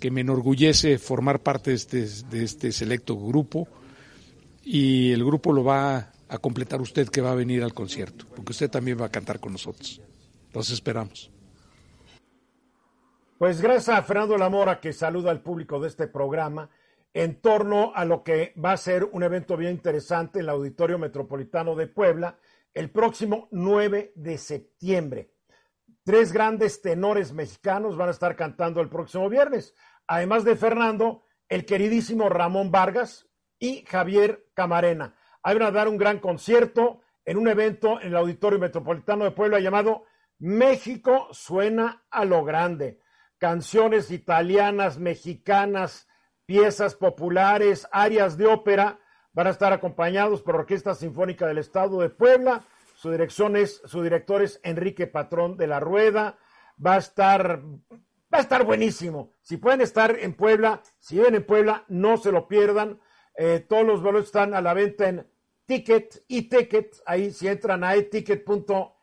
que 0.00 0.10
me 0.12 0.20
enorgullece 0.20 0.98
formar 0.98 1.40
parte 1.40 1.70
de 1.70 1.76
este, 1.76 2.06
de 2.30 2.44
este 2.44 2.70
selecto 2.70 3.16
grupo 3.18 3.66
y 4.62 5.10
el 5.10 5.24
grupo 5.24 5.52
lo 5.52 5.64
va 5.64 6.12
a 6.28 6.38
completar 6.38 6.80
usted 6.80 7.08
que 7.08 7.20
va 7.20 7.32
a 7.32 7.34
venir 7.34 7.64
al 7.64 7.74
concierto, 7.74 8.24
porque 8.34 8.52
usted 8.52 8.70
también 8.70 8.98
va 9.00 9.06
a 9.06 9.10
cantar 9.10 9.40
con 9.40 9.52
nosotros. 9.52 10.00
Los 10.54 10.70
esperamos. 10.70 11.30
Pues 13.36 13.60
gracias 13.60 13.88
a 13.88 14.02
Fernando 14.02 14.38
Lamora 14.38 14.78
que 14.78 14.92
saluda 14.92 15.32
al 15.32 15.42
público 15.42 15.80
de 15.80 15.88
este 15.88 16.06
programa 16.06 16.70
en 17.12 17.40
torno 17.40 17.92
a 17.94 18.04
lo 18.04 18.22
que 18.22 18.54
va 18.64 18.72
a 18.72 18.76
ser 18.76 19.04
un 19.10 19.24
evento 19.24 19.56
bien 19.56 19.72
interesante 19.72 20.38
en 20.38 20.44
el 20.44 20.50
Auditorio 20.50 20.98
Metropolitano 20.98 21.74
de 21.74 21.88
Puebla 21.88 22.38
el 22.72 22.90
próximo 22.90 23.48
9 23.50 24.12
de 24.14 24.38
septiembre. 24.38 25.31
Tres 26.04 26.32
grandes 26.32 26.82
tenores 26.82 27.32
mexicanos 27.32 27.96
van 27.96 28.08
a 28.08 28.12
estar 28.12 28.34
cantando 28.34 28.80
el 28.80 28.88
próximo 28.88 29.28
viernes. 29.28 29.74
Además 30.06 30.44
de 30.44 30.56
Fernando, 30.56 31.24
el 31.48 31.64
queridísimo 31.64 32.28
Ramón 32.28 32.70
Vargas 32.70 33.28
y 33.58 33.84
Javier 33.84 34.46
Camarena. 34.54 35.14
Hay 35.42 35.54
van 35.54 35.68
a 35.68 35.70
dar 35.70 35.88
un 35.88 35.98
gran 35.98 36.18
concierto 36.18 37.02
en 37.24 37.36
un 37.36 37.46
evento 37.46 38.00
en 38.00 38.08
el 38.08 38.16
Auditorio 38.16 38.58
Metropolitano 38.58 39.24
de 39.24 39.30
Puebla 39.30 39.60
llamado 39.60 40.04
México 40.38 41.28
suena 41.30 42.04
a 42.10 42.24
lo 42.24 42.44
grande. 42.44 42.98
Canciones 43.38 44.10
italianas, 44.10 44.98
mexicanas, 44.98 46.08
piezas 46.46 46.96
populares, 46.96 47.86
áreas 47.92 48.36
de 48.36 48.46
ópera 48.46 48.98
van 49.32 49.46
a 49.46 49.50
estar 49.50 49.72
acompañados 49.72 50.42
por 50.42 50.56
Orquesta 50.56 50.94
Sinfónica 50.94 51.46
del 51.46 51.58
Estado 51.58 52.00
de 52.00 52.10
Puebla. 52.10 52.64
Su 53.02 53.10
dirección 53.10 53.56
es, 53.56 53.82
su 53.84 54.00
director 54.00 54.42
es 54.42 54.60
Enrique 54.62 55.08
Patrón 55.08 55.56
de 55.56 55.66
la 55.66 55.80
Rueda. 55.80 56.38
Va 56.86 56.94
a 56.94 56.98
estar, 56.98 57.60
va 57.60 58.38
a 58.38 58.40
estar 58.40 58.64
buenísimo. 58.64 59.32
Si 59.40 59.56
pueden 59.56 59.80
estar 59.80 60.16
en 60.20 60.34
Puebla, 60.34 60.84
si 61.00 61.16
viven 61.16 61.34
en 61.34 61.44
Puebla, 61.44 61.84
no 61.88 62.16
se 62.16 62.30
lo 62.30 62.46
pierdan. 62.46 63.00
Eh, 63.36 63.66
todos 63.68 63.84
los 63.84 64.02
vuelos 64.02 64.26
están 64.26 64.54
a 64.54 64.60
la 64.60 64.72
venta 64.72 65.08
en 65.08 65.26
Ticket 65.66 66.22
y 66.28 66.42
Ticket. 66.42 66.94
Ahí 67.04 67.32
si 67.32 67.48
entran 67.48 67.82
a 67.82 67.96
eticket.mx, 67.96 68.94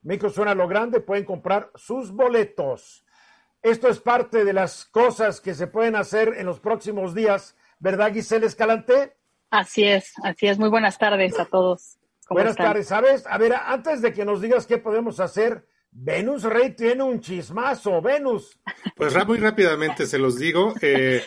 México 0.00 0.30
suena 0.30 0.54
lo 0.54 0.66
grande, 0.66 1.00
pueden 1.00 1.26
comprar 1.26 1.70
sus 1.74 2.10
boletos. 2.12 3.04
Esto 3.60 3.88
es 3.88 4.00
parte 4.00 4.42
de 4.42 4.54
las 4.54 4.86
cosas 4.86 5.42
que 5.42 5.52
se 5.52 5.66
pueden 5.66 5.96
hacer 5.96 6.32
en 6.38 6.46
los 6.46 6.60
próximos 6.60 7.14
días, 7.14 7.58
¿verdad, 7.78 8.10
Giselle 8.10 8.46
Escalante? 8.46 9.18
Así 9.50 9.84
es, 9.84 10.14
así 10.22 10.46
es. 10.46 10.58
Muy 10.58 10.70
buenas 10.70 10.96
tardes 10.96 11.38
a 11.38 11.44
todos. 11.44 11.99
Buenas 12.30 12.54
tardes, 12.54 12.86
¿sabes? 12.86 13.26
A 13.26 13.38
ver, 13.38 13.52
antes 13.54 14.00
de 14.02 14.12
que 14.12 14.24
nos 14.24 14.40
digas 14.40 14.64
qué 14.64 14.78
podemos 14.78 15.18
hacer, 15.18 15.66
Venus 15.90 16.44
Rey 16.44 16.70
tiene 16.76 17.02
un 17.02 17.20
chismazo, 17.20 18.00
Venus. 18.00 18.56
Pues 18.94 19.26
muy 19.26 19.38
rápidamente 19.38 20.06
se 20.06 20.16
los 20.16 20.38
digo. 20.38 20.72
Eh, 20.80 21.24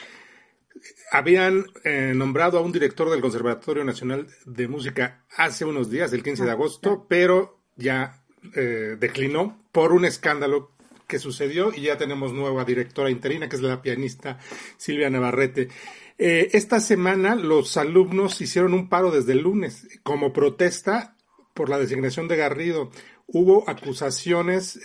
habían 1.12 1.66
eh, 1.84 2.14
nombrado 2.16 2.58
a 2.58 2.62
un 2.62 2.72
director 2.72 3.10
del 3.10 3.20
Conservatorio 3.20 3.84
Nacional 3.84 4.28
de 4.45 4.68
Música 4.70 5.26
hace 5.36 5.66
unos 5.66 5.89
días, 5.89 6.14
el 6.14 6.24
15 6.24 6.45
de 6.45 6.49
ah, 6.49 6.54
agosto, 6.54 7.06
pero 7.10 7.60
ya 7.76 8.24
eh, 8.56 8.95
declinó 8.97 9.62
por 9.74 9.91
un 9.91 10.06
escándalo 10.06 10.72
que 11.06 11.20
sucedió 11.20 11.74
y 11.76 11.82
ya 11.82 11.97
tenemos 11.97 12.32
nueva 12.32 12.64
directora 12.64 13.10
interina, 13.10 13.49
que 13.49 13.58
es 13.58 13.62
la 13.62 13.82
pianista 13.82 14.39
Silvia 14.78 15.10
Navarrete. 15.10 15.68
Eh, 16.18 16.49
esta 16.53 16.80
semana 16.80 17.36
los 17.36 17.78
alumnos 17.78 18.39
hicieron 18.41 18.74
un 18.74 18.89
paro 18.89 19.11
desde 19.11 19.34
el 19.34 19.39
lunes 19.39 19.88
como 20.03 20.34
protesta 20.34 21.16
por 21.53 21.70
la 21.70 21.80
designación 21.80 22.28
de 22.28 22.38
Garrido. 22.38 22.91
Hubo 23.28 23.68
acusaciones 23.70 24.80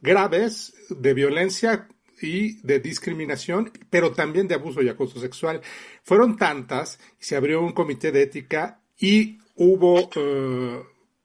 graves 0.00 0.74
de 0.88 1.14
violencia 1.14 1.88
y 2.22 2.60
de 2.62 2.80
discriminación, 2.80 3.72
pero 3.88 4.12
también 4.12 4.48
de 4.48 4.54
abuso 4.54 4.82
y 4.82 4.88
acoso 4.88 5.20
sexual. 5.20 5.60
Fueron 6.02 6.36
tantas, 6.36 6.98
se 7.18 7.36
abrió 7.36 7.62
un 7.62 7.72
comité 7.72 8.12
de 8.12 8.22
ética 8.22 8.80
y 8.98 9.38
hubo 9.56 10.10
eh, 10.14 10.82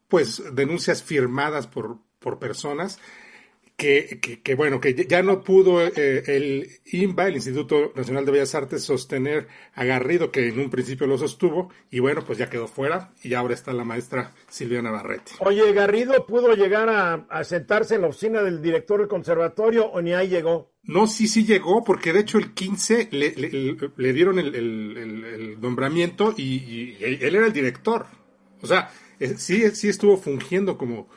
pues 0.07 0.43
denuncias 0.53 1.03
firmadas 1.03 1.67
por, 1.67 1.99
por 2.19 2.39
personas 2.39 2.99
que, 3.75 4.39
que, 4.41 4.55
bueno, 4.55 4.79
que 4.79 4.93
ya 4.93 5.21
no 5.21 5.43
pudo 5.43 5.85
eh, 5.85 6.23
el 6.27 6.69
INBA, 6.85 7.27
el 7.27 7.35
Instituto 7.35 7.91
Nacional 7.95 8.25
de 8.25 8.31
Bellas 8.31 8.55
Artes, 8.55 8.83
sostener 8.83 9.47
a 9.73 9.83
Garrido, 9.83 10.31
que 10.31 10.47
en 10.47 10.59
un 10.59 10.69
principio 10.69 11.07
lo 11.07 11.17
sostuvo, 11.17 11.69
y 11.91 11.99
bueno, 11.99 12.23
pues 12.25 12.37
ya 12.37 12.49
quedó 12.49 12.67
fuera, 12.67 13.11
y 13.21 13.33
ahora 13.33 13.53
está 13.53 13.73
la 13.73 13.83
maestra 13.83 14.33
Silvia 14.47 14.81
Navarrete. 14.81 15.33
Oye, 15.39 15.73
¿Garrido 15.73 16.25
pudo 16.25 16.53
llegar 16.53 16.89
a, 16.89 17.43
sentarse 17.43 17.95
en 17.95 18.01
la 18.01 18.07
oficina 18.07 18.41
del 18.41 18.61
director 18.61 18.99
del 18.99 19.09
conservatorio 19.09 19.87
o 19.87 20.01
ni 20.01 20.13
ahí 20.13 20.29
llegó? 20.29 20.71
No, 20.83 21.07
sí, 21.07 21.27
sí 21.27 21.45
llegó, 21.45 21.83
porque 21.83 22.13
de 22.13 22.21
hecho 22.21 22.37
el 22.37 22.53
15 22.53 23.09
le, 23.11 23.33
le, 23.95 24.13
dieron 24.13 24.39
el, 24.39 24.55
el, 24.55 25.59
nombramiento 25.59 26.33
y, 26.37 26.95
él 27.01 27.35
era 27.35 27.47
el 27.47 27.53
director. 27.53 28.05
O 28.61 28.67
sea, 28.67 28.89
eh, 29.19 29.35
sí, 29.37 29.69
sí 29.71 29.89
estuvo 29.89 30.17
fungiendo 30.17 30.77
como 30.77 31.09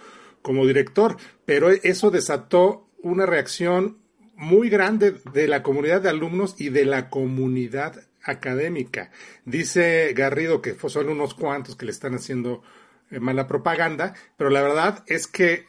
como 0.43 0.66
director, 0.66 1.16
pero 1.45 1.70
eso 1.70 2.11
desató 2.11 2.89
una 3.03 3.26
reacción 3.26 3.99
muy 4.34 4.68
grande 4.68 5.16
de 5.32 5.49
la 5.49 5.62
comunidad 5.62 6.01
de 6.01 6.11
alumnos 6.11 6.55
y 6.59 6.68
de 6.70 6.84
la 6.84 7.11
comunidad 7.11 8.01
académica. 8.22 9.11
Dice 9.45 10.12
Garrido 10.14 10.62
que 10.62 10.76
son 10.89 11.09
unos 11.09 11.34
cuantos 11.34 11.76
que 11.76 11.86
le 11.86 11.93
están 11.93 12.14
haciendo 12.14 12.62
eh, 13.11 13.20
mala 13.20 13.47
propaganda, 13.47 14.14
pero 14.36 14.51
la 14.51 14.62
verdad 14.62 15.03
es 15.07 15.26
que 15.26 15.66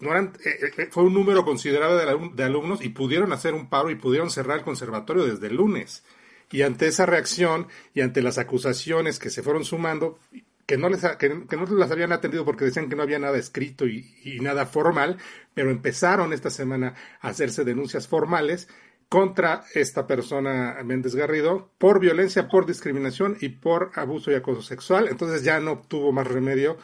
no 0.00 0.10
eran, 0.10 0.32
eh, 0.44 0.70
eh, 0.76 0.88
fue 0.90 1.04
un 1.04 1.14
número 1.14 1.44
considerado 1.44 1.96
de, 1.96 2.30
de, 2.34 2.44
alumnos 2.44 2.82
y 2.82 2.88
pudieron 2.88 3.32
hacer 3.32 3.54
un 3.54 3.68
paro 3.68 3.90
y 3.90 3.94
pudieron 3.94 4.30
cerrar 4.30 4.58
el 4.58 4.64
conservatorio 4.64 5.24
desde 5.24 5.46
el 5.46 5.56
lunes. 5.56 6.04
Y 6.50 6.62
ante 6.62 6.88
esa 6.88 7.06
reacción 7.06 7.68
y 7.94 8.00
ante 8.00 8.22
las 8.22 8.38
acusaciones 8.38 9.18
que 9.18 9.30
se 9.30 9.42
fueron 9.42 9.64
sumando, 9.64 10.18
que 10.70 10.78
no, 10.78 10.88
les, 10.88 11.04
que, 11.16 11.28
no 11.28 11.66
las 11.66 11.90
habían 11.90 12.12
atendido 12.12 12.44
porque 12.44 12.64
decían 12.64 12.88
que 12.88 12.94
no 12.94 13.02
había 13.02 13.18
nada 13.18 13.36
escrito 13.36 13.88
y, 13.88 14.38
nada 14.40 14.66
formal, 14.66 15.16
pero 15.52 15.72
empezaron 15.72 16.32
esta 16.32 16.48
semana 16.48 16.94
a 17.20 17.30
hacerse 17.30 17.64
denuncias 17.64 18.06
formales 18.06 18.68
contra 19.08 19.64
esta 19.74 20.06
persona 20.06 20.76
Méndez 20.84 21.16
Garrido 21.16 21.72
por 21.76 21.98
violencia, 21.98 22.46
por 22.46 22.66
discriminación 22.66 23.36
y 23.40 23.48
por 23.48 23.90
abuso 23.96 24.30
y 24.30 24.36
acoso 24.36 24.62
sexual. 24.62 25.08
Entonces 25.08 25.42
ya 25.42 25.58
no 25.58 25.82
tuvo 25.88 26.12
más 26.12 26.28
remedio 26.28 26.78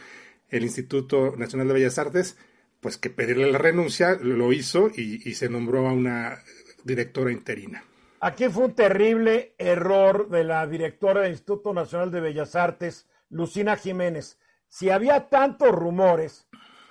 el 0.49 0.65
Instituto 0.65 1.37
Nacional 1.37 1.69
de 1.69 1.75
Bellas 1.75 2.01
Artes, 2.01 2.37
pues 2.81 2.97
que 2.97 3.11
pedirle 3.11 3.53
la 3.53 3.59
renuncia, 3.59 4.19
lo 4.21 4.53
hizo 4.53 4.91
y 4.97 5.33
se 5.35 5.49
nombró 5.49 5.87
a 5.87 5.93
una 5.93 6.43
directora 6.83 7.31
interina. 7.31 7.85
Aquí 8.19 8.49
fue 8.49 8.65
un 8.65 8.75
terrible 8.75 9.55
error 9.59 10.29
de 10.29 10.43
la 10.43 10.67
directora 10.67 11.21
del 11.21 11.31
Instituto 11.31 11.73
Nacional 11.73 12.11
de 12.11 12.21
Bellas 12.21 12.57
Artes, 12.57 13.07
Lucina 13.31 13.77
Jiménez, 13.77 14.39
si 14.69 14.91
había 14.91 15.29
tantos 15.29 15.71
rumores, 15.71 16.49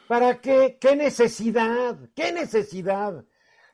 ¿para 0.07 0.41
qué? 0.41 0.77
¿Qué 0.79 0.95
necesidad? 0.95 1.97
¿Qué 2.15 2.31
necesidad? 2.31 3.25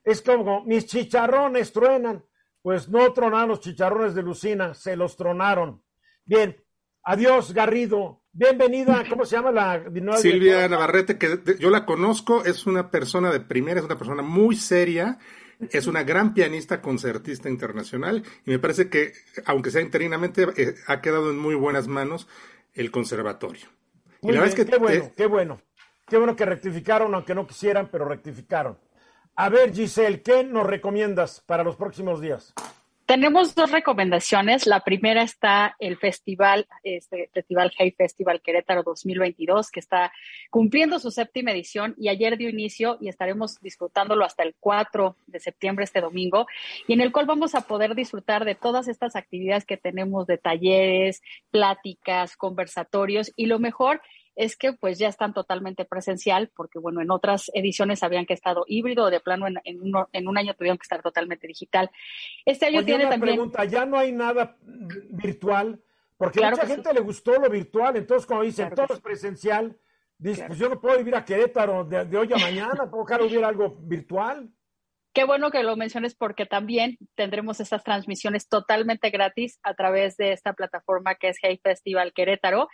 Es 0.03 0.21
como 0.21 0.63
mis 0.65 0.85
chicharrones 0.85 1.71
truenan. 1.71 2.25
Pues 2.61 2.89
no 2.89 3.11
tronaron 3.13 3.49
los 3.49 3.59
chicharrones 3.59 4.13
de 4.13 4.21
Lucina, 4.21 4.73
se 4.75 4.95
los 4.95 5.17
tronaron. 5.17 5.83
Bien, 6.25 6.63
adiós 7.03 7.53
Garrido, 7.53 8.21
Bienvenida, 8.33 9.03
¿cómo 9.09 9.25
se 9.25 9.35
llama 9.35 9.51
la 9.51 9.83
Silvia 10.15 10.65
Navarrete, 10.69 11.17
que 11.17 11.41
yo 11.59 11.69
la 11.69 11.85
conozco, 11.85 12.45
es 12.45 12.65
una 12.65 12.89
persona 12.89 13.29
de 13.29 13.41
primera, 13.41 13.81
es 13.81 13.85
una 13.85 13.97
persona 13.97 14.21
muy 14.21 14.55
seria, 14.55 15.19
es 15.71 15.87
una 15.87 16.03
gran 16.03 16.33
pianista 16.33 16.81
concertista 16.81 17.49
internacional 17.49 18.23
y 18.45 18.51
me 18.51 18.59
parece 18.59 18.89
que, 18.89 19.13
aunque 19.45 19.71
sea 19.71 19.81
interinamente, 19.81 20.47
eh, 20.57 20.75
ha 20.87 21.01
quedado 21.01 21.29
en 21.31 21.37
muy 21.37 21.55
buenas 21.55 21.87
manos 21.87 22.27
el 22.73 22.91
conservatorio. 22.91 23.67
y 24.21 24.31
la 24.31 24.49
que 24.49 24.65
qué 24.65 24.77
bueno, 24.77 25.11
qué 25.15 25.25
bueno. 25.25 25.61
Qué 26.07 26.17
bueno 26.17 26.35
que 26.35 26.45
rectificaron, 26.45 27.15
aunque 27.15 27.33
no 27.33 27.47
quisieran, 27.47 27.87
pero 27.89 28.03
rectificaron. 28.03 28.77
A 29.35 29.47
ver, 29.47 29.73
Giselle, 29.73 30.21
¿qué 30.21 30.43
nos 30.43 30.67
recomiendas 30.67 31.39
para 31.39 31.63
los 31.63 31.77
próximos 31.77 32.19
días? 32.19 32.53
Tenemos 33.11 33.55
dos 33.55 33.71
recomendaciones. 33.71 34.65
La 34.67 34.85
primera 34.85 35.21
está 35.21 35.75
el 35.79 35.97
festival, 35.97 36.65
este 36.81 37.29
Festival 37.33 37.73
Hey 37.77 37.91
Festival 37.91 38.41
Querétaro 38.41 38.83
2022, 38.83 39.69
que 39.69 39.81
está 39.81 40.13
cumpliendo 40.49 40.97
su 40.97 41.11
séptima 41.11 41.51
edición 41.51 41.93
y 41.97 42.07
ayer 42.07 42.37
dio 42.37 42.47
inicio 42.47 42.97
y 43.01 43.09
estaremos 43.09 43.59
disfrutándolo 43.59 44.23
hasta 44.23 44.43
el 44.43 44.55
4 44.57 45.17
de 45.27 45.41
septiembre, 45.41 45.83
este 45.83 45.99
domingo, 45.99 46.47
y 46.87 46.93
en 46.93 47.01
el 47.01 47.11
cual 47.11 47.25
vamos 47.25 47.53
a 47.53 47.67
poder 47.67 47.95
disfrutar 47.95 48.45
de 48.45 48.55
todas 48.55 48.87
estas 48.87 49.17
actividades 49.17 49.65
que 49.65 49.75
tenemos 49.75 50.25
de 50.25 50.37
talleres, 50.37 51.21
pláticas, 51.51 52.37
conversatorios 52.37 53.33
y 53.35 53.47
lo 53.47 53.59
mejor 53.59 54.01
es 54.35 54.55
que 54.55 54.73
pues 54.73 54.97
ya 54.97 55.07
están 55.07 55.33
totalmente 55.33 55.85
presencial, 55.85 56.51
porque 56.55 56.79
bueno, 56.79 57.01
en 57.01 57.11
otras 57.11 57.51
ediciones 57.53 58.03
habían 58.03 58.25
que 58.25 58.33
estado 58.33 58.63
híbrido 58.67 59.09
de 59.09 59.19
plano 59.19 59.47
en, 59.47 59.55
en, 59.63 60.27
un 60.27 60.37
año 60.37 60.53
tuvieron 60.53 60.77
que 60.77 60.83
estar 60.83 61.01
totalmente 61.01 61.47
digital. 61.47 61.91
Este 62.45 62.67
año 62.67 62.83
tiene 62.83 63.05
una 63.05 63.11
también... 63.11 63.35
pregunta, 63.35 63.65
ya 63.65 63.85
no 63.85 63.97
hay 63.97 64.11
nada 64.11 64.57
virtual, 64.61 65.81
porque 66.17 66.43
a 66.43 66.51
mucha 66.51 66.67
gente 66.67 66.93
le 66.93 67.01
gustó 67.01 67.39
lo 67.39 67.49
virtual, 67.49 67.97
entonces 67.97 68.25
como 68.25 68.43
dicen, 68.43 68.73
todo 68.73 68.93
es 68.93 69.01
presencial, 69.01 69.77
dice, 70.17 70.45
pues 70.47 70.59
yo 70.59 70.69
no 70.69 70.79
puedo 70.79 70.97
vivir 70.97 71.15
a 71.15 71.25
Querétaro 71.25 71.83
de, 71.83 72.17
hoy 72.17 72.31
a 72.33 72.37
mañana, 72.37 72.89
puedo 72.89 73.05
que 73.05 73.23
hubiera 73.25 73.47
algo 73.47 73.77
virtual. 73.81 74.49
Qué 75.13 75.25
bueno 75.25 75.51
que 75.51 75.61
lo 75.61 75.75
menciones 75.75 76.15
porque 76.15 76.45
también 76.45 76.97
tendremos 77.15 77.59
estas 77.59 77.83
transmisiones 77.83 78.47
totalmente 78.47 79.09
gratis 79.09 79.59
a 79.61 79.73
través 79.73 80.15
de 80.15 80.31
esta 80.31 80.53
plataforma 80.53 81.15
que 81.15 81.29
es 81.29 81.37
Hey 81.41 81.59
Festival 81.61 82.13
Querétaro 82.13 82.69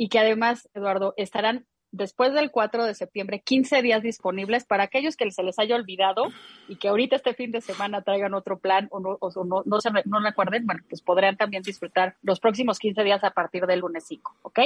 y 0.00 0.08
que 0.08 0.18
además, 0.18 0.66
Eduardo, 0.72 1.12
estarán 1.18 1.66
después 1.92 2.32
del 2.32 2.50
4 2.50 2.86
de 2.86 2.94
septiembre 2.94 3.42
15 3.44 3.82
días 3.82 4.02
disponibles 4.02 4.64
para 4.64 4.84
aquellos 4.84 5.14
que 5.14 5.30
se 5.30 5.42
les 5.42 5.58
haya 5.58 5.76
olvidado 5.76 6.32
y 6.68 6.76
que 6.76 6.88
ahorita 6.88 7.16
este 7.16 7.34
fin 7.34 7.50
de 7.50 7.60
semana 7.60 8.00
traigan 8.00 8.32
otro 8.32 8.58
plan 8.58 8.88
o 8.92 9.00
no, 9.00 9.18
o 9.20 9.62
no, 9.66 9.80
se, 9.82 9.90
no 10.06 10.20
recuerden, 10.20 10.64
bueno, 10.64 10.82
pues 10.88 11.02
podrán 11.02 11.36
también 11.36 11.62
disfrutar 11.62 12.16
los 12.22 12.40
próximos 12.40 12.78
15 12.78 13.04
días 13.04 13.22
a 13.24 13.32
partir 13.32 13.66
del 13.66 13.80
lunes 13.80 14.06
5, 14.08 14.38
¿ok? 14.40 14.58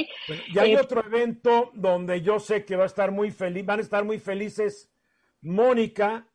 y 0.54 0.58
hay 0.60 0.74
eh, 0.74 0.78
otro 0.78 1.04
evento 1.04 1.72
donde 1.74 2.22
yo 2.22 2.38
sé 2.38 2.64
que 2.64 2.76
va 2.76 2.84
a 2.84 2.86
estar 2.86 3.10
muy 3.10 3.32
feliz, 3.32 3.66
van 3.66 3.80
a 3.80 3.82
estar 3.82 4.04
muy 4.04 4.20
felices 4.20 4.88
Mónica 5.40 6.28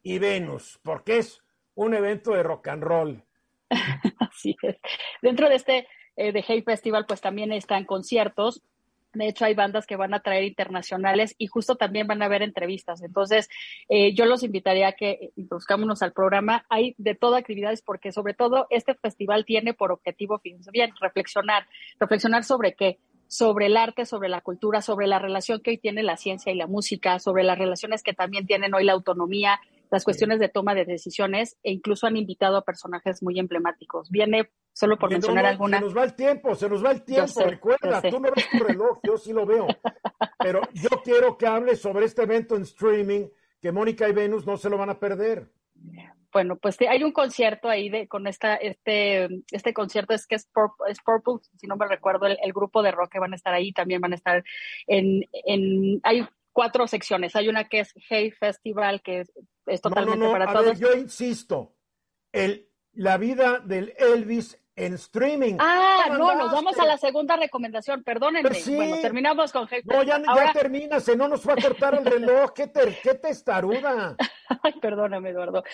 y 0.00 0.20
Venus, 0.20 0.78
porque 0.84 1.18
es 1.18 1.42
un 1.74 1.92
evento 1.92 2.30
de 2.34 2.44
rock 2.44 2.68
and 2.68 2.84
roll. 2.84 3.24
Así 4.20 4.56
es. 4.62 4.76
Dentro 5.22 5.48
de 5.48 5.56
este 5.56 5.88
eh, 6.18 6.32
de 6.32 6.44
Hey 6.46 6.62
Festival, 6.62 7.06
pues 7.06 7.20
también 7.20 7.52
están 7.52 7.84
conciertos. 7.84 8.62
De 9.14 9.28
hecho, 9.28 9.44
hay 9.44 9.54
bandas 9.54 9.86
que 9.86 9.96
van 9.96 10.12
a 10.14 10.20
traer 10.20 10.44
internacionales 10.44 11.34
y 11.38 11.46
justo 11.46 11.76
también 11.76 12.06
van 12.08 12.20
a 12.22 12.26
haber 12.26 12.42
entrevistas. 12.42 13.02
Entonces, 13.02 13.48
eh, 13.88 14.12
yo 14.14 14.26
los 14.26 14.42
invitaría 14.42 14.88
a 14.88 14.92
que 14.92 15.30
introduzcámonos 15.36 16.02
al 16.02 16.12
programa. 16.12 16.66
Hay 16.68 16.94
de 16.98 17.14
todas 17.14 17.40
actividades 17.40 17.82
porque 17.82 18.10
sobre 18.12 18.34
todo 18.34 18.66
este 18.68 18.94
festival 18.94 19.44
tiene 19.44 19.74
por 19.74 19.92
objetivo, 19.92 20.40
fíjense 20.40 20.70
bien, 20.72 20.92
reflexionar. 21.00 21.66
¿Reflexionar 21.98 22.44
sobre 22.44 22.74
qué? 22.74 22.98
sobre 23.30 23.66
el 23.66 23.76
arte, 23.76 24.06
sobre 24.06 24.30
la 24.30 24.40
cultura, 24.40 24.80
sobre 24.80 25.06
la 25.06 25.18
relación 25.18 25.60
que 25.60 25.72
hoy 25.72 25.78
tiene 25.78 26.02
la 26.02 26.16
ciencia 26.16 26.50
y 26.50 26.56
la 26.56 26.66
música, 26.66 27.18
sobre 27.18 27.44
las 27.44 27.58
relaciones 27.58 28.02
que 28.02 28.14
también 28.14 28.46
tienen 28.46 28.72
hoy 28.72 28.84
la 28.84 28.94
autonomía, 28.94 29.60
las 29.90 30.04
cuestiones 30.04 30.38
de 30.38 30.48
toma 30.48 30.74
de 30.74 30.84
decisiones 30.84 31.56
e 31.62 31.72
incluso 31.72 32.06
han 32.06 32.16
invitado 32.16 32.56
a 32.56 32.64
personajes 32.64 33.22
muy 33.22 33.38
emblemáticos. 33.38 34.10
Viene 34.10 34.50
solo 34.72 34.98
por 34.98 35.10
mencionar 35.10 35.46
alguna. 35.46 35.78
Se 35.78 35.84
nos 35.84 35.96
va 35.96 36.04
el 36.04 36.14
tiempo, 36.14 36.54
se 36.54 36.68
nos 36.68 36.84
va 36.84 36.92
el 36.92 37.02
tiempo, 37.02 37.40
recuerda, 37.40 38.02
tú 38.02 38.20
no 38.20 38.30
ves 38.34 38.48
tu 38.50 38.64
reloj, 38.64 38.98
yo 39.02 39.16
sí 39.16 39.32
lo 39.32 39.46
veo. 39.46 39.66
Pero 40.38 40.60
yo 40.72 40.90
quiero 41.02 41.36
que 41.36 41.46
hables 41.46 41.80
sobre 41.80 42.06
este 42.06 42.22
evento 42.22 42.56
en 42.56 42.62
streaming 42.62 43.28
que 43.60 43.72
Mónica 43.72 44.08
y 44.08 44.12
Venus 44.12 44.46
no 44.46 44.56
se 44.56 44.70
lo 44.70 44.78
van 44.78 44.90
a 44.90 44.98
perder. 44.98 45.50
Bueno, 46.32 46.56
pues 46.56 46.76
hay 46.88 47.02
un 47.02 47.12
concierto 47.12 47.68
ahí 47.68 47.88
de, 47.88 48.06
con 48.06 48.26
esta, 48.26 48.56
este, 48.56 49.28
este 49.50 49.72
concierto 49.72 50.12
es 50.12 50.26
que 50.26 50.34
es 50.34 50.46
Purple, 50.52 51.38
si 51.56 51.66
no 51.66 51.76
me 51.76 51.88
recuerdo, 51.88 52.26
el, 52.26 52.52
grupo 52.52 52.82
de 52.82 52.90
rock 52.90 53.12
que 53.12 53.18
van 53.18 53.32
a 53.32 53.36
estar 53.36 53.54
ahí, 53.54 53.72
también 53.72 54.00
van 54.00 54.12
a 54.12 54.16
estar 54.16 54.44
en, 54.86 55.24
en 55.32 56.00
hay 56.02 56.28
cuatro 56.52 56.86
secciones. 56.86 57.36
Hay 57.36 57.48
una 57.48 57.68
que 57.68 57.80
es 57.80 57.94
Hey 58.08 58.30
Festival, 58.32 59.00
que 59.00 59.24
es, 59.68 59.80
totalmente 59.80 60.28
para 60.28 60.52
todos. 60.52 60.78
yo 60.78 60.92
insisto, 60.94 61.74
el, 62.32 62.68
la 62.92 63.16
vida 63.16 63.60
del 63.60 63.94
Elvis 63.96 64.58
en 64.78 64.94
streaming. 64.94 65.56
Ah, 65.58 66.06
no, 66.10 66.34
nos 66.34 66.52
vamos 66.52 66.78
a 66.78 66.86
la 66.86 66.96
segunda 66.96 67.36
recomendación, 67.36 68.04
perdónenme. 68.04 68.48
Bueno, 68.66 68.96
terminamos 69.00 69.52
con 69.52 69.68
No, 69.84 70.02
ya, 70.04 70.22
ya 70.22 70.52
termina, 70.52 71.00
se 71.00 71.16
no 71.16 71.26
nos 71.28 71.46
va 71.46 71.54
a 71.54 71.56
cortar 71.56 71.96
el 71.96 72.04
reloj, 72.04 72.52
qué, 72.54 72.68
te, 72.68 72.96
qué 73.02 73.14
testaruda. 73.14 74.16
Ay, 74.62 74.72
perdóname, 74.80 75.30
Eduardo. 75.30 75.64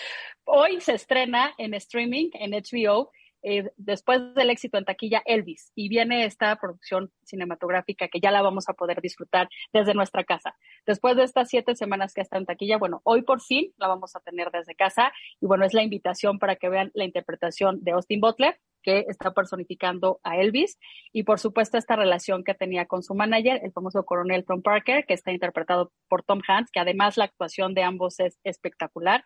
Hoy 0.45 0.81
se 0.81 0.93
estrena 0.93 1.53
en 1.57 1.73
streaming, 1.75 2.31
en 2.33 2.51
HBO, 2.51 3.11
eh, 3.47 3.71
después 3.77 4.33
del 4.33 4.49
éxito 4.49 4.79
en 4.79 4.85
taquilla 4.85 5.21
Elvis 5.23 5.71
y 5.75 5.87
viene 5.87 6.25
esta 6.25 6.55
producción 6.55 7.11
cinematográfica 7.23 8.07
que 8.07 8.19
ya 8.19 8.31
la 8.31 8.41
vamos 8.41 8.67
a 8.69 8.73
poder 8.73 9.01
disfrutar 9.01 9.49
desde 9.71 9.93
nuestra 9.93 10.23
casa. 10.23 10.55
Después 10.87 11.15
de 11.15 11.25
estas 11.25 11.49
siete 11.49 11.75
semanas 11.75 12.15
que 12.15 12.21
está 12.21 12.39
en 12.39 12.47
taquilla, 12.47 12.79
bueno, 12.79 13.01
hoy 13.03 13.21
por 13.21 13.41
fin 13.41 13.71
la 13.77 13.87
vamos 13.87 14.15
a 14.15 14.19
tener 14.21 14.49
desde 14.49 14.73
casa 14.73 15.13
y 15.39 15.45
bueno, 15.45 15.63
es 15.63 15.75
la 15.75 15.83
invitación 15.83 16.39
para 16.39 16.55
que 16.55 16.69
vean 16.69 16.89
la 16.95 17.05
interpretación 17.05 17.83
de 17.83 17.91
Austin 17.91 18.19
Butler 18.19 18.59
que 18.81 19.05
está 19.09 19.31
personificando 19.31 20.19
a 20.23 20.37
Elvis 20.37 20.79
y 21.13 21.21
por 21.21 21.39
supuesto 21.39 21.77
esta 21.77 21.95
relación 21.95 22.43
que 22.43 22.55
tenía 22.55 22.87
con 22.87 23.03
su 23.03 23.13
manager, 23.13 23.59
el 23.63 23.71
famoso 23.73 24.05
coronel 24.05 24.43
Tom 24.43 24.63
Parker, 24.63 25.05
que 25.05 25.13
está 25.13 25.31
interpretado 25.31 25.91
por 26.07 26.23
Tom 26.23 26.41
Hanks, 26.47 26.71
que 26.71 26.79
además 26.79 27.17
la 27.17 27.25
actuación 27.25 27.75
de 27.75 27.83
ambos 27.83 28.19
es 28.19 28.39
espectacular 28.43 29.23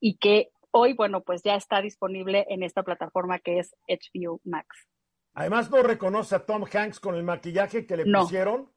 y 0.00 0.16
que 0.16 0.50
hoy, 0.72 0.94
bueno, 0.94 1.22
pues 1.22 1.42
ya 1.42 1.54
está 1.54 1.80
disponible 1.80 2.46
en 2.48 2.62
esta 2.62 2.82
plataforma 2.82 3.38
que 3.38 3.58
es 3.58 3.74
HBO 3.88 4.40
Max. 4.44 4.68
Además, 5.34 5.70
no 5.70 5.82
reconoce 5.82 6.34
a 6.34 6.44
Tom 6.44 6.64
Hanks 6.70 7.00
con 7.00 7.14
el 7.14 7.22
maquillaje 7.22 7.86
que 7.86 7.96
le 7.96 8.04
pusieron. 8.04 8.70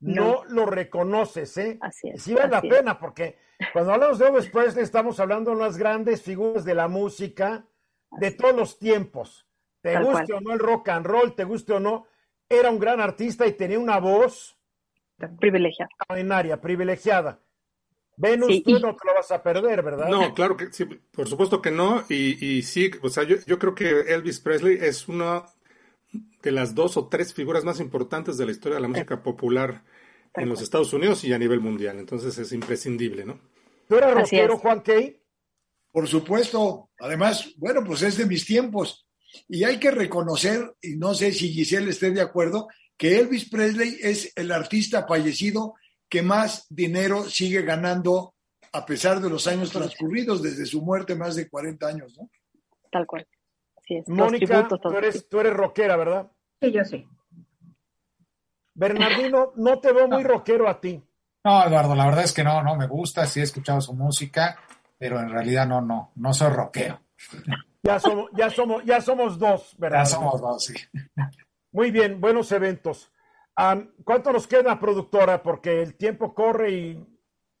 No, 0.00 0.44
lo 0.48 0.64
reconoces, 0.66 1.56
¿eh? 1.58 1.78
Así 1.80 2.08
es. 2.08 2.22
Sí 2.22 2.34
vale 2.34 2.48
la 2.48 2.62
pena, 2.62 2.98
porque 2.98 3.36
cuando 3.72 3.92
hablamos 3.92 4.18
de 4.18 4.28
Elvis 4.28 4.48
Presley 4.48 4.82
estamos 4.82 5.20
hablando 5.20 5.50
de 5.50 5.58
unas 5.58 5.76
grandes 5.76 6.22
figuras 6.22 6.64
de 6.64 6.74
la 6.74 6.88
música 6.88 7.66
de 8.10 8.30
todos 8.30 8.54
los 8.54 8.78
tiempos. 8.78 9.46
Te 9.82 9.98
guste 10.02 10.32
o 10.32 10.40
no 10.40 10.52
el 10.52 10.58
rock 10.58 10.88
and 10.88 11.06
roll, 11.06 11.34
te 11.34 11.44
guste 11.44 11.74
o 11.74 11.80
no, 11.80 12.06
era 12.48 12.70
un 12.70 12.78
gran 12.78 13.00
artista 13.00 13.46
y 13.46 13.52
tenía 13.52 13.78
una 13.78 13.98
voz 13.98 14.58
privilegiada. 15.38 15.90
Extraordinaria, 15.90 16.60
privilegiada. 16.60 17.38
Venus, 18.20 18.62
tú 18.62 18.72
no 18.72 18.94
te 18.94 19.06
lo 19.06 19.14
vas 19.14 19.30
a 19.30 19.42
perder, 19.42 19.82
¿verdad? 19.82 20.08
No, 20.08 20.34
claro 20.34 20.54
que 20.54 20.70
sí, 20.70 20.84
por 20.84 21.26
supuesto 21.26 21.62
que 21.62 21.70
no. 21.70 22.04
Y, 22.10 22.62
sí, 22.62 22.90
o 23.02 23.08
sea, 23.08 23.24
yo, 23.24 23.58
creo 23.58 23.74
que 23.74 23.88
Elvis 24.12 24.40
Presley 24.40 24.76
es 24.78 25.08
una 25.08 25.46
de 26.42 26.52
las 26.52 26.74
dos 26.74 26.98
o 26.98 27.08
tres 27.08 27.32
figuras 27.32 27.64
más 27.64 27.80
importantes 27.80 28.36
de 28.36 28.44
la 28.44 28.52
historia 28.52 28.76
de 28.76 28.82
la 28.82 28.88
música 28.88 29.22
popular 29.22 29.84
en 30.34 30.48
los 30.50 30.60
Estados 30.60 30.92
Unidos 30.92 31.24
y 31.24 31.32
a 31.32 31.38
nivel 31.38 31.60
mundial. 31.60 31.98
Entonces 31.98 32.36
es 32.36 32.52
imprescindible, 32.52 33.24
¿no? 33.24 33.40
¿Tú 33.88 33.96
eres 33.96 34.14
rockero, 34.14 34.58
Juan 34.58 34.82
Key? 34.82 35.16
Por 35.90 36.06
supuesto. 36.06 36.90
Además, 36.98 37.54
bueno, 37.56 37.82
pues 37.84 38.02
es 38.02 38.18
de 38.18 38.26
mis 38.26 38.44
tiempos. 38.44 39.06
Y 39.48 39.64
hay 39.64 39.78
que 39.78 39.90
reconocer, 39.90 40.74
y 40.82 40.96
no 40.96 41.14
sé 41.14 41.32
si 41.32 41.48
Giselle 41.48 41.90
esté 41.90 42.10
de 42.10 42.20
acuerdo, 42.20 42.68
que 42.98 43.18
Elvis 43.18 43.48
Presley 43.48 43.96
es 44.02 44.30
el 44.36 44.52
artista 44.52 45.06
fallecido 45.06 45.74
que 46.10 46.22
más 46.22 46.66
dinero 46.68 47.22
sigue 47.24 47.62
ganando 47.62 48.34
a 48.72 48.84
pesar 48.84 49.20
de 49.20 49.30
los 49.30 49.46
años 49.46 49.70
transcurridos 49.70 50.42
desde 50.42 50.66
su 50.66 50.82
muerte, 50.82 51.14
más 51.14 51.36
de 51.36 51.48
40 51.48 51.86
años, 51.86 52.16
¿no? 52.18 52.28
Tal 52.90 53.06
cual. 53.06 53.26
es. 53.86 54.08
Mónica, 54.08 54.68
tú 54.68 54.90
eres, 54.90 55.28
tú 55.28 55.40
eres 55.40 55.52
rockera, 55.54 55.96
¿verdad? 55.96 56.30
Sí, 56.60 56.72
yo 56.72 56.84
sí. 56.84 57.06
Bernardino, 58.74 59.52
no 59.56 59.80
te 59.80 59.92
veo 59.92 60.08
muy 60.08 60.22
rockero 60.22 60.68
a 60.68 60.80
ti. 60.80 61.02
No, 61.44 61.64
Eduardo, 61.64 61.94
la 61.94 62.06
verdad 62.06 62.24
es 62.24 62.32
que 62.32 62.44
no, 62.44 62.62
no 62.62 62.76
me 62.76 62.86
gusta, 62.86 63.26
sí 63.26 63.40
he 63.40 63.42
escuchado 63.44 63.80
su 63.80 63.94
música, 63.94 64.58
pero 64.98 65.18
en 65.20 65.30
realidad 65.30 65.66
no, 65.66 65.80
no, 65.80 66.12
no 66.16 66.32
soy 66.32 66.50
rockero. 66.50 67.00
Ya 67.82 67.98
somos, 67.98 68.30
ya 68.36 68.50
somos, 68.50 68.84
ya 68.84 69.00
somos 69.00 69.38
dos, 69.38 69.74
¿verdad? 69.78 70.00
Ya 70.00 70.06
somos 70.06 70.40
dos, 70.40 70.64
sí. 70.64 70.74
Muy 71.72 71.90
bien, 71.90 72.20
buenos 72.20 72.52
eventos. 72.52 73.10
¿Cuánto 74.04 74.32
nos 74.32 74.46
queda, 74.46 74.78
productora? 74.78 75.42
Porque 75.42 75.82
el 75.82 75.94
tiempo 75.96 76.34
corre 76.34 76.70
y 76.70 77.06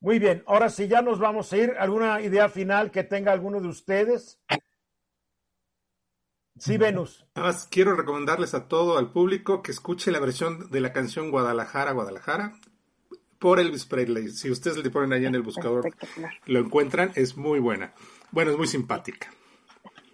Muy 0.00 0.18
bien, 0.18 0.42
ahora 0.46 0.70
sí 0.70 0.88
ya 0.88 1.02
nos 1.02 1.18
vamos 1.18 1.52
a 1.52 1.58
ir. 1.58 1.74
¿Alguna 1.78 2.22
idea 2.22 2.48
final 2.48 2.90
que 2.90 3.04
tenga 3.04 3.30
alguno 3.30 3.60
de 3.60 3.68
ustedes? 3.68 4.40
Sí, 6.58 6.78
Venus. 6.78 7.26
Además, 7.34 7.68
quiero 7.70 7.94
recomendarles 7.94 8.54
a 8.54 8.68
todo 8.68 8.96
al 8.96 9.12
público 9.12 9.62
que 9.62 9.72
escuche 9.72 10.10
la 10.10 10.20
versión 10.20 10.70
de 10.70 10.80
la 10.80 10.94
canción 10.94 11.30
Guadalajara, 11.30 11.92
Guadalajara, 11.92 12.54
por 13.42 13.58
Elvis 13.58 13.84
Presley. 13.84 14.28
Si 14.28 14.50
ustedes 14.52 14.76
le 14.76 14.88
ponen 14.88 15.12
ahí 15.12 15.26
en 15.26 15.34
el 15.34 15.42
buscador, 15.42 15.92
lo 16.46 16.60
encuentran, 16.60 17.10
es 17.16 17.36
muy 17.36 17.58
buena. 17.58 17.92
Bueno, 18.30 18.52
es 18.52 18.56
muy 18.56 18.68
simpática. 18.68 19.30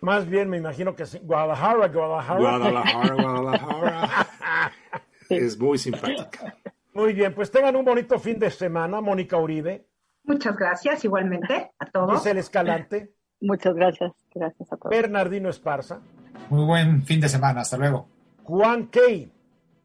Más 0.00 0.26
bien 0.26 0.48
me 0.48 0.56
imagino 0.56 0.96
que 0.96 1.02
es 1.02 1.22
Guadalajara, 1.22 1.88
Guadalajara. 1.88 2.40
Guadalajara, 2.40 3.14
Guadalajara. 3.14 4.26
es 5.28 5.58
muy 5.58 5.76
simpática. 5.76 6.56
Muy 6.94 7.12
bien, 7.12 7.34
pues 7.34 7.50
tengan 7.50 7.76
un 7.76 7.84
bonito 7.84 8.18
fin 8.18 8.38
de 8.38 8.50
semana, 8.50 9.02
Mónica 9.02 9.36
Uribe. 9.36 9.86
Muchas 10.24 10.56
gracias, 10.56 11.04
igualmente, 11.04 11.72
a 11.78 11.86
todos. 11.86 12.24
el 12.24 12.38
Escalante. 12.38 13.12
Muchas 13.42 13.74
gracias, 13.74 14.12
gracias 14.34 14.72
a 14.72 14.76
todos. 14.78 14.90
Bernardino 14.90 15.50
Esparza. 15.50 16.00
Muy 16.48 16.64
buen 16.64 17.02
fin 17.04 17.20
de 17.20 17.28
semana, 17.28 17.60
hasta 17.60 17.76
luego. 17.76 18.08
Juan 18.44 18.86
Key. 18.86 19.30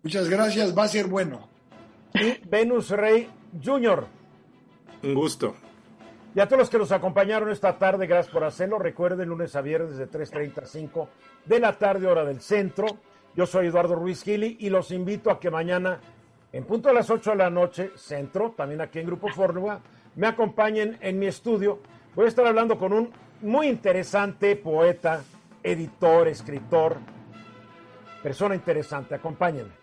Muchas 0.01 0.29
gracias, 0.29 0.77
va 0.77 0.83
a 0.83 0.87
ser 0.87 1.07
bueno 1.07 1.52
y 2.13 2.47
Venus 2.47 2.89
Rey 2.91 3.29
Jr. 3.63 4.05
Un 5.03 5.13
gusto. 5.13 5.55
Y 6.35 6.39
a 6.39 6.47
todos 6.47 6.59
los 6.59 6.69
que 6.69 6.79
nos 6.79 6.91
acompañaron 6.91 7.51
esta 7.51 7.77
tarde, 7.77 8.07
gracias 8.07 8.33
por 8.33 8.43
hacerlo. 8.43 8.79
Recuerden, 8.79 9.29
lunes 9.29 9.55
a 9.55 9.61
viernes 9.61 9.97
de 9.97 10.09
3.35 10.09 11.07
de 11.45 11.59
la 11.59 11.77
tarde, 11.77 12.07
hora 12.07 12.25
del 12.25 12.41
centro. 12.41 12.87
Yo 13.35 13.45
soy 13.45 13.67
Eduardo 13.67 13.95
Ruiz 13.95 14.23
Gili 14.23 14.57
y 14.59 14.69
los 14.69 14.91
invito 14.91 15.29
a 15.29 15.39
que 15.39 15.51
mañana, 15.51 15.99
en 16.51 16.65
punto 16.65 16.89
a 16.89 16.93
las 16.93 17.09
8 17.09 17.31
de 17.31 17.37
la 17.37 17.49
noche, 17.49 17.91
centro, 17.95 18.53
también 18.55 18.81
aquí 18.81 18.99
en 18.99 19.07
Grupo 19.07 19.27
Fórmula, 19.27 19.79
me 20.15 20.27
acompañen 20.27 20.97
en 21.01 21.19
mi 21.19 21.27
estudio. 21.27 21.79
Voy 22.15 22.25
a 22.25 22.29
estar 22.29 22.45
hablando 22.45 22.77
con 22.77 22.93
un 22.93 23.11
muy 23.41 23.67
interesante 23.67 24.55
poeta, 24.55 25.21
editor, 25.61 26.27
escritor, 26.27 26.97
persona 28.23 28.55
interesante. 28.55 29.15
Acompáñenme. 29.15 29.82